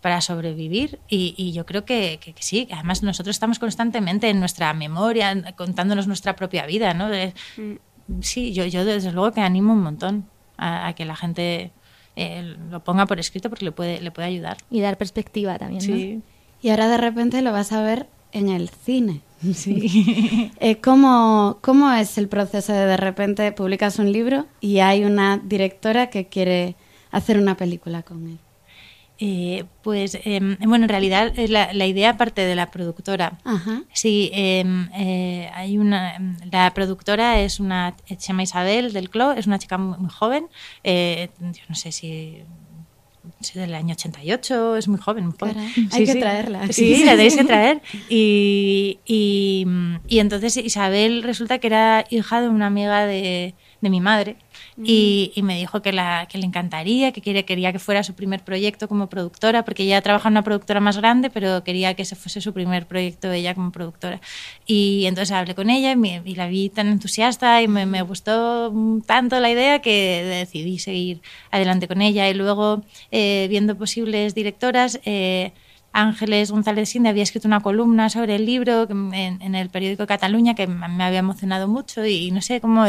para 0.00 0.20
sobrevivir 0.20 0.98
y, 1.08 1.52
yo 1.52 1.66
creo 1.66 1.84
que, 1.84 2.18
que, 2.20 2.34
sí, 2.40 2.68
además 2.72 3.02
nosotros 3.02 3.36
estamos 3.36 3.58
constantemente 3.58 4.28
en 4.28 4.40
nuestra 4.40 4.72
memoria 4.72 5.54
contándonos 5.56 6.06
nuestra 6.06 6.36
propia 6.36 6.66
vida, 6.66 6.94
¿no? 6.94 7.08
Mm. 7.08 8.20
sí, 8.20 8.52
yo, 8.52 8.64
yo 8.64 8.84
desde 8.84 9.12
luego 9.12 9.32
que 9.32 9.40
animo 9.40 9.72
un 9.72 9.82
montón 9.82 10.26
a, 10.56 10.92
que 10.94 11.04
la 11.04 11.16
gente 11.16 11.70
eh, 12.16 12.56
lo 12.70 12.82
ponga 12.82 13.06
por 13.06 13.18
escrito 13.18 13.48
porque 13.50 13.64
le 13.64 13.72
puede, 13.72 14.00
le 14.00 14.10
puede 14.10 14.28
ayudar. 14.28 14.58
Y 14.70 14.80
dar 14.80 14.96
perspectiva 14.96 15.58
también, 15.58 15.80
sí. 15.80 16.22
Y 16.62 16.70
ahora 16.70 16.88
de 16.88 16.98
repente 16.98 17.40
lo 17.42 17.52
vas 17.52 17.72
a 17.72 17.82
ver 17.82 18.06
en 18.32 18.48
el 18.48 18.68
cine. 18.68 19.22
Sí. 19.54 20.50
Eh, 20.60 20.76
¿cómo, 20.76 21.58
¿Cómo 21.62 21.90
es 21.92 22.18
el 22.18 22.28
proceso 22.28 22.74
de 22.74 22.84
de 22.84 22.96
repente 22.98 23.50
publicas 23.52 23.98
un 23.98 24.12
libro 24.12 24.46
y 24.60 24.80
hay 24.80 25.04
una 25.04 25.38
directora 25.42 26.10
que 26.10 26.26
quiere 26.26 26.76
hacer 27.10 27.38
una 27.38 27.56
película 27.56 28.02
con 28.02 28.26
él? 28.26 28.38
Eh, 29.22 29.64
pues 29.82 30.18
em, 30.24 30.56
bueno, 30.60 30.86
en 30.86 30.88
realidad 30.88 31.34
la, 31.36 31.74
la, 31.74 31.86
idea 31.86 32.16
parte 32.16 32.40
de 32.40 32.54
la 32.54 32.70
productora. 32.70 33.38
Sí, 33.92 34.30
em, 34.32 34.88
eh, 34.94 35.50
hay 35.54 35.76
una. 35.76 36.16
Em, 36.16 36.36
la 36.50 36.72
productora 36.72 37.38
es 37.38 37.60
una. 37.60 37.94
Se 38.06 38.16
llama 38.16 38.44
Isabel 38.44 38.94
del 38.94 39.10
Clo, 39.10 39.32
es 39.32 39.46
una 39.46 39.58
chica 39.58 39.76
muy, 39.76 40.08
joven. 40.08 40.46
Eh, 40.84 41.28
yo 41.38 41.62
no 41.68 41.74
sé 41.74 41.92
si 41.92 42.42
es 43.42 43.52
del 43.52 43.74
año 43.74 43.92
88, 43.92 44.76
es 44.76 44.88
muy 44.88 44.98
joven. 44.98 45.26
Muy 45.26 45.34
joven. 45.38 45.70
Hay 45.92 46.06
que 46.06 46.14
traerla. 46.14 46.72
Sí, 46.72 47.02
la 47.04 47.12
tenéis 47.12 47.36
que 47.36 47.44
traer. 47.44 47.82
Y, 48.08 49.00
y, 49.04 49.66
y 50.08 50.20
entonces 50.20 50.56
Isabel 50.56 51.22
resulta 51.22 51.58
que 51.58 51.66
era 51.66 52.06
hija 52.08 52.40
de 52.40 52.48
una 52.48 52.68
amiga 52.68 53.04
de, 53.04 53.54
de 53.82 53.90
mi 53.90 54.00
madre 54.00 54.38
y, 54.84 55.32
y, 55.34 55.42
me 55.42 55.58
dijo 55.58 55.82
que, 55.82 55.92
la, 55.92 56.26
que 56.30 56.38
le 56.38 56.46
encantaría, 56.46 57.12
que 57.12 57.20
quería, 57.20 57.44
quería 57.44 57.72
que 57.72 57.78
fuera 57.78 58.02
su 58.02 58.14
primer 58.14 58.42
proyecto 58.42 58.88
como 58.88 59.08
productora, 59.08 59.64
porque 59.64 59.82
ella 59.82 60.00
trabaja 60.00 60.28
en 60.28 60.34
una 60.34 60.42
productora 60.42 60.80
más 60.80 60.96
grande, 60.96 61.30
pero 61.30 61.64
quería 61.64 61.94
que 61.94 62.02
ese 62.02 62.16
fuese 62.16 62.40
su 62.40 62.52
primer 62.52 62.86
proyecto 62.86 63.30
ella 63.30 63.54
como 63.54 63.72
productora. 63.72 64.20
Y 64.66 65.04
entonces 65.06 65.32
hablé 65.32 65.54
con 65.54 65.70
ella 65.70 65.92
y, 65.92 65.96
me, 65.96 66.22
y 66.24 66.34
la 66.34 66.48
vi 66.48 66.68
tan 66.68 66.88
entusiasta 66.88 67.62
y 67.62 67.68
me, 67.68 67.86
me, 67.86 68.02
gustó 68.02 68.72
tanto 69.06 69.38
la 69.40 69.50
idea 69.50 69.80
que 69.80 70.24
decidí 70.24 70.78
seguir 70.78 71.20
adelante 71.50 71.88
con 71.88 72.02
ella. 72.02 72.28
Y 72.28 72.34
luego, 72.34 72.82
eh, 73.10 73.46
viendo 73.50 73.76
posibles 73.76 74.34
directoras, 74.34 75.00
eh, 75.04 75.52
Ángeles 75.92 76.50
González 76.50 76.88
Sinde 76.88 77.08
había 77.08 77.22
escrito 77.22 77.48
una 77.48 77.60
columna 77.60 78.10
sobre 78.10 78.36
el 78.36 78.46
libro 78.46 78.88
en, 78.88 79.12
en, 79.42 79.54
el 79.54 79.70
periódico 79.70 80.06
Cataluña 80.06 80.54
que 80.54 80.66
me 80.66 81.04
había 81.04 81.18
emocionado 81.18 81.66
mucho 81.66 82.06
y 82.06 82.30
no 82.30 82.42
sé 82.42 82.60
cómo 82.60 82.84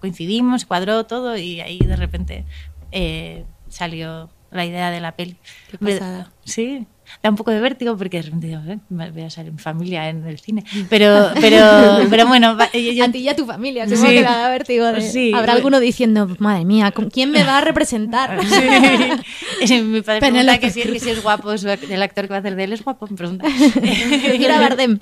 coincidimos, 0.00 0.64
cuadró 0.64 1.06
todo 1.06 1.36
y 1.36 1.60
ahí 1.60 1.78
de 1.78 1.96
repente 1.96 2.44
eh, 2.92 3.44
salió 3.68 4.30
la 4.50 4.64
idea 4.64 4.90
de 4.90 5.00
la 5.00 5.12
peli. 5.16 5.36
Qué 5.70 5.78
pasada. 5.78 6.32
Sí, 6.44 6.86
da 7.22 7.30
un 7.30 7.36
poco 7.36 7.50
de 7.50 7.60
vértigo 7.60 7.96
porque 7.96 8.18
de 8.18 8.22
repente 8.24 8.46
digo, 8.48 8.60
eh, 8.66 8.78
voy 8.88 9.22
a 9.22 9.30
salir 9.30 9.52
mi 9.52 9.58
familia 9.58 10.08
en 10.08 10.26
el 10.26 10.38
cine. 10.38 10.64
Pero, 10.88 11.30
pero, 11.40 12.06
pero 12.10 12.26
bueno. 12.26 12.56
Yo, 12.72 13.04
a 13.04 13.08
ti 13.10 13.18
y 13.18 13.28
a 13.28 13.36
tu 13.36 13.44
familia, 13.44 13.88
supongo 13.88 14.08
sí, 14.08 14.14
que 14.14 14.22
da 14.22 14.48
vértigo. 14.48 14.86
De, 14.92 15.00
sí, 15.00 15.28
habrá 15.28 15.40
bueno. 15.40 15.56
alguno 15.56 15.80
diciendo, 15.80 16.28
madre 16.38 16.64
mía, 16.64 16.92
¿quién 17.12 17.30
me 17.30 17.44
va 17.44 17.58
a 17.58 17.60
representar? 17.60 18.38
Sí. 19.64 19.80
mi 19.80 20.02
padre 20.02 20.20
me 20.20 20.30
pregunta 20.30 20.58
que 20.58 20.70
si, 20.70 20.82
que 20.82 21.00
si 21.00 21.10
es 21.10 21.22
guapo, 21.22 21.52
el 21.52 22.02
actor 22.02 22.26
que 22.26 22.30
va 22.30 22.36
a 22.36 22.38
hacer 22.40 22.56
de 22.56 22.64
él 22.64 22.72
es 22.72 22.84
guapo, 22.84 23.06
me 23.08 23.16
pregunta. 23.16 23.46
Quiero 24.36 24.54
a 24.54 24.60
Bardem. 24.60 24.98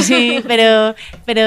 Sí, 0.00 0.40
pero, 0.46 0.94
pero 1.24 1.42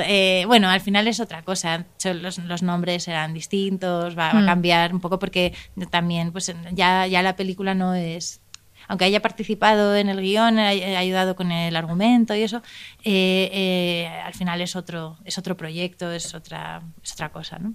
eh, 0.00 0.44
bueno, 0.46 0.68
al 0.68 0.80
final 0.80 1.08
es 1.08 1.20
otra 1.20 1.42
cosa. 1.42 1.84
Los, 2.04 2.38
los 2.38 2.62
nombres 2.62 3.04
serán 3.04 3.34
distintos, 3.34 4.16
va, 4.16 4.32
va, 4.32 4.40
a 4.40 4.46
cambiar 4.46 4.94
un 4.94 5.00
poco 5.00 5.18
porque 5.18 5.52
también, 5.90 6.32
pues 6.32 6.52
ya, 6.72 7.06
ya 7.06 7.22
la 7.22 7.36
película 7.36 7.74
no 7.74 7.94
es 7.94 8.40
aunque 8.88 9.04
haya 9.04 9.20
participado 9.20 9.96
en 9.96 10.08
el 10.08 10.20
guion, 10.20 10.58
haya 10.58 10.98
ayudado 10.98 11.36
con 11.36 11.52
el 11.52 11.76
argumento 11.76 12.34
y 12.34 12.42
eso, 12.42 12.62
eh, 13.04 13.50
eh, 13.52 14.08
al 14.24 14.34
final 14.34 14.60
es 14.60 14.76
otro, 14.76 15.18
es 15.24 15.38
otro 15.38 15.56
proyecto, 15.56 16.12
es 16.12 16.34
otra, 16.34 16.82
es 17.02 17.12
otra 17.12 17.30
cosa, 17.30 17.58
¿no? 17.58 17.74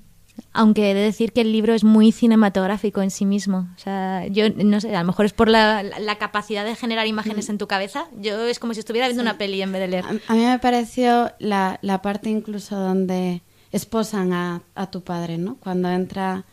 Aunque 0.53 0.91
he 0.91 0.93
de 0.93 1.01
decir 1.01 1.33
que 1.33 1.41
el 1.41 1.51
libro 1.51 1.73
es 1.73 1.83
muy 1.83 2.11
cinematográfico 2.11 3.01
en 3.01 3.11
sí 3.11 3.25
mismo. 3.25 3.69
O 3.75 3.79
sea, 3.79 4.25
yo 4.27 4.49
no 4.49 4.79
sé, 4.79 4.95
a 4.95 5.01
lo 5.01 5.07
mejor 5.07 5.25
es 5.25 5.33
por 5.33 5.49
la, 5.49 5.83
la 5.83 6.15
capacidad 6.17 6.65
de 6.65 6.75
generar 6.75 7.05
imágenes 7.05 7.49
en 7.49 7.57
tu 7.57 7.67
cabeza. 7.67 8.07
Yo 8.17 8.47
es 8.47 8.57
como 8.57 8.73
si 8.73 8.79
estuviera 8.79 9.07
viendo 9.07 9.23
sí. 9.23 9.27
una 9.27 9.37
peli 9.37 9.61
en 9.61 9.71
vez 9.71 9.81
de 9.81 9.87
leer. 9.87 10.05
A, 10.05 10.31
a 10.31 10.35
mí 10.35 10.43
me 10.43 10.59
pareció 10.59 11.31
la, 11.39 11.79
la, 11.81 12.01
parte 12.01 12.29
incluso 12.29 12.77
donde 12.77 13.41
esposan 13.71 14.33
a, 14.33 14.61
a 14.73 14.89
tu 14.89 15.03
padre, 15.03 15.37
¿no? 15.37 15.57
Cuando 15.57 15.89
entra 15.89 16.45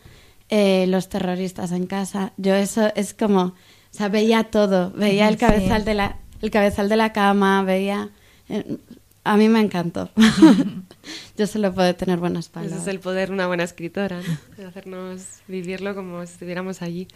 eh, 0.49 0.85
los 0.87 1.09
terroristas 1.09 1.71
en 1.71 1.85
casa. 1.85 2.33
Yo 2.37 2.55
eso 2.55 2.91
es 2.95 3.13
como 3.13 3.53
o 3.91 3.97
sea, 3.97 4.09
veía 4.09 4.45
todo, 4.45 4.91
veía 4.91 5.27
el 5.27 5.37
cabezal, 5.37 5.81
sí. 5.81 5.85
de, 5.85 5.93
la, 5.93 6.17
el 6.41 6.51
cabezal 6.51 6.89
de 6.89 6.95
la 6.95 7.13
cama, 7.13 7.63
veía... 7.63 8.09
Eh, 8.49 8.77
a 9.23 9.37
mí 9.37 9.49
me 9.49 9.59
encantó. 9.59 10.09
Yo 11.37 11.47
solo 11.47 11.73
puedo 11.73 11.93
tener 11.95 12.19
buenas 12.19 12.49
palabras. 12.49 12.81
Ese 12.81 12.89
es 12.89 12.95
el 12.95 12.99
poder 12.99 13.29
de 13.29 13.35
una 13.35 13.47
buena 13.47 13.63
escritora, 13.63 14.21
¿no? 14.57 14.67
hacernos 14.67 15.21
vivirlo 15.47 15.95
como 15.95 16.25
si 16.25 16.33
estuviéramos 16.33 16.81
allí. 16.81 17.07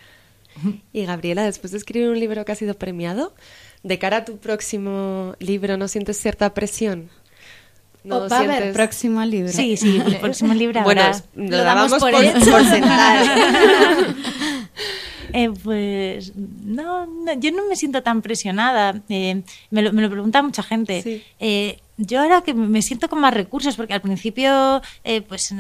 Y 0.92 1.06
Gabriela, 1.06 1.44
después 1.44 1.72
de 1.72 1.80
escribir 1.80 2.10
un 2.10 2.20
libro 2.20 2.46
que 2.46 2.52
ha 2.52 2.56
sido 2.56 2.76
premiado, 2.76 3.34
de 3.82 3.98
cara 3.98 4.18
a 4.18 4.26
tu 4.26 4.38
próximo 4.38 5.36
libro, 5.40 5.78
¿no 5.78 5.88
sientes 5.88 6.20
cierta 6.20 6.54
presión? 6.54 7.10
¿No 8.04 8.18
o 8.18 8.20
va 8.22 8.30
sientes... 8.30 8.50
a 8.50 8.58
haber 8.58 8.74
próximo 8.74 9.26
libro. 9.26 9.52
Sí, 9.52 9.78
sí, 9.78 10.00
el 10.06 10.18
próximo 10.18 10.54
libro 10.54 10.80
Bueno, 10.84 11.02
habrá. 11.02 11.24
lo, 11.36 11.46
lo 11.46 11.64
damos 11.64 11.92
por, 11.94 12.12
por, 12.12 12.52
por 12.52 12.66
sentar. 12.66 13.26
Eh, 15.34 15.52
pues 15.64 16.34
no, 16.36 17.08
no, 17.08 17.34
yo 17.34 17.52
no 17.52 17.68
me 17.68 17.76
siento 17.76 18.04
tan 18.04 18.22
presionada. 18.22 19.02
Eh, 19.10 19.42
me, 19.72 19.82
lo, 19.82 19.92
me, 19.92 20.04
lo, 20.04 20.10
pregunta 20.10 20.42
mucha 20.44 20.64
gente. 20.64 21.02
Sí. 21.02 21.24
Eh, 21.40 21.80
yo 21.98 22.22
ahora 22.22 22.42
que 22.42 22.54
me 22.54 22.82
siento 22.82 23.10
con 23.10 23.20
más 23.20 23.34
recursos, 23.34 23.76
porque 23.76 23.94
al 23.94 24.02
principio 24.02 24.82
eh, 25.04 25.22
pues, 25.22 25.54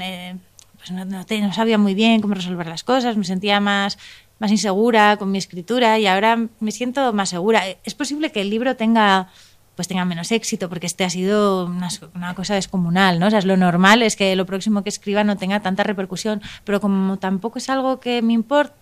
pues 0.78 0.91
no, 0.91 1.05
no, 1.05 1.26
te, 1.26 1.41
no, 1.41 1.51
sabía 1.53 1.78
muy 1.78 1.95
bien 1.95 2.21
cómo 2.21 2.36
resolver 2.36 2.67
las 2.67 2.84
cosas, 2.84 3.17
me 3.17 3.24
sentía 3.24 3.59
más, 3.59 3.97
más 4.39 4.51
insegura 4.51 5.17
con 5.17 5.32
mi 5.32 5.39
escritura 5.39 5.97
y 5.99 6.05
ahora 6.05 6.47
me 6.59 6.71
siento 6.71 7.11
más 7.13 7.30
segura. 7.30 7.63
Es 7.84 7.95
posible 7.95 8.32
que 8.32 8.41
el 8.41 8.49
libro 8.49 8.76
tenga 8.76 9.30
pues 9.76 9.88
tenga 9.88 10.05
menos 10.05 10.32
éxito, 10.32 10.69
porque 10.69 10.86
este 10.86 11.03
ha 11.03 11.09
sido 11.09 11.65
una, 11.65 11.88
una, 12.13 12.36
cosa 12.36 12.53
descomunal, 12.53 13.19
¿no? 13.19 13.26
O 13.26 13.30
sea, 13.32 13.39
es 13.39 13.45
lo 13.45 13.57
normal 13.57 14.03
es 14.03 14.15
que 14.15 14.36
lo 14.36 14.45
próximo 14.45 14.84
que 14.84 14.89
escriba 14.89 15.24
no 15.24 15.36
tenga 15.36 15.61
tanta 15.61 15.82
repercusión, 15.82 16.43
pero 16.63 16.80
como 16.80 17.17
tampoco 17.17 17.57
es 17.57 17.69
algo 17.69 17.99
que 17.99 18.21
me 18.21 18.34
importa, 18.34 18.76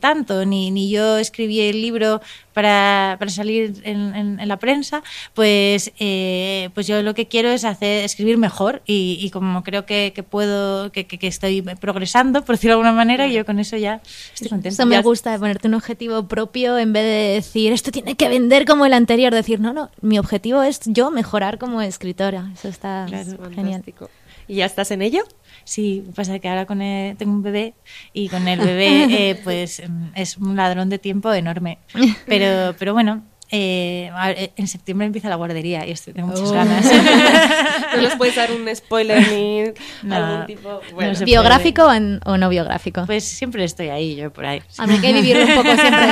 tanto, 0.00 0.44
ni, 0.44 0.70
ni 0.70 0.90
yo 0.90 1.18
escribí 1.18 1.60
el 1.60 1.80
libro 1.80 2.20
para, 2.52 3.16
para 3.18 3.30
salir 3.30 3.80
en, 3.84 4.14
en, 4.14 4.40
en, 4.40 4.48
la 4.48 4.58
prensa, 4.58 5.02
pues, 5.34 5.92
eh, 5.98 6.70
pues 6.74 6.86
yo 6.86 7.02
lo 7.02 7.14
que 7.14 7.28
quiero 7.28 7.48
es 7.48 7.64
hacer, 7.64 8.04
escribir 8.04 8.38
mejor 8.38 8.82
y, 8.86 9.18
y 9.20 9.30
como 9.30 9.62
creo 9.62 9.86
que, 9.86 10.12
que 10.14 10.22
puedo, 10.22 10.92
que, 10.92 11.06
que, 11.06 11.26
estoy 11.26 11.62
progresando, 11.62 12.44
por 12.44 12.56
decirlo 12.56 12.76
de 12.76 12.80
alguna 12.80 12.92
manera, 12.92 13.26
y 13.26 13.32
yo 13.32 13.44
con 13.46 13.58
eso 13.58 13.76
ya 13.76 14.00
estoy 14.34 14.48
contenta. 14.48 14.68
Eso 14.68 14.86
me 14.86 15.00
gusta, 15.00 15.32
de 15.32 15.38
ponerte 15.38 15.68
un 15.68 15.74
objetivo 15.74 16.26
propio 16.28 16.78
en 16.78 16.92
vez 16.92 17.04
de 17.04 17.34
decir, 17.34 17.72
esto 17.72 17.90
tiene 17.90 18.16
que 18.16 18.28
vender 18.28 18.66
como 18.66 18.84
el 18.86 18.92
anterior, 18.92 19.32
decir, 19.32 19.60
no, 19.60 19.72
no, 19.72 19.90
mi 20.00 20.18
objetivo 20.18 20.62
es 20.62 20.80
yo 20.86 21.10
mejorar 21.10 21.58
como 21.58 21.80
escritora. 21.80 22.50
Eso 22.54 22.68
está 22.68 23.06
claro, 23.08 23.30
genial. 23.50 23.82
Fantástico. 23.82 24.10
¿Y 24.48 24.56
ya 24.56 24.66
estás 24.66 24.90
en 24.90 25.02
ello? 25.02 25.24
Sí, 25.64 26.04
pasa 26.14 26.38
que 26.38 26.48
ahora 26.48 26.66
con 26.66 26.82
el, 26.82 27.16
tengo 27.16 27.32
un 27.32 27.42
bebé 27.42 27.74
y 28.12 28.28
con 28.28 28.48
el 28.48 28.60
bebé 28.60 29.04
eh, 29.30 29.40
pues 29.42 29.82
es 30.14 30.36
un 30.36 30.56
ladrón 30.56 30.88
de 30.88 30.98
tiempo 30.98 31.32
enorme. 31.32 31.78
Pero, 32.26 32.74
pero 32.78 32.92
bueno, 32.92 33.22
eh, 33.54 34.10
en 34.56 34.66
septiembre 34.66 35.06
empieza 35.06 35.28
la 35.28 35.36
guardería 35.36 35.86
y 35.86 35.90
estoy, 35.90 36.14
tengo 36.14 36.28
muchas 36.28 36.50
oh. 36.50 36.54
ganas. 36.54 36.90
no 37.94 38.00
les 38.00 38.16
puedes 38.16 38.34
dar 38.34 38.50
un 38.50 38.74
spoiler 38.74 39.28
ni 39.30 39.64
no, 40.02 40.16
algún 40.16 40.46
tipo. 40.46 40.80
Bueno. 40.94 41.12
No 41.18 41.26
¿Biográfico 41.26 41.84
o, 41.84 41.92
en, 41.92 42.18
o, 42.24 42.38
no 42.38 42.48
biográfico? 42.48 43.04
Pues 43.04 43.24
siempre 43.24 43.62
estoy 43.64 43.90
ahí, 43.90 44.16
yo 44.16 44.32
por 44.32 44.46
ahí. 44.46 44.62
A 44.78 44.86
mí 44.86 44.94
hay 44.94 45.00
que 45.00 45.12
vivirlo 45.12 45.44
un 45.44 45.54
poco 45.54 45.76
siempre. 45.76 46.06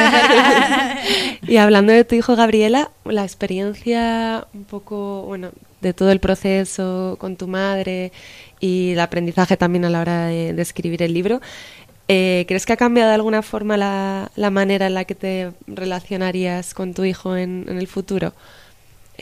y 1.49 1.57
hablando 1.57 1.95
de 1.95 2.05
tu 2.05 2.15
hijo 2.15 2.37
Gabriela, 2.37 2.91
la 3.07 3.23
experiencia 3.23 4.47
un 4.53 4.65
poco, 4.65 5.23
bueno, 5.23 5.51
de 5.81 5.95
todo 5.95 6.11
el 6.11 6.21
proceso 6.21 7.17
con 7.19 7.37
tu 7.37 7.49
madre 7.49 8.13
y 8.61 8.93
el 8.93 9.01
aprendizaje 9.01 9.57
también 9.57 9.85
a 9.85 9.91
la 9.91 10.01
hora 10.01 10.27
de, 10.27 10.61
escribir 10.61 11.03
el 11.03 11.15
libro. 11.15 11.41
Eh, 12.09 12.45
¿Crees 12.49 12.67
que 12.67 12.73
ha 12.73 12.77
cambiado 12.77 13.09
de 13.11 13.15
alguna 13.15 13.43
forma 13.43 13.77
la, 13.77 14.31
la, 14.35 14.51
manera 14.51 14.89
en 14.89 14.95
la 14.95 15.05
que 15.05 15.15
te 15.15 15.53
relacionarías 15.67 16.75
con 16.75 16.93
tu 16.93 17.05
hijo 17.05 17.37
en, 17.37 17.67
en 17.69 17.79
el 17.79 17.87
futuro? 17.87 18.35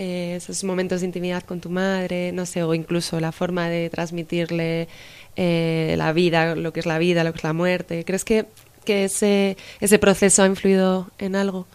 Eh, 0.01 0.37
esos 0.37 0.63
momentos 0.63 1.01
de 1.01 1.07
intimidad 1.07 1.43
con 1.43 1.61
tu 1.61 1.71
madre, 1.71 2.31
no 2.31 2.47
sé, 2.47 2.63
o 2.63 2.73
incluso 2.73 3.19
la 3.19 3.33
forma 3.33 3.69
de 3.69 3.91
transmitirle 3.91 4.87
eh, 5.35 5.97
la 5.99 6.13
vida, 6.13 6.55
lo 6.55 6.73
que 6.73 6.79
es 6.79 6.87
la 6.87 6.99
vida, 6.99 7.25
lo 7.25 7.33
que 7.33 7.39
es 7.39 7.43
la 7.43 7.53
muerte. 7.53 8.05
¿Crees 8.05 8.25
que, 8.25 8.47
que 8.85 9.07
ese, 9.07 9.57
ese 9.81 9.99
proceso 9.99 10.45
ha 10.45 10.47
influido 10.47 11.11
en 11.19 11.35
algo? 11.35 11.67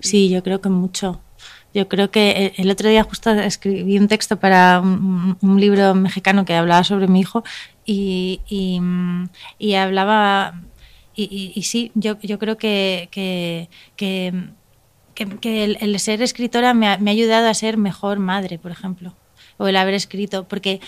Sí, 0.00 0.28
yo 0.28 0.42
creo 0.42 0.60
que 0.60 0.68
mucho. 0.68 1.22
Yo 1.72 1.88
creo 1.88 2.10
que 2.10 2.52
el 2.56 2.70
otro 2.70 2.88
día 2.88 3.04
justo 3.04 3.30
escribí 3.30 3.98
un 3.98 4.08
texto 4.08 4.38
para 4.38 4.80
un, 4.80 5.60
libro 5.60 5.94
mexicano 5.94 6.44
que 6.44 6.54
hablaba 6.54 6.82
sobre 6.82 7.06
mi 7.06 7.20
hijo 7.20 7.44
y, 7.84 8.40
y, 9.58 9.74
hablaba, 9.74 10.60
y, 11.14 11.62
sí, 11.62 11.92
yo, 11.94 12.18
yo 12.22 12.38
creo 12.38 12.56
que, 12.56 13.08
que, 13.12 13.68
que, 13.96 15.64
el, 15.80 16.00
ser 16.00 16.22
escritora 16.22 16.74
me 16.74 16.88
ha, 16.88 16.98
me 16.98 17.10
ha 17.10 17.12
ayudado 17.12 17.48
a 17.48 17.54
ser 17.54 17.76
mejor 17.76 18.18
madre, 18.18 18.58
por 18.58 18.72
ejemplo, 18.72 19.14
o 19.56 19.68
el 19.68 19.76
haber 19.76 19.94
escrito, 19.94 20.48
porque 20.48 20.80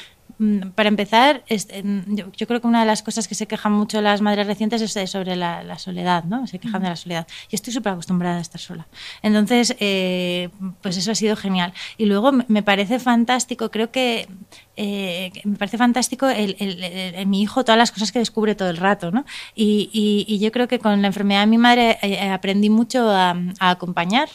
para 0.75 0.89
empezar, 0.89 1.45
yo, 1.49 2.33
yo, 2.37 2.47
creo 2.47 2.61
que 2.61 2.67
una 2.67 2.81
de 2.81 2.87
las 2.87 3.03
cosas 3.03 3.29
que 3.29 3.35
se 3.35 3.47
quejan 3.47 3.73
mucho 3.73 4.01
las 4.01 4.21
madres 4.21 4.47
recientes 4.47 4.81
es 4.83 5.11
sobre 5.11 5.37
la, 5.37 5.63
la 5.63 5.79
soledad, 5.79 6.25
¿no? 6.25 6.47
Se 6.47 6.59
quejan 6.59 6.83
de 6.83 6.89
la 6.89 6.97
soledad. 6.97 7.27
Yo 7.51 7.57
estoy 7.57 7.73
súper 7.73 7.93
acostumbrada 7.93 8.39
a 8.39 8.41
estar 8.41 8.61
sola. 8.61 8.87
Entonces, 9.23 9.77
eh, 9.81 10.51
pues 10.81 10.97
eso 10.97 11.13
ha 11.13 11.15
sido 11.15 11.37
genial. 11.37 11.73
Y 11.97 12.07
luego 12.07 12.33
me 12.33 12.63
parece 12.63 12.99
fantástico, 12.99 13.71
creo 13.71 13.91
que 13.91 14.29
eh, 14.77 15.31
me 15.45 15.57
parece 15.57 15.79
fantástico 15.79 16.29
el, 16.29 16.57
el, 16.59 16.83
el, 16.83 17.15
el, 17.15 17.27
mi 17.27 17.43
hijo, 17.43 17.65
todas 17.65 17.79
las 17.79 17.93
cosas 17.93 18.13
que 18.13 18.19
descubre 18.19 18.55
todo 18.55 18.71
el 18.71 18.79
rato, 18.79 19.11
¿no? 19.11 19.25
Y, 19.55 19.91
y, 19.93 20.25
y 20.33 20.39
yo 20.39 20.51
creo 20.53 20.69
que 20.69 20.79
con 20.79 21.03
la 21.03 21.09
enfermedad 21.09 21.41
de 21.41 21.47
mi 21.47 21.59
madre 21.59 21.99
eh, 22.03 22.31
aprendí 22.31 22.71
mucho 22.71 23.11
a, 23.11 23.37
a 23.59 23.71
acompañar 23.71 24.29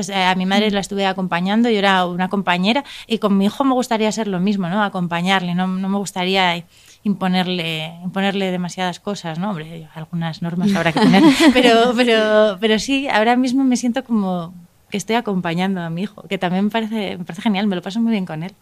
o 0.00 0.02
sea, 0.02 0.30
a 0.30 0.34
mi 0.34 0.46
madre 0.46 0.70
la 0.70 0.80
estuve 0.80 1.06
acompañando, 1.06 1.68
yo 1.68 1.78
era 1.78 2.06
una 2.06 2.28
compañera 2.28 2.84
y 3.06 3.18
con 3.18 3.36
mi 3.36 3.46
hijo 3.46 3.64
me 3.64 3.74
gustaría 3.74 4.10
ser 4.12 4.28
lo 4.28 4.40
mismo, 4.40 4.68
¿no? 4.68 4.82
Acompañarle, 4.82 5.54
no, 5.54 5.66
no 5.66 5.88
me 5.88 5.98
gustaría 5.98 6.64
imponerle, 7.04 7.98
imponerle 8.02 8.50
demasiadas 8.50 9.00
cosas, 9.00 9.38
¿no? 9.38 9.50
Hombre, 9.50 9.88
algunas 9.94 10.40
normas 10.40 10.74
habrá 10.74 10.92
que 10.92 11.00
tener, 11.00 11.22
pero, 11.52 11.92
pero, 11.96 12.58
pero 12.60 12.78
sí, 12.78 13.08
ahora 13.08 13.36
mismo 13.36 13.64
me 13.64 13.76
siento 13.76 14.04
como 14.04 14.54
que 14.90 14.96
estoy 14.96 15.16
acompañando 15.16 15.80
a 15.80 15.90
mi 15.90 16.02
hijo, 16.02 16.22
que 16.28 16.38
también 16.38 16.64
me 16.64 16.70
parece, 16.70 17.18
me 17.18 17.24
parece 17.24 17.42
genial, 17.42 17.66
me 17.66 17.76
lo 17.76 17.82
paso 17.82 18.00
muy 18.00 18.12
bien 18.12 18.26
con 18.26 18.42
él. 18.42 18.52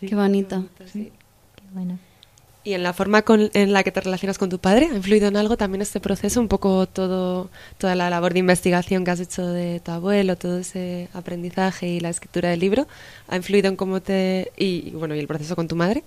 Qué 0.00 0.14
bonito. 0.14 0.64
Qué 0.92 1.62
bueno. 1.72 1.98
¿Y 2.64 2.74
en 2.74 2.84
la 2.84 2.92
forma 2.92 3.22
con- 3.22 3.50
en 3.54 3.72
la 3.72 3.82
que 3.82 3.90
te 3.90 4.00
relacionas 4.00 4.38
con 4.38 4.48
tu 4.48 4.58
padre? 4.60 4.86
¿Ha 4.92 4.94
influido 4.94 5.26
en 5.26 5.36
algo 5.36 5.56
también 5.56 5.82
este 5.82 5.98
proceso? 5.98 6.40
Un 6.40 6.46
poco 6.46 6.86
todo, 6.86 7.50
toda 7.76 7.96
la 7.96 8.08
labor 8.08 8.32
de 8.34 8.38
investigación 8.38 9.04
que 9.04 9.10
has 9.10 9.18
hecho 9.20 9.44
de 9.48 9.80
tu 9.80 9.90
abuelo, 9.90 10.36
todo 10.36 10.58
ese 10.58 11.08
aprendizaje 11.12 11.88
y 11.88 11.98
la 12.00 12.10
escritura 12.10 12.50
del 12.50 12.60
libro. 12.60 12.86
¿Ha 13.28 13.36
influido 13.36 13.68
en 13.68 13.74
cómo 13.76 14.00
te... 14.00 14.52
y, 14.56 14.90
bueno, 14.90 15.16
y 15.16 15.18
el 15.18 15.26
proceso 15.26 15.56
con 15.56 15.66
tu 15.66 15.74
madre? 15.74 16.04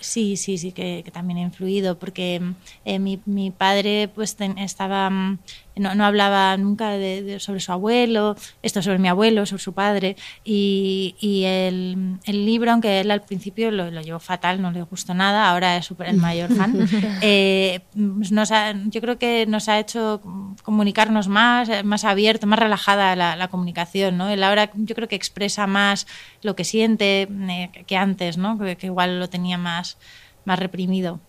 Sí, 0.00 0.36
sí, 0.36 0.58
sí, 0.58 0.72
que, 0.72 1.02
también 1.12 1.38
ha 1.38 1.42
influido, 1.42 1.96
porque 1.98 2.42
eh, 2.84 2.98
mi, 2.98 3.20
mi 3.24 3.50
padre 3.50 4.10
pues 4.14 4.36
estaba, 4.58 5.08
mm, 5.08 5.38
no, 5.76 5.94
no 5.94 6.04
hablaba 6.04 6.56
nunca 6.56 6.90
de, 6.90 7.22
de- 7.22 7.40
sobre 7.40 7.60
su 7.60 7.72
abuelo, 7.72 8.36
esto 8.62 8.80
sobre 8.82 8.98
mi 8.98 9.08
abuelo, 9.08 9.44
sobre 9.46 9.62
su 9.62 9.72
padre, 9.72 10.16
y, 10.44 11.14
y 11.20 11.44
el, 11.44 12.18
el 12.24 12.46
libro, 12.46 12.70
aunque 12.72 13.00
él 13.00 13.10
al 13.10 13.22
principio 13.22 13.70
lo, 13.70 13.90
lo 13.90 14.00
llevó 14.00 14.20
fatal, 14.20 14.62
no 14.62 14.70
le 14.70 14.82
gustó 14.82 15.14
nada, 15.14 15.50
ahora 15.50 15.76
es 15.76 15.84
súper 15.86 16.08
el 16.08 16.16
mayor 16.16 16.52
fan, 16.54 16.86
eh, 17.22 17.80
pues 18.16 18.30
nos 18.32 18.52
ha- 18.52 18.72
yo 18.86 19.00
creo 19.00 19.18
que 19.18 19.46
nos 19.46 19.68
ha 19.68 19.78
hecho 19.78 20.20
comunicarnos 20.62 21.28
más, 21.28 21.68
eh, 21.68 21.82
más 21.82 22.04
abierto, 22.04 22.46
más 22.46 22.58
relajada 22.58 23.16
la, 23.16 23.36
la 23.36 23.48
comunicación, 23.48 24.16
¿no? 24.16 24.28
Él 24.28 24.42
ahora 24.44 24.70
yo 24.74 24.94
creo 24.94 25.08
que 25.08 25.16
expresa 25.16 25.66
más 25.66 26.06
lo 26.42 26.54
que 26.56 26.64
siente 26.64 27.22
eh, 27.30 27.70
que 27.86 27.96
antes, 27.96 28.36
¿no? 28.38 28.58
Que, 28.58 28.76
que 28.76 28.86
igual 28.86 29.18
lo 29.20 29.28
tenía 29.28 29.58
más, 29.58 29.96
más 30.44 30.58
reprimido. 30.58 31.20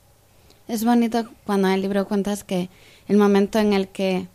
Es 0.67 0.83
bonito 0.83 1.29
cuando 1.45 1.67
en 1.67 1.75
el 1.75 1.81
libro 1.81 2.07
cuentas 2.07 2.43
que 2.43 2.69
el 3.07 3.17
momento 3.17 3.59
en 3.59 3.73
el 3.73 3.87
que 3.87 4.27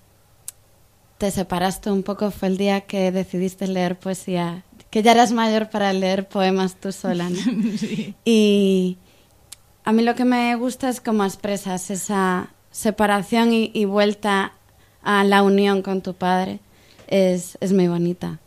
te 1.20 1.30
separaste 1.30 1.90
un 1.90 2.02
poco 2.02 2.30
fue 2.30 2.48
el 2.48 2.56
día 2.56 2.80
que 2.80 3.12
decidiste 3.12 3.66
leer 3.66 3.98
poesía, 3.98 4.64
que 4.88 5.02
ya 5.02 5.12
eras 5.12 5.32
mayor 5.32 5.68
para 5.68 5.92
leer 5.92 6.26
poemas 6.26 6.76
tú 6.76 6.92
sola, 6.92 7.28
¿no? 7.28 7.36
Y 8.24 8.96
a 9.84 9.92
mí 9.92 10.02
lo 10.02 10.14
que 10.14 10.24
me 10.24 10.56
gusta 10.56 10.88
es 10.88 11.02
cómo 11.02 11.22
expresas 11.22 11.90
esa 11.90 12.48
separación 12.70 13.52
y, 13.52 13.70
y 13.74 13.84
vuelta 13.84 14.54
a 15.02 15.22
la 15.24 15.42
unión 15.42 15.82
con 15.82 16.00
tu 16.00 16.14
padre. 16.14 16.60
Es, 17.06 17.58
es 17.60 17.74
muy 17.74 17.88
bonita. 17.88 18.40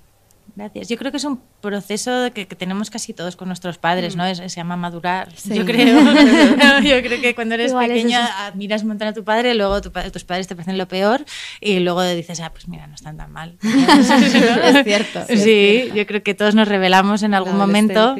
Gracias. 0.55 0.87
Yo 0.87 0.97
creo 0.97 1.09
que 1.11 1.17
es 1.17 1.23
un 1.23 1.41
proceso 1.61 2.31
que, 2.31 2.47
que 2.47 2.55
tenemos 2.55 2.91
casi 2.91 3.11
todos 3.13 3.35
con 3.35 3.47
nuestros 3.47 3.79
padres, 3.79 4.15
¿no? 4.15 4.23
Es- 4.25 4.37
se 4.37 4.49
llama 4.49 4.77
madurar. 4.77 5.29
Sí. 5.35 5.55
Yo 5.55 5.65
creo. 5.65 5.99
No, 5.99 6.79
yo 6.83 7.01
creo 7.01 7.19
que 7.21 7.33
cuando 7.33 7.55
eres 7.55 7.71
Igual 7.71 7.87
pequeña 7.87 8.45
admiras 8.45 8.83
un 8.83 8.89
montón 8.89 9.07
a 9.07 9.13
tu 9.13 9.23
padre, 9.23 9.55
luego 9.55 9.81
tu 9.81 9.89
tus 9.89 10.23
padres 10.23 10.47
te 10.47 10.55
parecen 10.55 10.77
lo 10.77 10.87
peor 10.87 11.25
y 11.59 11.79
luego 11.79 12.03
dices, 12.03 12.39
ah, 12.41 12.51
pues 12.51 12.67
mira, 12.67 12.85
no 12.85 12.93
están 12.95 13.17
tan 13.17 13.31
mal. 13.31 13.57
Es 13.63 14.83
cierto. 14.83 15.21
sí, 15.27 15.33
es 15.33 15.39
Sí, 15.43 15.79
cierto. 15.81 15.95
yo 15.95 16.05
creo 16.05 16.23
que 16.23 16.33
todos 16.35 16.53
nos 16.55 16.67
revelamos 16.67 17.23
en 17.23 17.33
algún 17.33 17.57
momento. 17.57 18.15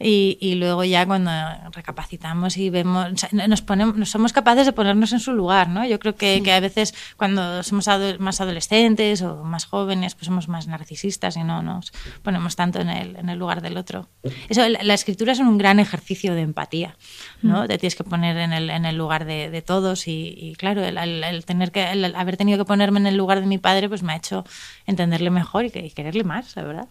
Y, 0.00 0.38
y 0.40 0.54
luego 0.54 0.82
ya 0.84 1.04
cuando 1.06 1.30
recapacitamos 1.72 2.56
y 2.56 2.70
vemos, 2.70 3.06
o 3.12 3.16
sea, 3.16 3.28
nos 3.46 3.60
ponemos, 3.62 4.08
somos 4.08 4.32
capaces 4.32 4.64
de 4.66 4.72
ponernos 4.72 5.12
en 5.12 5.20
su 5.20 5.32
lugar, 5.32 5.68
¿no? 5.68 5.86
Yo 5.86 5.98
creo 5.98 6.16
que, 6.16 6.40
que 6.42 6.52
a 6.52 6.60
veces 6.60 6.94
cuando 7.16 7.62
somos 7.62 7.86
ado- 7.86 8.18
más 8.18 8.40
adolescentes 8.40 9.20
o 9.22 9.44
más 9.44 9.66
jóvenes, 9.66 10.14
pues 10.14 10.26
somos 10.26 10.48
más 10.48 10.66
narcisistas 10.66 11.36
y 11.36 11.44
no 11.44 11.62
nos 11.62 11.92
ponemos 12.22 12.56
tanto 12.56 12.80
en 12.80 12.88
el, 12.88 13.16
en 13.16 13.28
el 13.28 13.38
lugar 13.38 13.60
del 13.60 13.76
otro. 13.76 14.08
Eso, 14.48 14.66
la, 14.68 14.82
la 14.82 14.94
escritura 14.94 15.32
es 15.32 15.38
un 15.38 15.58
gran 15.58 15.78
ejercicio 15.78 16.34
de 16.34 16.40
empatía, 16.42 16.96
¿no? 17.42 17.66
Te 17.68 17.76
tienes 17.78 17.94
que 17.94 18.04
poner 18.04 18.36
en 18.38 18.52
el, 18.52 18.70
en 18.70 18.86
el 18.86 18.96
lugar 18.96 19.24
de, 19.26 19.50
de 19.50 19.62
todos 19.62 20.08
y, 20.08 20.34
y 20.36 20.54
claro, 20.54 20.82
el, 20.82 20.96
el- 20.98 21.24
el 21.24 21.44
tener 21.44 21.72
que, 21.72 21.90
el 21.92 22.14
haber 22.14 22.36
tenido 22.36 22.58
que 22.58 22.64
ponerme 22.64 23.00
en 23.00 23.06
el 23.06 23.16
lugar 23.16 23.40
de 23.40 23.46
mi 23.46 23.58
padre, 23.58 23.88
pues 23.88 24.02
me 24.02 24.12
ha 24.12 24.16
hecho 24.16 24.44
entenderle 24.86 25.30
mejor 25.30 25.66
y, 25.66 25.70
que- 25.70 25.84
y 25.84 25.90
quererle 25.90 26.24
más, 26.24 26.56
la 26.56 26.62
verdad. 26.62 26.88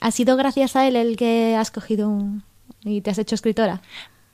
¿Ha 0.00 0.10
sido 0.10 0.36
gracias 0.36 0.76
a 0.76 0.86
él 0.86 0.96
el 0.96 1.16
que 1.16 1.56
has 1.56 1.70
cogido 1.70 2.08
un- 2.08 2.42
y 2.84 3.00
te 3.00 3.10
has 3.10 3.18
hecho 3.18 3.34
escritora? 3.34 3.80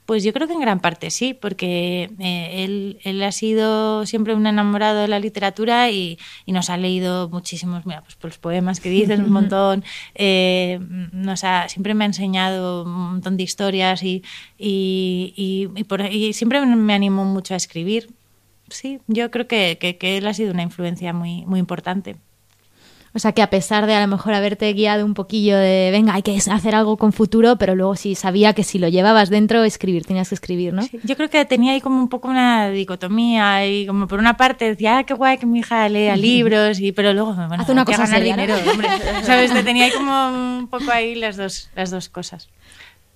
Pues 0.05 0.23
yo 0.23 0.33
creo 0.33 0.47
que 0.47 0.53
en 0.53 0.59
gran 0.59 0.79
parte 0.79 1.11
sí, 1.11 1.35
porque 1.35 2.09
eh, 2.17 2.63
él, 2.63 2.99
él 3.03 3.21
ha 3.21 3.31
sido 3.31 4.07
siempre 4.07 4.33
un 4.33 4.47
enamorado 4.47 5.01
de 5.01 5.07
la 5.07 5.19
literatura 5.19 5.91
y, 5.91 6.17
y 6.47 6.51
nos 6.51 6.71
ha 6.71 6.77
leído 6.77 7.29
muchísimos, 7.29 7.85
mira, 7.85 8.01
pues 8.01 8.15
por 8.15 8.31
los 8.31 8.39
poemas 8.39 8.79
que 8.79 8.89
dices, 8.89 9.19
un 9.19 9.29
montón, 9.31 9.83
eh, 10.15 10.79
nos 11.11 11.43
ha, 11.43 11.69
siempre 11.69 11.93
me 11.93 12.05
ha 12.05 12.07
enseñado 12.07 12.85
un 12.85 12.91
montón 12.91 13.37
de 13.37 13.43
historias 13.43 14.01
y, 14.01 14.23
y, 14.57 15.33
y- 15.37 15.79
y 15.79 15.83
por- 15.83 16.01
y 16.11 16.33
siempre 16.33 16.65
me 16.65 16.93
animó 16.95 17.23
mucho 17.25 17.53
a 17.53 17.57
escribir. 17.57 18.09
Sí, 18.71 18.99
yo 19.07 19.29
creo 19.29 19.47
que, 19.47 19.77
que, 19.79 19.97
que 19.97 20.17
él 20.17 20.25
ha 20.25 20.33
sido 20.33 20.51
una 20.53 20.63
influencia 20.63 21.13
muy, 21.13 21.45
muy 21.45 21.59
importante. 21.59 22.15
O 23.13 23.19
sea 23.19 23.31
que 23.31 23.41
a 23.41 23.49
pesar 23.49 23.87
de 23.87 23.95
a 23.95 24.01
lo 24.01 24.07
mejor 24.07 24.33
haberte 24.33 24.71
guiado 24.73 25.05
un 25.05 25.13
poquillo 25.15 25.57
de, 25.57 25.89
venga, 25.91 26.13
hay 26.13 26.21
que 26.21 26.37
hacer 26.37 26.75
algo 26.75 26.97
con 26.97 27.11
futuro, 27.11 27.57
pero 27.57 27.75
luego 27.75 27.95
sí 27.95 28.15
sabía 28.15 28.53
que 28.53 28.63
si 28.63 28.77
lo 28.77 28.87
llevabas 28.87 29.29
dentro, 29.29 29.63
escribir, 29.63 30.05
tenías 30.05 30.29
que 30.29 30.35
escribir, 30.35 30.73
¿no? 30.73 30.83
Sí, 30.83 30.99
Yo 31.03 31.15
creo 31.15 31.29
que 31.29 31.43
tenía 31.45 31.73
ahí 31.73 31.81
como 31.81 31.99
un 31.99 32.09
poco 32.09 32.27
una 32.27 32.69
dicotomía 32.69 33.65
y 33.65 33.87
como 33.87 34.07
por 34.07 34.19
una 34.19 34.37
parte 34.37 34.65
decía, 34.65 34.99
ah, 34.99 35.03
qué 35.03 35.13
guay 35.15 35.37
que 35.37 35.45
mi 35.45 35.59
hija 35.59 35.89
lea 35.89 36.15
libros, 36.15 36.79
y, 36.79 36.91
pero 36.91 37.13
luego, 37.13 37.33
bueno, 37.33 37.55
Hace 37.57 37.71
una 37.71 37.85
cosa 37.85 38.03
ganar 38.03 38.17
seria, 38.19 38.35
¿no? 38.35 38.41
dinero, 38.43 38.71
hombre. 38.71 38.89
¿Sabes? 39.23 39.51
Te 39.51 39.63
tenía 39.63 39.85
ahí 39.85 39.91
como 39.91 40.29
un 40.29 40.67
poco 40.67 40.91
ahí 40.91 41.15
las 41.15 41.35
dos, 41.35 41.69
las 41.75 41.89
dos 41.89 42.09
cosas. 42.09 42.47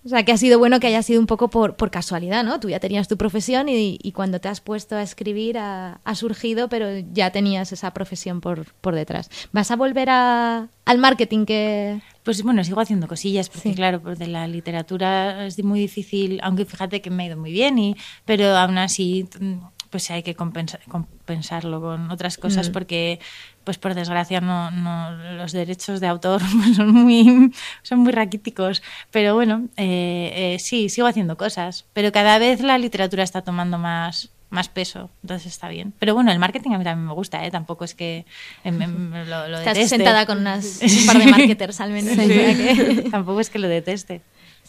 O 0.05 0.09
sea, 0.09 0.23
que 0.25 0.33
ha 0.33 0.37
sido 0.37 0.59
bueno 0.59 0.79
que 0.81 0.87
haya 0.87 1.01
sido 1.01 1.21
un 1.21 1.27
poco 1.27 1.49
por, 1.49 1.75
por 1.75 1.89
casualidad, 1.89 2.43
¿no? 2.43 2.59
Tú 2.59 2.69
ya 2.69 2.79
tenías 2.81 3.07
tu 3.07 3.15
profesión 3.15 3.69
y, 3.69 3.97
y 4.03 4.11
cuando 4.11 4.41
te 4.41 4.49
has 4.49 4.59
puesto 4.59 4.95
a 4.97 5.01
escribir 5.01 5.57
ha, 5.57 6.01
ha 6.03 6.15
surgido, 6.15 6.67
pero 6.67 6.87
ya 7.13 7.31
tenías 7.31 7.71
esa 7.71 7.91
profesión 7.93 8.41
por, 8.41 8.65
por 8.81 8.95
detrás. 8.95 9.29
¿Vas 9.53 9.71
a 9.71 9.77
volver 9.77 10.09
a- 10.09 10.67
al 10.85 10.97
marketing 10.97 11.45
que...? 11.45 12.01
Pues 12.23 12.43
bueno, 12.43 12.63
sigo 12.63 12.81
haciendo 12.81 13.07
cosillas, 13.07 13.49
porque 13.49 13.69
Sí. 13.69 13.75
claro, 13.75 14.01
pues 14.01 14.19
de 14.19 14.27
la 14.27 14.47
literatura 14.47 15.45
es 15.45 15.61
muy 15.63 15.79
difícil, 15.79 16.39
aunque 16.43 16.65
fíjate 16.65 17.01
que 17.01 17.09
me 17.09 17.23
ha 17.23 17.27
ido 17.27 17.37
muy 17.37 17.51
bien, 17.51 17.77
y, 17.79 17.95
pero 18.25 18.55
aún 18.57 18.77
así 18.77 19.27
mm, 19.39 19.53
pues 19.93 20.09
hay 20.09 20.23
que 20.23 20.35
compensa- 20.35 20.79
compensarlo 20.89 21.79
con 21.79 22.09
otras 22.09 22.39
cosas 22.39 22.71
porque 22.71 23.19
pues 23.63 23.77
por 23.77 23.93
desgracia 23.93 24.41
no, 24.41 24.71
no 24.71 25.11
los 25.37 25.51
derechos 25.51 25.99
de 25.99 26.07
autor 26.07 26.41
pues, 26.63 26.75
son 26.77 26.91
muy 26.91 27.51
son 27.83 27.99
muy 27.99 28.11
raquíticos 28.11 28.81
pero 29.11 29.35
bueno 29.35 29.67
eh, 29.77 30.55
eh, 30.55 30.59
sí 30.59 30.89
sigo 30.89 31.05
haciendo 31.05 31.37
cosas 31.37 31.85
pero 31.93 32.11
cada 32.11 32.39
vez 32.39 32.61
la 32.61 32.79
literatura 32.79 33.21
está 33.23 33.43
tomando 33.43 33.77
más 33.77 34.29
más 34.49 34.69
peso, 34.69 35.09
entonces 35.23 35.51
está 35.51 35.67
bien. 35.67 35.93
Pero 35.97 36.13
bueno, 36.13 36.31
el 36.31 36.37
marketing 36.37 36.73
a 36.73 36.77
mí 36.77 36.83
también 36.83 37.07
me 37.07 37.13
gusta, 37.15 37.43
¿eh? 37.43 37.49
Tampoco 37.49 37.85
es 37.85 37.95
que 37.95 38.23
em, 38.63 38.79
em, 38.83 39.11
lo, 39.27 39.47
lo 39.47 39.57
Estás 39.57 39.73
deteste. 39.73 39.95
sentada 39.95 40.27
con 40.27 40.37
unas, 40.37 40.79
un 40.79 41.05
par 41.07 41.17
de 41.17 41.25
marketers 41.31 41.81
al 41.81 41.89
menos. 41.89 42.15
que- 42.15 43.07
Tampoco 43.09 43.39
es 43.39 43.49
que 43.49 43.57
lo 43.57 43.67
deteste. 43.67 44.21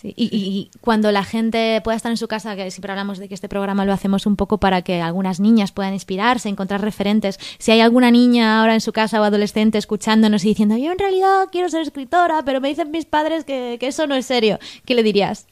Y, 0.06 0.28
y- 0.30 0.70
cuando 0.82 1.10
la 1.12 1.24
gente 1.24 1.80
pueda 1.82 1.96
estar 1.96 2.12
en 2.12 2.18
su 2.18 2.28
casa, 2.28 2.54
que 2.56 2.70
siempre 2.70 2.92
hablamos 2.92 3.18
de 3.18 3.26
que 3.26 3.34
este 3.34 3.48
programa 3.48 3.86
lo 3.86 3.92
hacemos 3.94 4.26
un 4.26 4.36
poco 4.36 4.58
para 4.58 4.82
que 4.82 5.00
algunas 5.00 5.40
niñas 5.40 5.72
puedan 5.72 5.94
inspirarse, 5.94 6.50
encontrar 6.50 6.82
referentes. 6.82 7.38
Si 7.58 7.72
hay 7.72 7.80
alguna 7.80 8.10
niña 8.10 8.60
ahora 8.60 8.74
en 8.74 8.82
su 8.82 8.92
casa 8.92 9.18
o 9.20 9.24
adolescente 9.24 9.78
escuchándonos 9.78 10.44
y 10.44 10.48
diciendo, 10.48 10.76
yo 10.76 10.92
en 10.92 10.98
realidad 10.98 11.48
quiero 11.50 11.70
ser 11.70 11.80
escritora, 11.80 12.42
pero 12.44 12.60
me 12.60 12.68
dicen 12.68 12.90
mis 12.90 13.06
padres 13.06 13.44
que 13.44 13.78
eso 13.80 14.06
no 14.06 14.14
es 14.14 14.26
serio, 14.26 14.58
¿qué 14.84 14.94
le 14.94 15.02
dirías? 15.02 15.46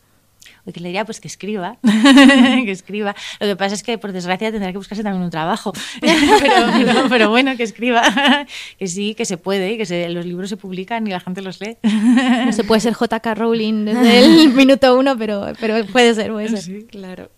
O 0.67 0.73
que 0.73 0.81
le 0.81 0.89
diría, 0.89 1.05
pues 1.05 1.21
que 1.21 1.29
escriba, 1.29 1.79
que 2.65 2.71
escriba. 2.71 3.15
Lo 3.41 3.47
que 3.47 3.57
pasa 3.57 3.75
es 3.75 3.83
que, 3.83 3.99
por 3.99 4.13
desgracia, 4.13 4.51
tendrá 4.53 4.71
que 4.73 4.79
buscarse 4.79 5.03
también 5.03 5.23
un 5.25 5.31
trabajo. 5.31 5.73
pero, 6.01 6.15
pero- 6.41 7.09
pero 7.09 7.31
bueno, 7.31 7.57
que 7.57 7.63
escriba, 7.63 8.03
que 8.79 8.87
sí, 8.89 9.15
que 9.15 9.25
se 9.25 9.37
puede, 9.37 9.73
y 9.73 9.79
que 9.79 9.87
se- 9.87 10.09
los 10.09 10.25
libros 10.27 10.49
se 10.49 10.57
publican 10.57 11.07
y 11.07 11.11
la 11.11 11.21
gente 11.21 11.43
los 11.43 11.61
lee. 11.61 11.77
No 11.83 12.53
se 12.53 12.65
puede 12.65 12.81
ser 12.81 12.95
JK 12.95 13.27
Rowling 13.37 13.85
desde 13.87 14.19
el 14.25 14.51
minuto 14.55 14.97
uno, 14.99 15.17
pero, 15.17 15.53
pero 15.61 15.85
puede 15.87 16.15
ser, 16.15 16.31
puede 16.33 16.57
ser. 16.57 16.87
Claro. 16.87 17.31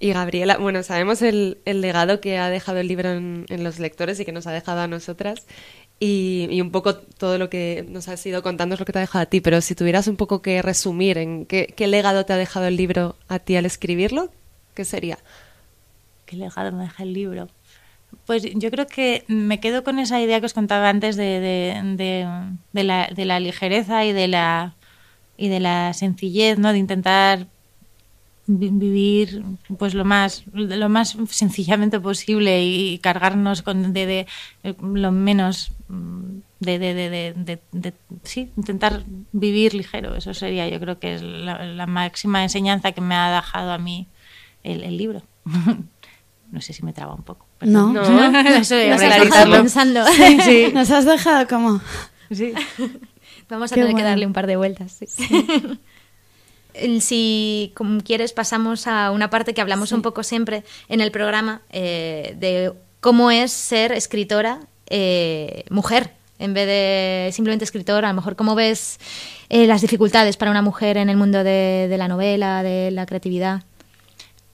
Y 0.00 0.12
Gabriela, 0.12 0.58
bueno, 0.58 0.82
sabemos 0.82 1.22
el, 1.22 1.58
el 1.64 1.80
legado 1.80 2.20
que 2.20 2.36
ha 2.36 2.50
dejado 2.50 2.78
el 2.78 2.88
libro 2.88 3.10
en, 3.12 3.46
en 3.48 3.64
los 3.64 3.78
lectores 3.78 4.20
y 4.20 4.24
que 4.24 4.32
nos 4.32 4.46
ha 4.46 4.52
dejado 4.52 4.80
a 4.80 4.88
nosotras. 4.88 5.46
Y, 6.00 6.48
un 6.60 6.70
poco 6.70 6.96
todo 6.96 7.38
lo 7.38 7.48
que 7.48 7.86
nos 7.88 8.08
has 8.08 8.24
ido 8.26 8.42
contando 8.42 8.74
es 8.74 8.80
lo 8.80 8.84
que 8.86 8.92
te 8.92 8.98
ha 8.98 9.02
dejado 9.02 9.22
a 9.22 9.26
ti. 9.26 9.40
Pero 9.40 9.60
si 9.60 9.74
tuvieras 9.74 10.06
un 10.08 10.16
poco 10.16 10.42
que 10.42 10.60
resumir 10.62 11.18
en 11.18 11.46
qué, 11.46 11.72
legado 11.86 12.24
te 12.26 12.32
ha 12.32 12.36
dejado 12.36 12.66
el 12.66 12.76
libro 12.76 13.16
a 13.28 13.38
ti 13.38 13.56
al 13.56 13.66
escribirlo, 13.66 14.30
¿qué 14.74 14.84
sería? 14.84 15.18
¿Qué 16.26 16.36
legado 16.36 16.72
me 16.72 16.84
deja 16.84 17.02
el 17.02 17.12
libro? 17.12 17.48
Pues 18.26 18.44
yo 18.44 18.70
creo 18.70 18.86
que 18.86 19.24
me 19.28 19.60
quedo 19.60 19.84
con 19.84 19.98
esa 19.98 20.20
idea 20.20 20.40
que 20.40 20.46
os 20.46 20.54
contaba 20.54 20.88
antes 20.88 21.16
de, 21.16 21.40
de, 21.40 21.82
de- 21.96 22.28
de 22.72 22.84
la, 22.84 23.08
la 23.16 23.40
ligereza 23.40 24.04
y 24.04 24.12
de 24.12 24.28
la, 24.28 24.74
y 25.36 25.48
de 25.48 25.60
la 25.60 25.92
sencillez, 25.94 26.58
¿no? 26.58 26.72
De 26.72 26.78
intentar 26.78 27.48
vivir 28.46 29.42
pues 29.78 29.94
lo 29.94 30.04
más 30.04 30.44
lo 30.52 30.88
más 30.88 31.16
sencillamente 31.30 31.98
posible 31.98 32.62
y 32.62 32.98
cargarnos 32.98 33.62
con 33.62 33.92
de, 33.92 34.06
de- 34.06 34.26
lo 34.82 35.12
menos 35.12 35.72
mm, 35.88 36.20
de, 36.60 36.78
de, 36.78 36.94
de, 36.94 37.34
de, 37.36 37.58
de- 37.72 37.94
sí, 38.22 38.50
intentar 38.56 39.02
vivir 39.32 39.74
ligero. 39.74 40.14
Eso 40.14 40.34
sería, 40.34 40.68
yo 40.68 40.78
creo 40.80 40.98
que 40.98 41.14
es 41.14 41.22
la, 41.22 41.64
la 41.64 41.86
máxima 41.86 42.42
enseñanza 42.42 42.92
que 42.92 43.00
me 43.00 43.14
ha 43.14 43.34
dejado 43.34 43.72
a 43.72 43.78
mí 43.78 44.06
el, 44.62 44.82
el 44.84 44.96
libro. 44.96 45.22
no 46.50 46.60
sé 46.60 46.72
si 46.72 46.82
me 46.84 46.92
traba 46.92 47.14
un 47.14 47.22
poco. 47.22 47.46
No. 47.60 47.92
perdón. 47.92 48.32
No. 48.32 48.40
Eso 48.40 48.74
de 48.76 48.90
Nos 48.90 49.02
has 49.02 49.20
dejado 49.20 49.50
pensando. 49.52 50.04
Sí, 50.44 50.68
Nos 50.74 50.90
has 50.90 51.04
dejado 51.06 51.46
como... 51.48 51.80
sí. 52.30 52.52
Vamos 53.48 53.72
a 53.72 53.74
Qué 53.74 53.82
tener 53.82 53.96
que 53.96 54.02
darle 54.02 54.26
un 54.26 54.32
par 54.32 54.46
de 54.46 54.56
vueltas. 54.56 54.92
sí. 54.92 55.06
Si 57.00 57.72
como 57.74 58.00
quieres 58.00 58.32
pasamos 58.32 58.86
a 58.86 59.10
una 59.10 59.30
parte 59.30 59.54
que 59.54 59.60
hablamos 59.60 59.92
un 59.92 60.02
poco 60.02 60.22
siempre 60.22 60.64
en 60.88 61.00
el 61.00 61.10
programa 61.10 61.62
eh, 61.70 62.34
de 62.38 62.72
cómo 63.00 63.30
es 63.30 63.52
ser 63.52 63.92
escritora 63.92 64.60
eh, 64.88 65.64
mujer 65.70 66.12
en 66.38 66.52
vez 66.52 66.66
de 66.66 67.30
simplemente 67.32 67.64
escritora. 67.64 68.08
A 68.08 68.12
lo 68.12 68.16
mejor 68.16 68.36
cómo 68.36 68.54
ves 68.54 68.98
eh, 69.48 69.66
las 69.66 69.82
dificultades 69.82 70.36
para 70.36 70.50
una 70.50 70.62
mujer 70.62 70.96
en 70.96 71.08
el 71.08 71.16
mundo 71.16 71.44
de, 71.44 71.86
de 71.88 71.96
la 71.96 72.08
novela, 72.08 72.62
de 72.62 72.90
la 72.90 73.06
creatividad. 73.06 73.62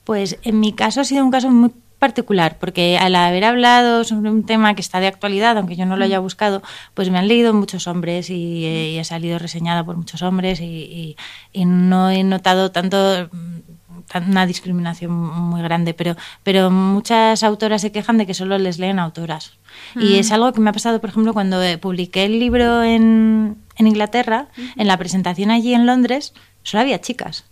Pues 0.03 0.37
en 0.43 0.59
mi 0.59 0.73
caso 0.73 1.01
ha 1.01 1.03
sido 1.03 1.23
un 1.23 1.31
caso 1.31 1.49
muy 1.49 1.71
particular, 2.01 2.57
porque 2.59 2.97
al 2.97 3.15
haber 3.15 3.45
hablado 3.45 4.03
sobre 4.03 4.29
un 4.31 4.43
tema 4.43 4.73
que 4.75 4.81
está 4.81 4.99
de 4.99 5.07
actualidad, 5.07 5.55
aunque 5.57 5.75
yo 5.75 5.85
no 5.85 5.95
lo 5.95 6.03
haya 6.03 6.19
buscado, 6.19 6.61
pues 6.95 7.09
me 7.11 7.19
han 7.19 7.27
leído 7.27 7.53
muchos 7.53 7.85
hombres 7.87 8.29
y, 8.31 8.65
eh, 8.65 8.89
y 8.93 8.97
he 8.97 9.03
salido 9.03 9.37
reseñada 9.39 9.83
por 9.85 9.95
muchos 9.95 10.21
hombres 10.23 10.59
y, 10.59 10.65
y- 10.65 11.15
y 11.53 11.65
no 11.65 12.09
he 12.09 12.23
notado 12.23 12.71
tanto 12.71 13.29
mm, 13.31 14.27
una 14.27 14.45
discriminación 14.47 15.11
muy 15.11 15.61
grande, 15.61 15.93
pero, 15.93 16.15
pero 16.43 16.71
muchas 16.71 17.43
autoras 17.43 17.81
se 17.81 17.91
quejan 17.91 18.17
de 18.17 18.25
que 18.25 18.33
solo 18.33 18.57
les 18.57 18.79
leen 18.79 18.97
autoras. 18.99 19.53
Y 19.95 20.15
es 20.15 20.31
algo 20.31 20.51
que 20.53 20.59
me 20.59 20.69
ha 20.71 20.73
pasado, 20.73 20.99
por 20.99 21.11
ejemplo, 21.11 21.33
cuando 21.33 21.61
eh, 21.63 21.77
publiqué 21.77 22.25
el 22.25 22.39
libro 22.39 22.81
en, 22.83 23.57
en 23.77 23.87
Inglaterra, 23.87 24.47
en 24.75 24.87
la 24.87 24.97
presentación 24.97 25.51
allí 25.51 25.73
en 25.75 25.85
Londres, 25.85 26.33
solo 26.63 26.81
había 26.81 26.99
chicas. 26.99 27.45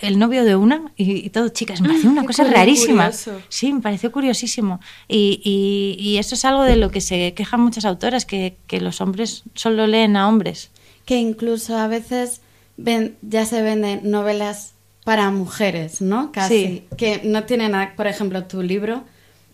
El 0.00 0.18
novio 0.18 0.44
de 0.44 0.56
una 0.56 0.92
y, 0.96 1.26
y 1.26 1.30
todo 1.30 1.48
chicas. 1.48 1.80
Me 1.80 1.88
pareció 1.88 2.10
una 2.12 2.22
Qué 2.22 2.26
cosa 2.28 2.42
curioso. 2.44 2.58
rarísima. 2.60 3.12
Sí, 3.48 3.72
me 3.72 3.80
pareció 3.80 4.10
curiosísimo. 4.12 4.80
Y, 5.08 5.40
y, 5.44 5.96
y 6.02 6.18
eso 6.18 6.34
es 6.34 6.44
algo 6.44 6.62
de 6.62 6.76
lo 6.76 6.90
que 6.90 7.00
se 7.00 7.34
quejan 7.34 7.60
muchas 7.60 7.84
autoras, 7.84 8.24
que, 8.24 8.56
que 8.66 8.80
los 8.80 9.00
hombres 9.00 9.42
solo 9.54 9.86
leen 9.86 10.16
a 10.16 10.28
hombres. 10.28 10.70
que 11.04 11.16
incluso 11.18 11.76
a 11.76 11.86
veces 11.86 12.40
ven- 12.76 13.16
ya 13.22 13.44
se 13.46 13.60
venden 13.62 14.00
novelas 14.10 14.72
para 15.04 15.30
mujeres, 15.30 16.00
¿no? 16.00 16.32
Casi. 16.32 16.54
Sí. 16.54 16.82
Que 16.96 17.20
no 17.24 17.44
tienen 17.44 17.72
nada, 17.72 17.92
por 17.94 18.06
ejemplo, 18.06 18.44
tu 18.44 18.62
libro 18.62 19.04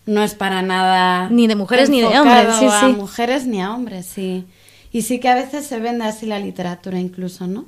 no 0.07 0.23
es 0.23 0.35
para 0.35 0.63
nada... 0.63 1.29
Ni 1.31 1.47
de 1.49 1.57
mujeres 1.57 1.91
ni 1.91 2.01
de 2.01 2.07
hombres, 2.07 2.55
sí, 2.59 2.67
a 2.67 2.81
sí. 2.81 2.87
mujeres 2.97 3.47
ni 3.47 3.61
a 3.61 3.73
hombres, 3.75 4.07
sí. 4.07 4.45
Y 4.93 5.03
sí 5.03 5.19
que 5.21 5.29
a 5.29 5.35
veces 5.35 5.67
se 5.67 5.79
vende 5.81 6.05
así 6.05 6.27
la 6.27 6.39
literatura 6.39 6.99
incluso, 7.01 7.47
¿no? 7.47 7.65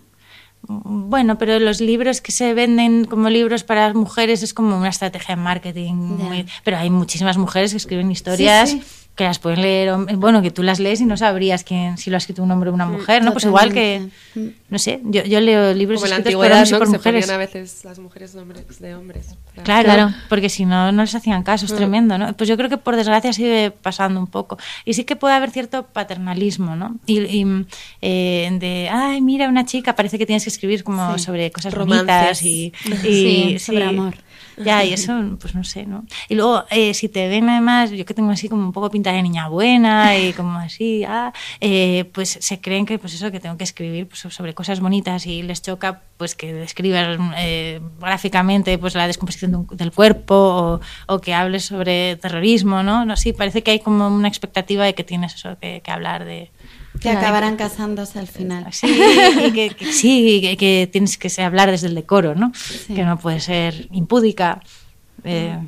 Bueno, 0.68 1.38
pero 1.38 1.58
los 1.58 1.80
libros 1.80 2.20
que 2.20 2.30
se 2.32 2.54
venden 2.54 3.04
como 3.04 3.28
libros 3.30 3.64
para 3.64 3.86
las 3.88 3.94
mujeres 3.96 4.42
es 4.42 4.54
como 4.54 4.76
una 4.76 4.88
estrategia 4.90 5.34
de 5.36 5.42
marketing. 5.42 5.94
Muy- 5.94 6.46
pero 6.64 6.76
hay 6.78 6.88
muchísimas 6.90 7.36
mujeres 7.36 7.72
que 7.72 7.78
escriben 7.78 8.10
historias 8.10 8.70
Sí, 8.70 8.80
sí. 8.80 9.01
Que 9.14 9.24
las 9.24 9.38
pueden 9.38 9.60
leer, 9.60 9.94
bueno, 10.16 10.40
que 10.40 10.50
tú 10.50 10.62
las 10.62 10.80
lees 10.80 11.00
y 11.02 11.04
no 11.04 11.18
sabrías 11.18 11.64
quién, 11.64 11.98
si 11.98 12.08
lo 12.08 12.16
ha 12.16 12.18
escrito 12.18 12.42
un 12.42 12.50
hombre 12.50 12.70
o 12.70 12.72
una 12.72 12.86
mujer, 12.86 13.22
¿no? 13.22 13.32
Pues 13.32 13.44
igual 13.44 13.70
que, 13.70 14.08
no 14.70 14.78
sé, 14.78 15.00
yo, 15.04 15.22
yo 15.24 15.38
leo 15.40 15.74
libros 15.74 16.00
Como 16.00 16.06
escritos 16.14 16.32
por 16.34 16.46
hombres 16.46 16.68
y 16.68 16.72
¿no? 16.72 16.78
por 16.78 16.86
Que 16.86 16.90
se 16.92 16.96
mujeres. 16.98 17.28
a 17.30 17.36
veces 17.36 17.84
las 17.84 17.98
mujeres 17.98 18.34
nombres 18.34 18.80
de 18.80 18.94
hombres. 18.94 19.34
Claro, 19.64 19.84
Claro. 19.84 20.14
porque 20.30 20.48
si 20.48 20.64
no, 20.64 20.92
no 20.92 21.02
les 21.02 21.14
hacían 21.14 21.42
caso, 21.42 21.66
es 21.66 21.74
tremendo, 21.74 22.16
¿no? 22.16 22.32
Pues 22.34 22.48
yo 22.48 22.56
creo 22.56 22.70
que 22.70 22.78
por 22.78 22.96
desgracia 22.96 23.34
sigue 23.34 23.70
pasando 23.70 24.18
un 24.18 24.28
poco. 24.28 24.56
Y 24.86 24.94
sí 24.94 25.04
que 25.04 25.14
puede 25.14 25.34
haber 25.34 25.50
cierto 25.50 25.82
paternalismo, 25.88 26.74
¿no? 26.74 26.96
Y, 27.04 27.20
y, 27.20 27.66
eh, 28.00 28.48
de, 28.60 28.88
ay, 28.90 29.20
mira, 29.20 29.46
una 29.48 29.66
chica, 29.66 29.94
parece 29.94 30.16
que 30.18 30.24
tienes 30.24 30.44
que 30.44 30.48
escribir 30.50 30.84
como 30.84 31.18
Sí. 31.18 31.24
sobre 31.24 31.52
cosas 31.52 31.74
Romances. 31.74 32.06
bonitas 32.06 32.42
y, 32.42 32.72
y- 33.06 33.56
Sí, 33.56 33.58
sobre 33.58 33.84
amor. 33.84 34.14
Ya, 34.56 34.84
y 34.84 34.92
eso, 34.92 35.12
pues 35.40 35.54
no 35.54 35.64
sé, 35.64 35.86
¿no? 35.86 36.04
Y 36.28 36.34
luego, 36.34 36.64
eh, 36.70 36.92
si 36.94 37.08
te 37.08 37.26
ven 37.28 37.48
además, 37.48 37.90
yo 37.90 38.04
que 38.04 38.14
tengo 38.14 38.30
así 38.30 38.48
como 38.48 38.62
un 38.64 38.72
poco 38.72 38.90
pinta 38.90 39.10
de 39.12 39.22
niña 39.22 39.48
buena 39.48 40.18
y 40.18 40.32
como 40.34 40.58
así, 40.58 41.04
ah, 41.04 41.32
eh, 41.60 42.04
pues 42.12 42.36
se 42.40 42.60
creen 42.60 42.84
que, 42.84 42.98
pues 42.98 43.14
eso, 43.14 43.30
que 43.30 43.40
tengo 43.40 43.56
que 43.56 43.64
escribir 43.64 44.06
pues, 44.08 44.20
sobre 44.34 44.54
cosas 44.54 44.80
bonitas 44.80 45.26
y 45.26 45.42
les 45.42 45.62
choca, 45.62 46.02
pues 46.18 46.34
que 46.34 46.52
describas 46.52 47.18
eh, 47.38 47.80
gráficamente 48.00 48.76
pues 48.78 48.94
la 48.94 49.06
descomposición 49.06 49.50
de 49.52 49.56
un- 49.56 49.66
del 49.68 49.90
cuerpo 49.90 50.34
o, 50.34 50.80
o 51.14 51.20
que 51.20 51.34
hables 51.34 51.64
sobre 51.64 52.16
terrorismo, 52.16 52.82
¿no? 52.82 53.04
No, 53.04 53.16
sí, 53.16 53.32
parece 53.32 53.62
que 53.62 53.70
hay 53.72 53.80
como 53.80 54.06
una 54.08 54.28
expectativa 54.28 54.84
de 54.84 54.94
que 54.94 55.02
tienes 55.04 55.34
eso 55.34 55.56
que, 55.60 55.80
que 55.82 55.90
hablar 55.90 56.24
de... 56.24 56.50
Que 57.00 57.08
acabarán 57.10 57.56
casándose 57.56 58.18
al 58.18 58.28
final. 58.28 58.66
Sí, 58.72 58.86
y 59.46 59.52
que, 59.52 59.70
que- 59.70 59.92
sí, 59.92 60.40
que, 60.42 60.56
que 60.56 60.88
tienes 60.92 61.16
que 61.18 61.42
hablar 61.42 61.70
desde 61.70 61.88
el 61.88 61.94
decoro, 61.94 62.34
¿no? 62.34 62.52
Que 62.86 63.02
no 63.04 63.18
puede 63.18 63.40
ser 63.40 63.88
impúdica. 63.92 64.60
eh, 65.24 65.58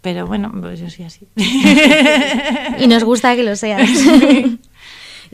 pero 0.00 0.26
bueno, 0.26 0.52
pues 0.60 0.78
yo 0.80 0.90
soy 0.90 1.06
así. 1.06 1.26
Y 2.78 2.86
nos 2.86 3.04
gusta 3.04 3.34
que 3.36 3.42
lo 3.42 3.56
seas. 3.56 3.88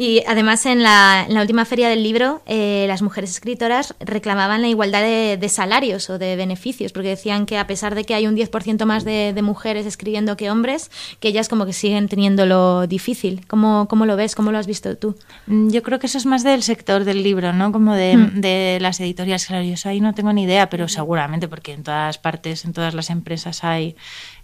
Y 0.03 0.23
además 0.27 0.65
en 0.65 0.83
la, 0.83 1.27
en 1.29 1.35
la 1.35 1.43
última 1.43 1.67
feria 1.67 1.91
del 1.91 2.03
libro, 2.03 2.41
eh, 2.47 2.87
las 2.89 3.03
mujeres 3.03 3.33
escritoras 3.33 3.95
reclamaban 4.01 4.63
la 4.63 4.69
igualdad 4.69 5.03
de, 5.03 5.37
de 5.39 5.49
salarios 5.51 6.09
o 6.09 6.19
de 6.19 6.37
beneficios, 6.37 6.93
porque 6.93 7.11
decían 7.11 7.45
que 7.45 7.59
a 7.59 7.67
pesar 7.67 7.95
de 7.95 8.05
que 8.05 8.15
hay 8.15 8.27
un 8.27 8.35
10% 8.35 8.87
más 8.87 9.05
de, 9.05 9.35
de 9.35 9.43
mujeres 9.43 9.85
escribiendo 9.85 10.39
que 10.39 10.51
hombres, 10.51 10.91
que 11.21 11.29
ellas 11.29 11.51
como 11.51 11.67
que 11.67 11.75
siguen 11.75 12.09
teniéndolo 12.09 12.87
difícil. 12.87 13.45
¿Cómo, 13.47 13.89
cómo 13.91 14.07
lo 14.07 14.17
ves? 14.17 14.35
¿Cómo 14.35 14.53
lo 14.53 14.57
has 14.57 14.67
visto 14.67 14.97
tú? 14.97 15.17
Mm, 15.47 15.69
Yo 15.69 15.83
creo 15.83 15.99
que 15.99 16.07
eso 16.07 16.17
es 16.17 16.25
más 16.25 16.45
del 16.45 16.63
sector 16.63 17.05
del 17.05 17.23
libro, 17.23 17.53
¿no? 17.53 17.71
Como 17.71 17.95
de, 17.95 18.17
Mm. 18.17 18.41
de 18.41 18.79
las 18.81 19.01
editoriales. 19.01 19.45
Claro, 19.47 19.65
yo 19.65 19.75
eso 19.75 19.91
ahí 19.91 20.01
no 20.01 20.15
tengo 20.15 20.33
ni 20.33 20.45
idea, 20.45 20.71
pero 20.71 20.89
seguramente, 20.89 21.47
porque 21.47 21.75
en 21.75 21.83
todas 21.83 22.17
partes, 22.17 22.65
en 22.65 22.73
todas 22.73 22.95
las 22.95 23.11
empresas 23.11 23.65
hay 23.65 23.97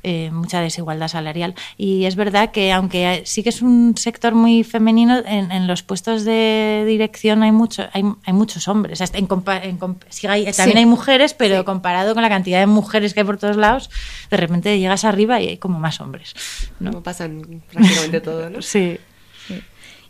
eh, 0.03 0.30
mucha 0.32 0.61
desigualdad 0.61 1.09
salarial. 1.09 1.55
Y 1.76 2.05
es 2.05 2.16
verdad 2.16 2.51
que, 2.51 2.72
aunque 2.72 3.22
sí 3.24 3.42
que 3.42 3.49
es 3.51 3.62
un 3.62 3.94
sector 3.97 4.34
muy 4.34 4.64
femenino, 4.64 5.18
en, 5.26 5.51
en 5.53 5.66
los 5.66 5.82
puestos 5.82 6.24
de 6.24 6.84
dirección 6.86 7.42
hay 7.42 7.53
mucho, 7.53 7.84
hay, 7.92 8.05
hay 8.24 8.32
muchos 8.32 8.68
hombres. 8.68 9.01
Hasta 9.01 9.18
En 9.18 9.28
compa- 9.28 9.61
en 9.62 9.78
comp- 9.78 10.05
sí 10.09 10.26
hay- 10.26 10.44
también 10.53 10.72
Sí. 10.72 10.78
hay 10.78 10.86
mujeres, 10.86 11.34
pero 11.34 11.64
comparado 11.64 12.14
con 12.14 12.22
la 12.22 12.28
cantidad 12.28 12.61
de 12.61 12.66
mujeres 12.66 13.14
que 13.14 13.20
hay 13.20 13.26
por 13.26 13.38
todos 13.38 13.57
lados, 13.57 13.90
de 14.30 14.36
repente 14.36 14.78
llegas 14.78 15.05
arriba 15.05 15.40
y 15.40 15.49
hay 15.49 15.57
como 15.59 15.78
más 15.78 16.01
hombres. 16.01 16.34
¿no? 16.80 16.90
Como 16.90 17.03
pasan 17.03 17.62
prácticamente 17.72 18.20
todo, 18.20 18.51
¿no? 18.51 18.62
Sí. 18.62 18.99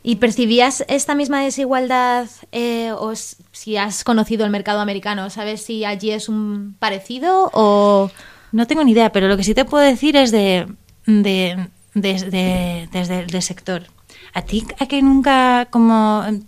¿Y 0.03 0.17
percibías 0.17 0.85
esta 0.87 1.17
misma 1.17 1.43
desigualdad 1.43 2.29
eh, 2.53 2.93
o 2.97 3.13
si 3.17 3.77
has 3.77 4.05
conocido 4.05 4.45
el 4.45 4.53
mercado 4.53 4.79
americano? 4.81 5.31
¿Sabes 5.31 5.63
si 5.63 5.85
allí 5.85 6.13
es 6.13 6.29
un 6.29 6.77
parecido 6.79 7.51
o...? 7.53 8.11
No 8.57 8.67
tengo 8.67 8.83
ni 8.85 8.93
idea, 8.93 9.13
pero 9.13 9.29
lo 9.29 9.37
que 9.37 9.45
sí 9.45 9.55
te 9.55 9.65
puedo 9.65 9.85
decir 9.85 10.17
es 10.17 10.31
de, 10.31 10.67
de, 11.07 11.69
de- 11.95 12.31
de- 12.31 12.89
desde 12.91 13.21
el 13.21 13.43
sector. 13.43 13.83
¿A 14.37 14.43
ti 14.43 14.63
a 14.79 14.85
que 14.85 15.01
nunca, 15.01 15.67
como, 15.71 16.23
em, 16.29 16.43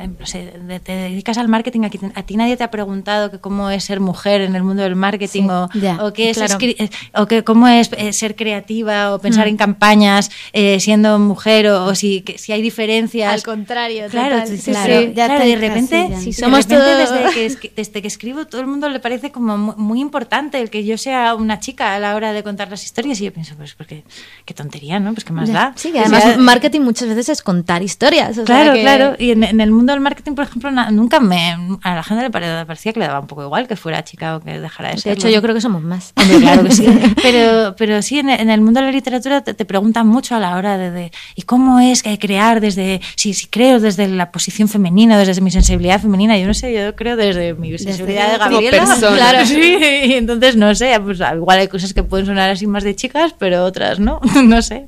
em, 0.00 0.16
no 0.18 0.24
sé, 0.26 0.54
de- 0.66 0.80
te 0.80 0.92
dedicas 0.92 1.36
al 1.36 1.46
marketing, 1.48 1.82
a, 1.84 1.90
que 1.90 1.98
te- 1.98 2.10
a 2.14 2.22
ti 2.22 2.38
nadie 2.38 2.56
te 2.56 2.64
ha 2.64 2.70
preguntado 2.70 3.30
que 3.30 3.38
cómo 3.38 3.68
es 3.68 3.84
ser 3.84 4.00
mujer 4.00 4.40
en 4.40 4.54
el 4.56 4.62
mundo 4.62 4.82
del 4.82 4.96
marketing 4.96 5.48
o, 5.50 5.68
qué 6.14 6.30
es 6.30 6.38
claro. 6.38 6.56
eh, 6.62 6.88
o 7.14 7.26
que, 7.26 7.44
cómo 7.44 7.68
es 7.68 7.90
eh, 7.98 8.14
ser 8.14 8.34
creativa 8.34 9.12
o 9.14 9.18
pensar 9.18 9.46
en 9.46 9.58
campañas 9.58 10.30
eh, 10.54 10.80
siendo 10.80 11.18
mujer 11.18 11.66
o, 11.68 11.84
o 11.84 11.94
si, 11.94 12.22
que- 12.22 12.38
si 12.38 12.52
hay 12.52 12.62
diferencias? 12.62 13.30
Al 13.34 13.42
contrario, 13.42 14.06
Claro, 14.10 14.36
total. 14.36 14.48
sí, 14.48 14.56
Sí, 14.56 14.70
claro, 14.70 15.00
sí. 15.00 15.12
ya 15.14 15.26
claro, 15.26 15.40
te 15.42 15.46
de 15.48 15.56
repente, 15.56 15.96
de 16.08 16.32
somos 16.32 16.60
repente 16.66 16.76
todo- 16.76 16.96
desde, 16.96 17.34
que, 17.34 17.44
es- 17.44 17.58
desde 17.76 18.00
que 18.00 18.08
escribo 18.08 18.46
todo 18.46 18.62
el 18.62 18.68
mundo 18.68 18.88
le 18.88 19.00
parece 19.00 19.30
como 19.32 19.58
mu- 19.58 19.74
muy, 19.76 20.00
importante 20.00 20.58
el 20.62 20.70
que 20.70 20.82
yo 20.86 20.96
sea 20.96 21.34
una 21.34 21.60
chica 21.60 21.94
a 21.94 21.98
la 21.98 22.14
hora 22.16 22.32
de 22.32 22.42
contar 22.42 22.70
las 22.70 22.82
historias 22.84 23.20
y 23.20 23.24
yo 23.26 23.34
pienso, 23.34 23.54
pues 23.56 23.74
porque 23.74 24.02
qué 24.46 24.54
tontería, 24.54 24.98
¿no? 24.98 25.12
Pues 25.12 25.24
qué 25.26 25.34
más 25.34 25.52
da. 25.52 25.74
Sí, 25.76 25.92
que 25.92 25.98
O 25.98 26.00
además 26.00 26.22
sea, 26.22 26.36
marketing 26.38 26.80
muchas 26.80 27.06
veces 27.08 27.28
es 27.28 27.33
contar 27.42 27.82
historias. 27.82 28.30
o 28.30 28.34
sea 28.34 28.44
Claro, 28.44 28.72
que- 28.74 28.80
claro. 28.82 29.14
Y 29.18 29.30
en, 29.30 29.44
en 29.44 29.60
el 29.60 29.70
mundo 29.70 29.92
del 29.92 30.00
marketing, 30.00 30.32
por 30.34 30.44
ejemplo, 30.44 30.70
na- 30.70 30.90
nunca 30.90 31.20
me. 31.20 31.56
A 31.82 31.94
la 31.94 32.02
gente 32.02 32.22
le 32.22 32.30
pare- 32.30 32.64
parecía 32.66 32.92
que 32.92 33.00
le 33.00 33.06
daba 33.06 33.20
un 33.20 33.26
poco 33.26 33.42
igual 33.44 33.66
que 33.68 33.76
fuera 33.76 34.02
chica 34.04 34.36
o 34.36 34.40
que 34.40 34.58
dejara 34.60 34.90
de 34.90 34.94
De 34.96 35.00
ser. 35.00 35.12
hecho, 35.14 35.28
yo 35.28 35.40
creo 35.42 35.54
que 35.54 35.60
somos 35.60 35.82
más. 35.82 36.12
Hombre, 36.16 36.38
claro 36.38 36.64
que 36.64 36.70
sí. 36.72 36.86
Pero, 37.22 37.74
pero 37.76 38.02
sí, 38.02 38.18
en, 38.18 38.28
en 38.30 38.50
el 38.50 38.60
mundo 38.60 38.80
de 38.80 38.86
la 38.86 38.92
literatura 38.92 39.40
te, 39.42 39.54
te 39.54 39.64
preguntan 39.64 40.06
mucho 40.06 40.34
a 40.34 40.38
la 40.40 40.56
hora 40.56 40.76
de, 40.78 40.90
de- 40.90 41.12
¿y 41.34 41.42
cómo 41.42 41.80
es 41.80 42.02
que 42.02 42.18
crear 42.18 42.60
desde, 42.60 43.00
si, 43.16 43.34
si 43.34 43.46
creo 43.46 43.80
desde 43.80 44.08
la 44.08 44.30
posición 44.30 44.68
femenina, 44.68 45.18
desde 45.18 45.40
mi 45.40 45.50
sensibilidad 45.50 46.00
femenina? 46.00 46.36
Yo 46.38 46.46
no 46.46 46.54
sé, 46.54 46.72
yo 46.74 46.94
creo 46.94 47.16
desde 47.16 47.54
mi 47.54 47.76
sensibilidad 47.78 48.32
de 48.32 48.38
Gabriela. 48.38 48.84
persona. 48.84 49.16
Claro, 49.16 49.46
sí. 49.46 49.76
Y 50.04 50.12
entonces, 50.14 50.56
no 50.56 50.74
sé, 50.74 50.98
pues 51.02 51.18
igual 51.34 51.58
hay 51.58 51.68
cosas 51.68 51.94
que 51.94 52.02
pueden 52.02 52.26
sonar 52.26 52.50
así 52.50 52.66
más 52.66 52.84
de 52.84 52.94
chicas, 52.94 53.34
pero 53.38 53.64
otras 53.64 53.98
no, 53.98 54.20
no 54.44 54.60
sé. 54.62 54.86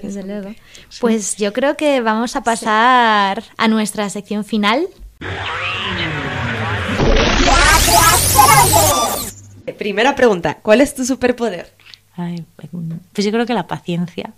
Desde 0.00 0.22
luego. 0.22 0.54
Pues 1.00 1.36
yo 1.36 1.52
creo 1.52 1.76
que 1.76 2.00
vamos 2.00 2.36
a 2.36 2.42
pasar 2.42 3.42
a 3.56 3.68
nuestra 3.68 4.08
sección 4.10 4.44
final. 4.44 4.88
Primera 9.78 10.14
pregunta, 10.14 10.58
¿cuál 10.62 10.80
es 10.80 10.94
tu 10.94 11.04
superpoder? 11.04 11.72
Ay, 12.14 12.44
pues 12.56 13.24
yo 13.24 13.32
creo 13.32 13.46
que 13.46 13.54
la 13.54 13.66
paciencia. 13.66 14.34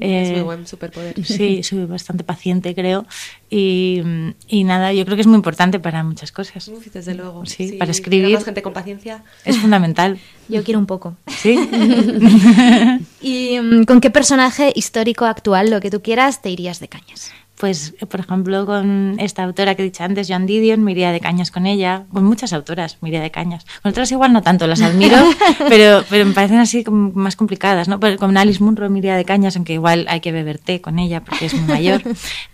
es 0.00 0.30
muy 0.32 0.42
buen 0.42 0.66
superpoder. 0.66 1.24
Sí, 1.24 1.62
soy 1.62 1.86
bastante 1.86 2.24
paciente, 2.24 2.74
creo. 2.74 3.06
Y, 3.48 4.02
y, 4.48 4.64
nada, 4.64 4.92
yo 4.92 5.04
creo 5.06 5.16
que 5.16 5.22
es 5.22 5.26
muy 5.26 5.36
importante 5.36 5.80
para 5.80 6.04
muchas 6.04 6.30
cosas. 6.30 6.68
Uf, 6.68 6.86
desde 6.92 7.14
luego. 7.14 7.46
Sí, 7.46 7.72
para 7.72 7.90
escribir. 7.90 8.34
Más 8.34 8.44
gente 8.44 8.60
con 8.60 8.74
paciencia. 8.74 9.24
Es 9.46 9.56
fundamental. 9.56 10.18
Yo 10.48 10.62
quiero 10.62 10.78
un 10.78 10.86
poco. 10.86 11.16
¿Sí? 11.26 11.56
¿Y 13.22 13.58
um, 13.58 13.84
con 13.84 14.00
qué 14.00 14.10
personaje 14.10 14.72
histórico 14.74 15.24
actual, 15.24 15.70
lo 15.70 15.80
que 15.80 15.90
tú 15.90 16.02
quieras, 16.02 16.42
te 16.42 16.50
irías 16.50 16.80
de 16.80 16.88
cañas? 16.88 17.32
Pues, 17.58 17.94
por 18.10 18.20
ejemplo, 18.20 18.66
con 18.66 19.16
esta 19.18 19.42
autora 19.42 19.74
que 19.74 19.82
he 19.82 19.84
dicho 19.86 20.04
antes, 20.04 20.28
Joan 20.28 20.44
Didion, 20.44 20.82
me 20.84 20.92
iría 20.92 21.10
de 21.10 21.20
cañas 21.20 21.50
con 21.50 21.66
ella. 21.66 22.04
Con 22.12 22.24
muchas 22.24 22.52
autoras 22.52 22.98
me 23.00 23.08
iría 23.08 23.22
de 23.22 23.30
cañas. 23.30 23.64
Con 23.82 23.90
otras 23.90 24.12
igual 24.12 24.34
no 24.34 24.42
tanto, 24.42 24.66
las 24.66 24.82
admiro, 24.82 25.16
pero, 25.68 26.04
pero 26.10 26.26
me 26.26 26.32
parecen 26.32 26.58
así 26.58 26.84
como 26.84 27.12
más 27.12 27.34
complicadas, 27.34 27.88
¿no? 27.88 27.98
Con 28.18 28.36
Alice 28.36 28.62
Munro 28.62 28.90
me 28.90 28.98
iría 28.98 29.16
de 29.16 29.24
cañas, 29.24 29.56
aunque 29.56 29.72
igual 29.72 30.04
hay 30.08 30.20
que 30.20 30.32
beber 30.32 30.58
té 30.58 30.82
con 30.82 30.98
ella 30.98 31.24
porque 31.24 31.46
es 31.46 31.54
muy 31.54 31.66
mayor. 31.66 32.02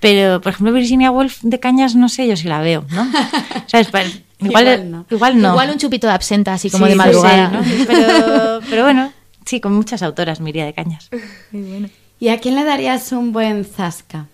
Pero, 0.01 0.41
por 0.41 0.53
ejemplo, 0.53 0.73
Virginia 0.73 1.11
Woolf 1.11 1.41
de 1.43 1.59
cañas, 1.59 1.97
no 1.97 2.09
sé 2.09 2.29
yo 2.29 2.37
si 2.37 2.47
la 2.47 2.61
veo, 2.61 2.85
¿no? 2.91 3.07
¿Sabes? 3.67 3.89
Igual, 4.43 4.67
igual, 4.67 4.91
no. 4.91 5.07
igual 5.09 5.41
no. 5.41 5.51
Igual 5.51 5.71
un 5.71 5.79
chupito 5.79 6.09
de 6.09 6.15
absenta, 6.15 6.53
así 6.53 6.69
como 6.69 6.87
de 6.87 6.97
madrugada. 6.97 7.49
¿no? 7.49 7.61
pero, 7.87 8.61
pero 8.69 8.83
bueno, 8.83 9.13
sí, 9.45 9.61
con 9.61 9.73
muchas 9.73 10.03
autoras 10.03 10.41
me 10.41 10.51
iría 10.51 10.65
de 10.65 10.73
cañas. 10.73 11.11
Muy. 11.53 11.89
¿Y 12.19 12.29
a 12.29 12.39
quién 12.39 12.57
le 12.57 12.65
darías 12.65 13.13
un 13.13 13.33
buen 13.33 13.65
zasca? 13.65 14.27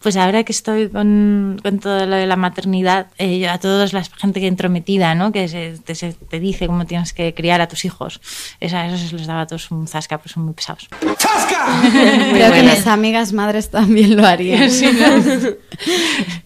Pues 0.00 0.16
ahora 0.16 0.44
que 0.44 0.52
estoy 0.52 0.88
con, 0.88 1.58
con, 1.62 1.78
todo 1.80 2.06
lo 2.06 2.16
de 2.16 2.26
la 2.26 2.36
maternidad, 2.36 3.08
eh, 3.18 3.48
a 3.48 3.58
toda 3.58 3.86
la 3.92 4.04
gente 4.04 4.40
que 4.40 4.46
entrometida, 4.46 5.14
¿no? 5.14 5.32
que 5.32 5.48
se, 5.48 5.78
te, 5.84 5.94
se, 5.94 6.12
te, 6.12 6.38
dice 6.38 6.66
cómo 6.66 6.86
tienes 6.86 7.12
que 7.12 7.34
criar 7.34 7.60
a 7.60 7.68
tus 7.68 7.84
hijos, 7.84 8.20
Esa, 8.60 8.86
eso 8.86 8.96
se 8.96 9.16
les 9.16 9.26
daba 9.26 9.42
a 9.42 9.46
todos 9.46 9.70
un 9.70 9.88
zasca, 9.88 10.18
pues 10.18 10.32
son 10.32 10.44
muy 10.44 10.54
pesados. 10.54 10.88
¡Zasca! 11.18 11.82
Creo 12.32 12.52
que 12.52 12.62
mis 12.62 12.86
amigas 12.86 13.32
madres 13.32 13.70
también 13.70 14.16
lo 14.16 14.26
harían. 14.26 14.68
Sí, 14.78 14.86
¿no? 14.86 15.48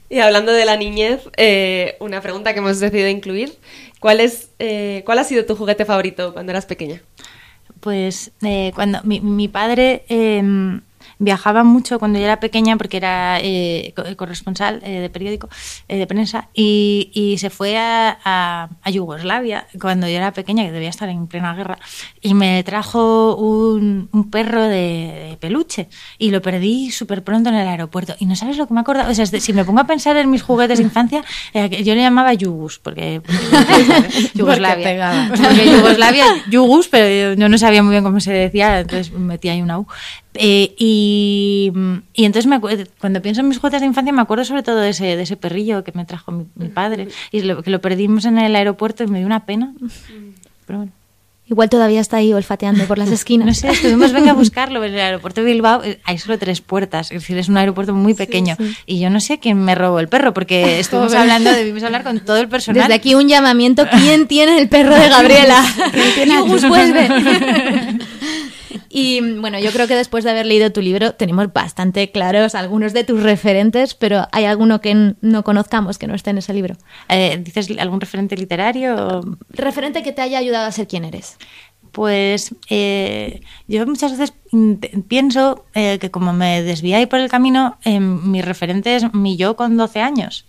y 0.09 0.21
hablando 0.21 0.53
de 0.53 0.65
la 0.65 0.77
niñez, 0.77 1.21
eh, 1.37 1.97
una 2.01 2.21
pregunta 2.21 2.53
que 2.53 2.61
hemos 2.61 2.79
decidido 2.81 3.09
incluir. 3.09 3.59
¿Cuál, 4.01 4.21
es, 4.21 4.51
eh, 4.59 5.03
¿Cuál 5.05 5.19
ha 5.19 5.25
sido 5.25 5.45
tu 5.45 5.55
juguete 5.55 5.85
favorito 5.85 6.33
cuando 6.33 6.53
eras 6.53 6.67
pequeña? 6.67 7.03
Pues 7.81 8.31
cuando 8.75 9.01
mi, 9.03 9.21
mi 9.21 9.49
padre 9.49 10.05
em, 10.09 10.81
viajaba 11.23 11.63
mucho 11.63 11.99
cuando 11.99 12.19
yo 12.19 12.25
era 12.25 12.41
pequeña 12.41 12.77
porque 12.77 12.97
era 12.97 13.39
eh, 13.41 13.95
corresponsal 14.17 14.81
eh, 14.85 15.01
de 15.01 15.11
periódico, 15.11 15.49
eh, 15.89 15.97
de 15.97 16.07
prensa, 16.07 16.49
y, 16.53 17.11
y 17.15 17.39
se 17.39 17.49
fue 17.49 17.79
a, 17.79 18.19
a, 18.25 18.69
a, 18.83 18.91
Yugoslavia 18.91 19.67
cuando 19.81 20.09
yo 20.09 20.17
era 20.17 20.33
pequeña, 20.33 20.65
que 20.65 20.73
debía 20.73 20.91
estar 20.91 21.09
en 21.09 21.29
plena 21.29 21.55
guerra, 21.55 21.79
y 22.21 22.35
me 22.35 22.63
trajo 22.65 23.37
un, 23.37 24.09
un 24.13 24.31
perro 24.31 24.63
de, 24.63 25.29
de, 25.31 25.37
peluche 25.41 25.89
y 26.19 26.31
lo 26.31 26.43
perdí 26.43 26.91
súper 26.91 27.23
pronto 27.23 27.49
en 27.51 27.55
el 27.55 27.69
aeropuerto. 27.69 28.15
Y 28.19 28.27
no 28.27 28.35
sabes 28.35 28.57
lo 28.57 28.67
que 28.67 28.75
me 28.75 28.81
he 28.81 28.83
acordado, 28.83 29.11
o 29.11 29.15
sea, 29.15 29.27
si 29.27 29.53
me 29.53 29.65
pongo 29.65 29.81
a 29.81 29.87
pensar 29.87 30.17
en 30.17 30.29
mis 30.29 30.43
juguetes 30.43 30.79
de 30.79 30.85
infancia, 30.85 31.25
yo 31.55 31.95
le 31.95 32.01
llamaba 32.01 32.35
Yugus, 32.35 32.81
porque, 32.81 33.23
porque 33.25 34.31
Yugoslavia. 34.35 35.31
Porque, 35.31 35.71
Yugoslavia, 35.71 36.25
Yugus, 36.51 36.89
pero 36.89 37.37
yo, 37.37 37.49
no 37.49 37.59
sabía 37.59 37.83
muy 37.83 37.93
bien 37.93 38.03
cómo 38.03 38.19
se 38.19 38.33
decía, 38.33 38.81
entonces 38.81 39.13
metí 39.13 39.49
ahí 39.49 39.63
una 39.63 39.79
U. 39.79 39.87
Eh, 40.35 40.75
y, 40.79 41.73
y, 42.15 42.25
entonces 42.25 42.49
me, 42.49 42.59
cuando 42.99 43.21
pienso 43.21 43.43
en 43.43 43.49
mis 43.49 43.59
juguetes 43.59 43.81
de 43.81 43.87
infancia 43.87 44.15
me 44.15 44.23
acuerdo 44.23 44.47
sobre 44.47 44.63
todo 44.63 44.79
de 44.79 44.91
ese, 44.91 45.17
de 45.17 45.23
ese 45.23 45.37
perrillo 45.37 45.85
que 45.85 45.93
me 45.93 46.07
trajo 46.07 46.33
mi, 46.33 46.47
mi 46.55 46.69
padre 46.69 47.09
y 47.31 47.43
lo, 47.43 47.63
que 47.63 47.71
lo 47.71 47.83
perdimos 47.83 48.25
en 48.25 48.39
el 48.39 48.57
aeropuerto 48.57 49.05
y 49.05 49.09
me 49.09 49.19
dio 49.19 49.27
una 49.27 49.45
pena. 49.45 49.75
Pero 50.67 50.79
bueno. 50.79 50.93
Igual 51.53 51.69
todavía 51.69 52.01
está 52.01 52.17
ahí 52.17 52.33
olfateando 52.33 52.85
por 52.87 52.97
las 52.97 53.11
esquinas. 53.13 53.47
No 53.47 53.53
sé, 53.53 53.69
estuvimos 53.69 54.13
venga 54.13 54.31
a 54.31 54.35
buscarlo 54.43 54.83
en 54.85 54.95
el 54.95 55.01
aeropuerto 55.01 55.43
de 55.43 55.53
Bilbao. 55.53 55.83
Hay 56.05 56.17
solo 56.17 56.39
tres 56.39 56.63
puertas, 56.63 57.11
es 57.11 57.21
decir, 57.21 57.37
es 57.37 57.49
un 57.49 57.59
aeropuerto 57.59 57.93
muy 57.93 58.15
pequeño. 58.15 58.57
Sí, 58.57 58.69
sí. 58.69 58.77
Y 58.87 59.01
yo 59.01 59.11
no 59.11 59.21
sé 59.21 59.39
quién 59.39 59.63
me 59.63 59.75
robó 59.75 60.01
el 60.01 60.09
perro, 60.09 60.33
porque 60.33 60.79
estuvimos 60.81 61.13
hablando, 61.15 61.53
debimos 61.53 61.83
hablar 61.83 62.05
con 62.05 62.21
todo 62.21 62.39
el 62.39 62.49
personal. 62.49 62.83
Desde 62.83 62.95
aquí 62.95 63.15
un 63.15 63.29
llamamiento: 63.29 63.85
¿quién 63.91 64.29
tiene 64.29 64.59
el 64.59 64.69
perro 64.71 64.95
de 64.95 65.09
Gabriela? 65.11 65.63
¿Quién 65.93 66.15
tiene 66.15 66.35
Yugus, 66.37 66.65
pues 66.65 66.93
ven. 66.95 68.03
Y 68.95 69.23
bueno, 69.39 69.59
yo 69.59 69.71
creo 69.73 69.89
que 69.89 69.95
después 69.95 70.23
de 70.23 70.33
haber 70.33 70.45
leído 70.45 70.71
tu 70.71 70.83
libro 70.83 71.15
tenemos 71.15 71.51
bastante 71.51 72.11
claros 72.11 72.55
algunos 72.55 72.93
de 72.93 73.05
tus 73.05 73.23
referentes, 73.23 73.95
pero 73.95 74.29
¿hay 74.33 74.45
alguno 74.45 74.83
que 74.83 75.15
no 75.19 75.45
conozcamos 75.45 75.97
que 75.97 76.07
no 76.07 76.15
esté 76.15 76.29
en 76.29 76.39
ese 76.39 76.53
libro? 76.53 76.77
Eh, 77.09 77.41
¿Dices 77.43 77.71
algún 77.79 78.03
referente 78.03 78.37
literario? 78.37 78.95
O... 78.95 79.37
Referente 79.49 80.03
que 80.03 80.13
te 80.13 80.21
haya 80.21 80.37
ayudado 80.37 80.67
a 80.67 80.73
ser 80.73 80.89
quien 80.89 81.07
eres. 81.07 81.39
Pues 81.91 82.55
eh, 82.69 83.41
yo 83.67 83.87
muchas 83.87 84.11
veces 84.19 84.35
pienso 85.09 85.65
eh, 85.73 85.99
que 85.99 86.11
como 86.11 86.35
me 86.35 86.63
desvié 86.63 86.97
ahí 86.97 87.07
por 87.07 87.21
el 87.21 87.31
camino, 87.31 87.79
eh, 87.87 87.99
mi 87.99 88.43
referente 88.43 88.95
es 88.95 89.15
mi 89.15 89.39
yo 89.39 89.57
con 89.57 89.79
12 89.79 90.01
años. 90.01 90.45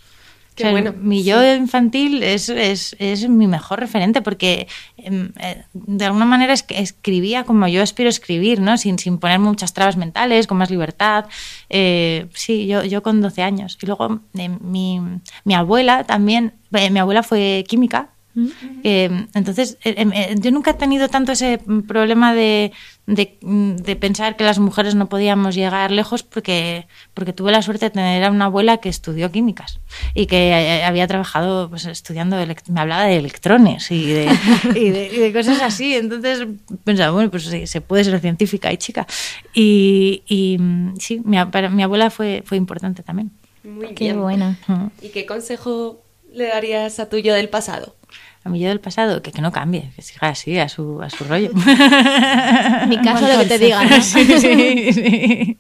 Qué 0.56 0.64
o 0.64 0.66
sea, 0.66 0.72
bueno. 0.72 0.94
Mi 1.00 1.24
yo 1.24 1.42
sí. 1.42 1.58
infantil 1.58 2.24
es, 2.24 2.50
es, 2.50 2.96
es, 3.00 3.28
mi 3.28 3.48
mejor 3.48 3.80
referente 3.80 4.22
porque 4.22 4.68
eh, 4.98 5.64
de 5.74 6.06
alguna 6.06 6.26
manera 6.26 6.54
es 6.54 6.66
escribía 6.70 7.44
como 7.44 7.68
yo 7.68 7.82
aspiro 7.82 8.08
a 8.08 8.12
escribir, 8.12 8.62
¿no? 8.62 8.78
sin, 8.78 9.00
sin 9.00 9.18
poner 9.18 9.40
muchas 9.40 9.74
trabas 9.74 9.98
mentales, 9.98 10.48
con 10.48 10.58
más 10.58 10.70
libertad. 10.70 11.26
Eh, 11.70 12.28
sí, 12.34 12.68
yo, 12.68 12.84
yo 12.84 13.02
con 13.02 13.22
12 13.22 13.42
años. 13.42 13.78
Y 13.82 13.86
luego 13.86 14.22
eh, 14.38 14.50
mi, 14.50 15.02
mi 15.44 15.56
abuela 15.56 16.04
también, 16.04 16.54
mi 16.70 17.00
abuela 17.00 17.24
fue 17.24 17.64
química. 17.68 18.10
Uh 18.36 18.42
-huh. 18.42 18.52
eh, 18.84 19.28
entonces, 19.36 19.78
eh, 19.84 20.36
yo 20.40 20.52
nunca 20.52 20.72
he 20.72 20.74
tenido 20.74 21.08
tanto 21.08 21.32
ese 21.34 21.60
problema 21.88 22.34
de, 22.34 22.72
de, 23.06 23.38
de, 23.42 23.96
pensar 23.98 24.38
que 24.38 24.46
las 24.46 24.60
mujeres 24.60 24.96
no 24.96 25.10
podíamos 25.10 25.56
llegar 25.56 25.92
lejos 25.92 26.24
porque, 26.24 26.88
porque 27.14 27.34
tuve 27.34 27.52
la 27.52 27.62
suerte 27.62 27.88
de 27.88 27.90
tener 27.90 28.24
a 28.24 28.32
una 28.32 28.46
abuela 28.46 28.78
que 28.78 28.88
estudió 28.88 29.30
químicas 29.30 29.82
y 30.14 30.26
que 30.26 30.50
eh, 30.50 30.84
había 30.86 31.06
trabajado 31.06 31.70
pues, 31.70 31.86
estudiando, 31.86 32.38
me 32.70 32.80
hablaba 32.80 33.04
de 33.04 33.18
electrones 33.18 33.92
y 33.92 34.06
de, 34.06 34.30
y, 34.76 34.90
de, 34.90 35.10
y 35.14 35.18
de, 35.18 35.34
cosas 35.34 35.62
así. 35.62 35.96
Entonces 35.96 36.48
pensaba, 36.86 37.12
bueno, 37.12 37.30
pues 37.30 37.44
sí, 37.44 37.68
se 37.68 37.82
puede 37.82 38.06
ser 38.06 38.20
científica 38.22 38.72
y 38.72 38.78
chica. 38.78 39.06
Y, 39.54 40.24
y 40.28 40.58
sí, 41.00 41.22
mi, 41.26 41.44
para, 41.46 41.70
mi 41.70 41.84
abuela 41.84 42.10
fue, 42.10 42.42
fue 42.46 42.58
importante 42.58 43.04
también. 43.04 43.32
Muy 43.64 43.96
Qué 43.96 44.06
bien. 44.06 44.22
buena. 44.22 44.58
¿Y 45.02 45.10
qué 45.10 45.26
consejo 45.26 46.02
le 46.34 46.48
darías 46.48 47.00
a 47.00 47.10
tu 47.10 47.18
yo 47.18 47.34
del 47.34 47.50
pasado? 47.50 47.96
A 48.44 48.50
mi 48.50 48.60
yo 48.60 48.68
del 48.70 48.80
pasado, 48.80 49.22
que, 49.22 49.32
que 49.32 49.42
no 49.42 49.52
cambie, 49.52 49.92
que 49.96 50.02
siga 50.02 50.30
así, 50.30 50.60
a 50.60 50.68
su, 50.70 51.02
a 51.02 51.10
su 51.10 51.24
rollo. 51.24 51.52
Mi 52.88 52.98
caso, 53.02 53.28
lo 53.28 53.40
que 53.40 53.46
te 53.48 53.58
digan. 53.60 53.90
¿no? 53.90 54.02
sí, 54.02 54.26
sí, 54.26 54.94
sí. 54.94 55.58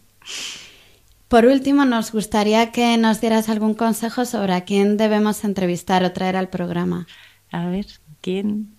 Por 1.27 1.45
último, 1.45 1.85
nos 1.85 2.11
gustaría 2.11 2.71
que 2.71 2.97
nos 2.97 3.19
dieras 3.21 3.49
algún 3.49 3.73
consejo 3.73 4.25
sobre 4.25 4.53
a 4.53 4.61
quién 4.65 4.97
debemos 4.97 5.43
entrevistar 5.43 6.03
o 6.03 6.11
traer 6.11 6.35
al 6.35 6.49
programa. 6.49 7.07
A 7.51 7.65
ver, 7.67 7.85
¿quién? 8.21 8.75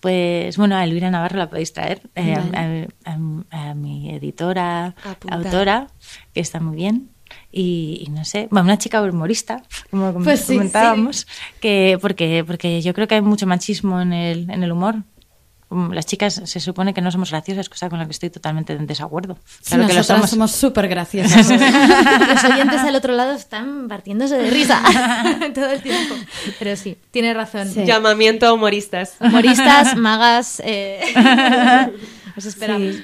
Pues 0.00 0.56
bueno, 0.56 0.76
a 0.76 0.84
Elvira 0.84 1.10
Navarro 1.10 1.38
la 1.38 1.50
podéis 1.50 1.72
traer, 1.72 2.00
eh, 2.14 2.34
vale. 2.52 2.88
a, 3.04 3.10
a, 3.50 3.70
a, 3.70 3.74
mi 3.74 4.10
editora, 4.14 4.94
Apunta. 5.04 5.36
autora, 5.36 5.86
que 6.32 6.40
está 6.40 6.60
muy 6.60 6.76
bien. 6.76 7.10
Y, 7.50 8.04
y, 8.06 8.10
no 8.10 8.24
sé, 8.26 8.46
bueno, 8.50 8.66
una 8.66 8.78
chica 8.78 9.00
humorista, 9.02 9.62
como 9.90 10.12
pues 10.22 10.44
comentábamos, 10.44 11.20
sí. 11.20 11.26
que 11.60 11.98
porque, 12.00 12.44
porque 12.46 12.82
yo 12.82 12.92
creo 12.92 13.08
que 13.08 13.14
hay 13.14 13.22
mucho 13.22 13.46
machismo 13.46 14.00
en 14.02 14.12
el, 14.12 14.50
en 14.50 14.62
el 14.62 14.70
humor. 14.70 14.96
Las 15.70 16.06
chicas 16.06 16.40
se 16.44 16.60
supone 16.60 16.94
que 16.94 17.02
no 17.02 17.10
somos 17.10 17.30
graciosas, 17.30 17.68
cosa 17.68 17.90
con 17.90 17.98
la 17.98 18.06
que 18.06 18.12
estoy 18.12 18.30
totalmente 18.30 18.72
en 18.72 18.86
desacuerdo. 18.86 19.38
Claro 19.66 19.82
sí, 19.82 19.88
que 19.88 19.94
lo 19.94 20.02
somos. 20.02 20.30
somos 20.30 20.50
súper 20.50 20.88
graciosas. 20.88 21.48
Los 21.50 22.44
oyentes 22.44 22.80
al 22.80 22.96
otro 22.96 23.12
lado 23.12 23.32
están 23.32 23.86
partiéndose 23.86 24.38
de 24.38 24.50
risa 24.50 24.82
todo 25.54 25.70
el 25.70 25.82
tiempo. 25.82 26.14
Pero 26.58 26.74
sí, 26.74 26.96
tiene 27.10 27.34
razón. 27.34 27.68
Sí. 27.68 27.84
Llamamiento 27.84 28.46
a 28.46 28.54
humoristas. 28.54 29.16
Humoristas, 29.20 29.94
magas. 29.96 30.62
Eh... 30.64 31.00
Os 32.34 32.46
esperamos. 32.46 32.96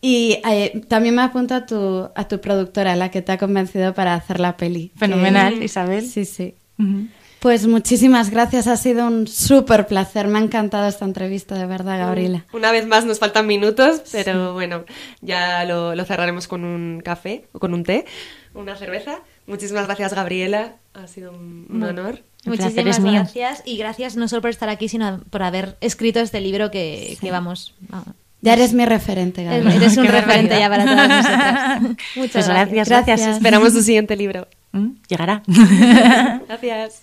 Y 0.00 0.38
eh, 0.48 0.82
también 0.88 1.14
me 1.14 1.22
apunto 1.22 1.54
a 1.54 1.66
tu, 1.66 2.08
a 2.14 2.28
tu 2.28 2.40
productora, 2.40 2.96
la 2.96 3.10
que 3.10 3.22
te 3.22 3.32
ha 3.32 3.38
convencido 3.38 3.92
para 3.94 4.14
hacer 4.14 4.40
la 4.40 4.56
peli. 4.56 4.92
Fenomenal, 4.96 5.58
que... 5.58 5.66
Isabel. 5.66 6.06
Sí, 6.06 6.24
sí. 6.24 6.54
Uh 6.78 6.82
-huh. 6.82 7.08
Pues 7.40 7.66
muchísimas 7.66 8.28
gracias, 8.28 8.66
ha 8.66 8.76
sido 8.76 9.06
un 9.06 9.26
súper 9.26 9.86
placer. 9.86 10.28
Me 10.28 10.38
ha 10.38 10.42
encantado 10.42 10.86
esta 10.86 11.06
entrevista, 11.06 11.54
de 11.54 11.64
verdad, 11.64 11.98
Gabriela. 11.98 12.44
Una 12.52 12.70
vez 12.70 12.86
más 12.86 13.06
nos 13.06 13.18
faltan 13.18 13.46
minutos, 13.46 14.02
pero 14.12 14.48
sí. 14.48 14.52
bueno, 14.52 14.84
ya 15.22 15.64
lo, 15.64 15.94
lo, 15.94 16.04
cerraremos 16.04 16.48
con 16.48 16.64
un 16.64 17.00
café 17.02 17.46
o 17.52 17.58
con 17.58 17.72
un 17.72 17.82
té, 17.82 18.04
una 18.52 18.76
cerveza. 18.76 19.20
Muchísimas 19.46 19.86
gracias, 19.86 20.12
Gabriela. 20.12 20.76
Ha 20.92 21.06
sido 21.06 21.32
un, 21.32 21.66
un 21.70 21.82
honor. 21.82 22.22
Muchísimas 22.44 23.02
gracias 23.02 23.62
y 23.64 23.78
gracias 23.78 24.16
no 24.16 24.28
solo 24.28 24.42
por 24.42 24.50
estar 24.50 24.68
aquí, 24.68 24.88
sino 24.88 25.22
por 25.30 25.42
haber 25.42 25.78
escrito 25.80 26.20
este 26.20 26.42
libro 26.42 26.70
que, 26.70 27.06
sí. 27.12 27.16
que 27.16 27.30
vamos, 27.30 27.74
vamos 27.88 28.14
ya 28.42 28.52
eres 28.54 28.72
mi 28.72 28.84
referente, 28.86 29.44
Gabriela. 29.44 29.74
Eres 29.74 29.96
un 29.98 30.06
referente 30.06 30.58
ya 30.58 30.68
para 30.68 30.84
todas 30.84 31.08
nosotras. 31.08 31.82
Muchas 32.16 32.32
pues 32.32 32.48
gracias. 32.48 32.88
gracias. 32.88 33.06
gracias. 33.06 33.36
Esperamos 33.36 33.72
tu 33.72 33.82
siguiente 33.82 34.16
libro. 34.16 34.48
¿Mm? 34.72 34.88
Llegará. 35.08 35.42
gracias. 36.48 37.02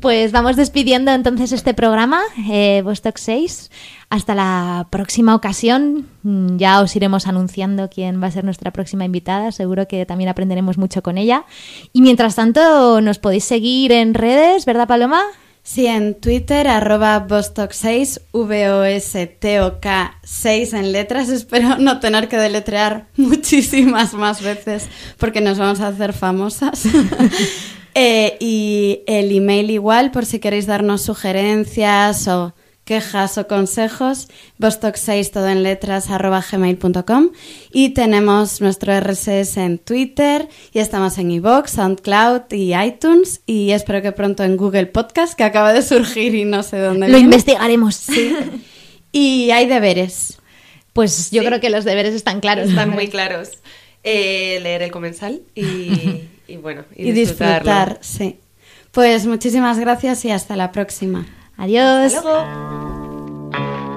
Pues 0.00 0.32
vamos 0.32 0.56
despidiendo 0.56 1.10
entonces 1.12 1.52
este 1.52 1.74
programa, 1.74 2.20
eh, 2.50 2.80
Vostok 2.82 3.18
6. 3.18 3.70
Hasta 4.08 4.34
la 4.34 4.86
próxima 4.90 5.34
ocasión. 5.34 6.06
Mm, 6.22 6.56
Ya 6.56 6.80
os 6.80 6.96
iremos 6.96 7.26
anunciando 7.26 7.90
quién 7.90 8.22
va 8.22 8.28
a 8.28 8.30
ser 8.30 8.44
nuestra 8.44 8.70
próxima 8.70 9.04
invitada. 9.04 9.52
Seguro 9.52 9.86
que 9.86 10.06
también 10.06 10.30
aprenderemos 10.30 10.78
mucho 10.78 11.02
con 11.02 11.18
ella. 11.18 11.44
Y 11.92 12.00
mientras 12.00 12.34
tanto, 12.34 13.02
nos 13.02 13.18
podéis 13.18 13.44
seguir 13.44 13.92
en 13.92 14.14
redes, 14.14 14.64
¿verdad, 14.64 14.88
Paloma? 14.88 15.20
Sí, 15.62 15.86
en 15.86 16.14
Twitter, 16.14 16.66
arroba 16.68 17.26
Vostok6, 17.28 18.22
V-O-S-T-O-K 18.32 20.18
6 20.22 20.72
en 20.72 20.92
letras. 20.92 21.28
Espero 21.30 21.78
no 21.78 22.00
tener 22.00 22.28
que 22.28 22.36
deletrear 22.36 23.06
muchísimas 23.16 24.14
más 24.14 24.42
veces 24.42 24.88
porque 25.18 25.40
nos 25.40 25.58
vamos 25.58 25.80
a 25.80 25.88
hacer 25.88 26.12
famosas. 26.12 26.84
Eh, 27.92 28.36
y 28.38 29.00
el 29.08 29.36
email 29.36 29.68
igual, 29.68 30.12
por 30.12 30.24
si 30.24 30.38
queréis 30.38 30.66
darnos 30.66 31.02
sugerencias 31.02 32.28
o 32.28 32.54
quejas 32.90 33.38
o 33.38 33.46
consejos, 33.46 34.26
vostok6 34.58 35.30
todo 35.30 35.48
en 35.48 35.62
letras 35.62 36.10
arroba 36.10 36.42
gmail.com 36.50 37.30
y 37.72 37.90
tenemos 37.90 38.60
nuestro 38.60 38.98
RSS 38.98 39.58
en 39.58 39.78
Twitter 39.78 40.48
y 40.72 40.80
estamos 40.80 41.16
en 41.18 41.30
iVoox, 41.30 41.70
SoundCloud 41.70 42.50
y 42.50 42.74
iTunes 42.74 43.42
y 43.46 43.70
espero 43.70 44.02
que 44.02 44.10
pronto 44.10 44.42
en 44.42 44.56
Google 44.56 44.86
Podcast 44.86 45.34
que 45.34 45.44
acaba 45.44 45.72
de 45.72 45.82
surgir 45.82 46.34
y 46.34 46.44
no 46.44 46.64
sé 46.64 46.78
dónde 46.80 47.06
Lo 47.06 47.12
viene. 47.14 47.26
investigaremos. 47.26 48.06
Y 49.12 49.52
hay 49.52 49.66
deberes. 49.68 50.38
Pues 50.92 51.30
yo 51.30 51.42
Sí. 51.42 51.46
creo 51.46 51.60
que 51.60 51.70
los 51.70 51.84
deberes 51.84 52.12
están 52.16 52.40
claros. 52.40 52.70
Están 52.70 52.90
muy 52.90 53.06
claros. 53.06 53.50
Eh, 54.02 54.58
leer 54.64 54.82
el 54.82 54.90
comensal 54.90 55.42
y, 55.54 56.22
y 56.48 56.56
bueno, 56.56 56.84
y, 56.96 57.10
Y 57.10 57.12
disfrutar, 57.12 57.98
sí. 58.00 58.38
Pues 58.90 59.26
muchísimas 59.26 59.78
gracias 59.78 60.24
y 60.24 60.32
hasta 60.32 60.56
la 60.56 60.72
próxima. 60.72 61.24
Adiós. 61.60 62.14
Hasta 62.14 62.22
luego. 62.22 63.89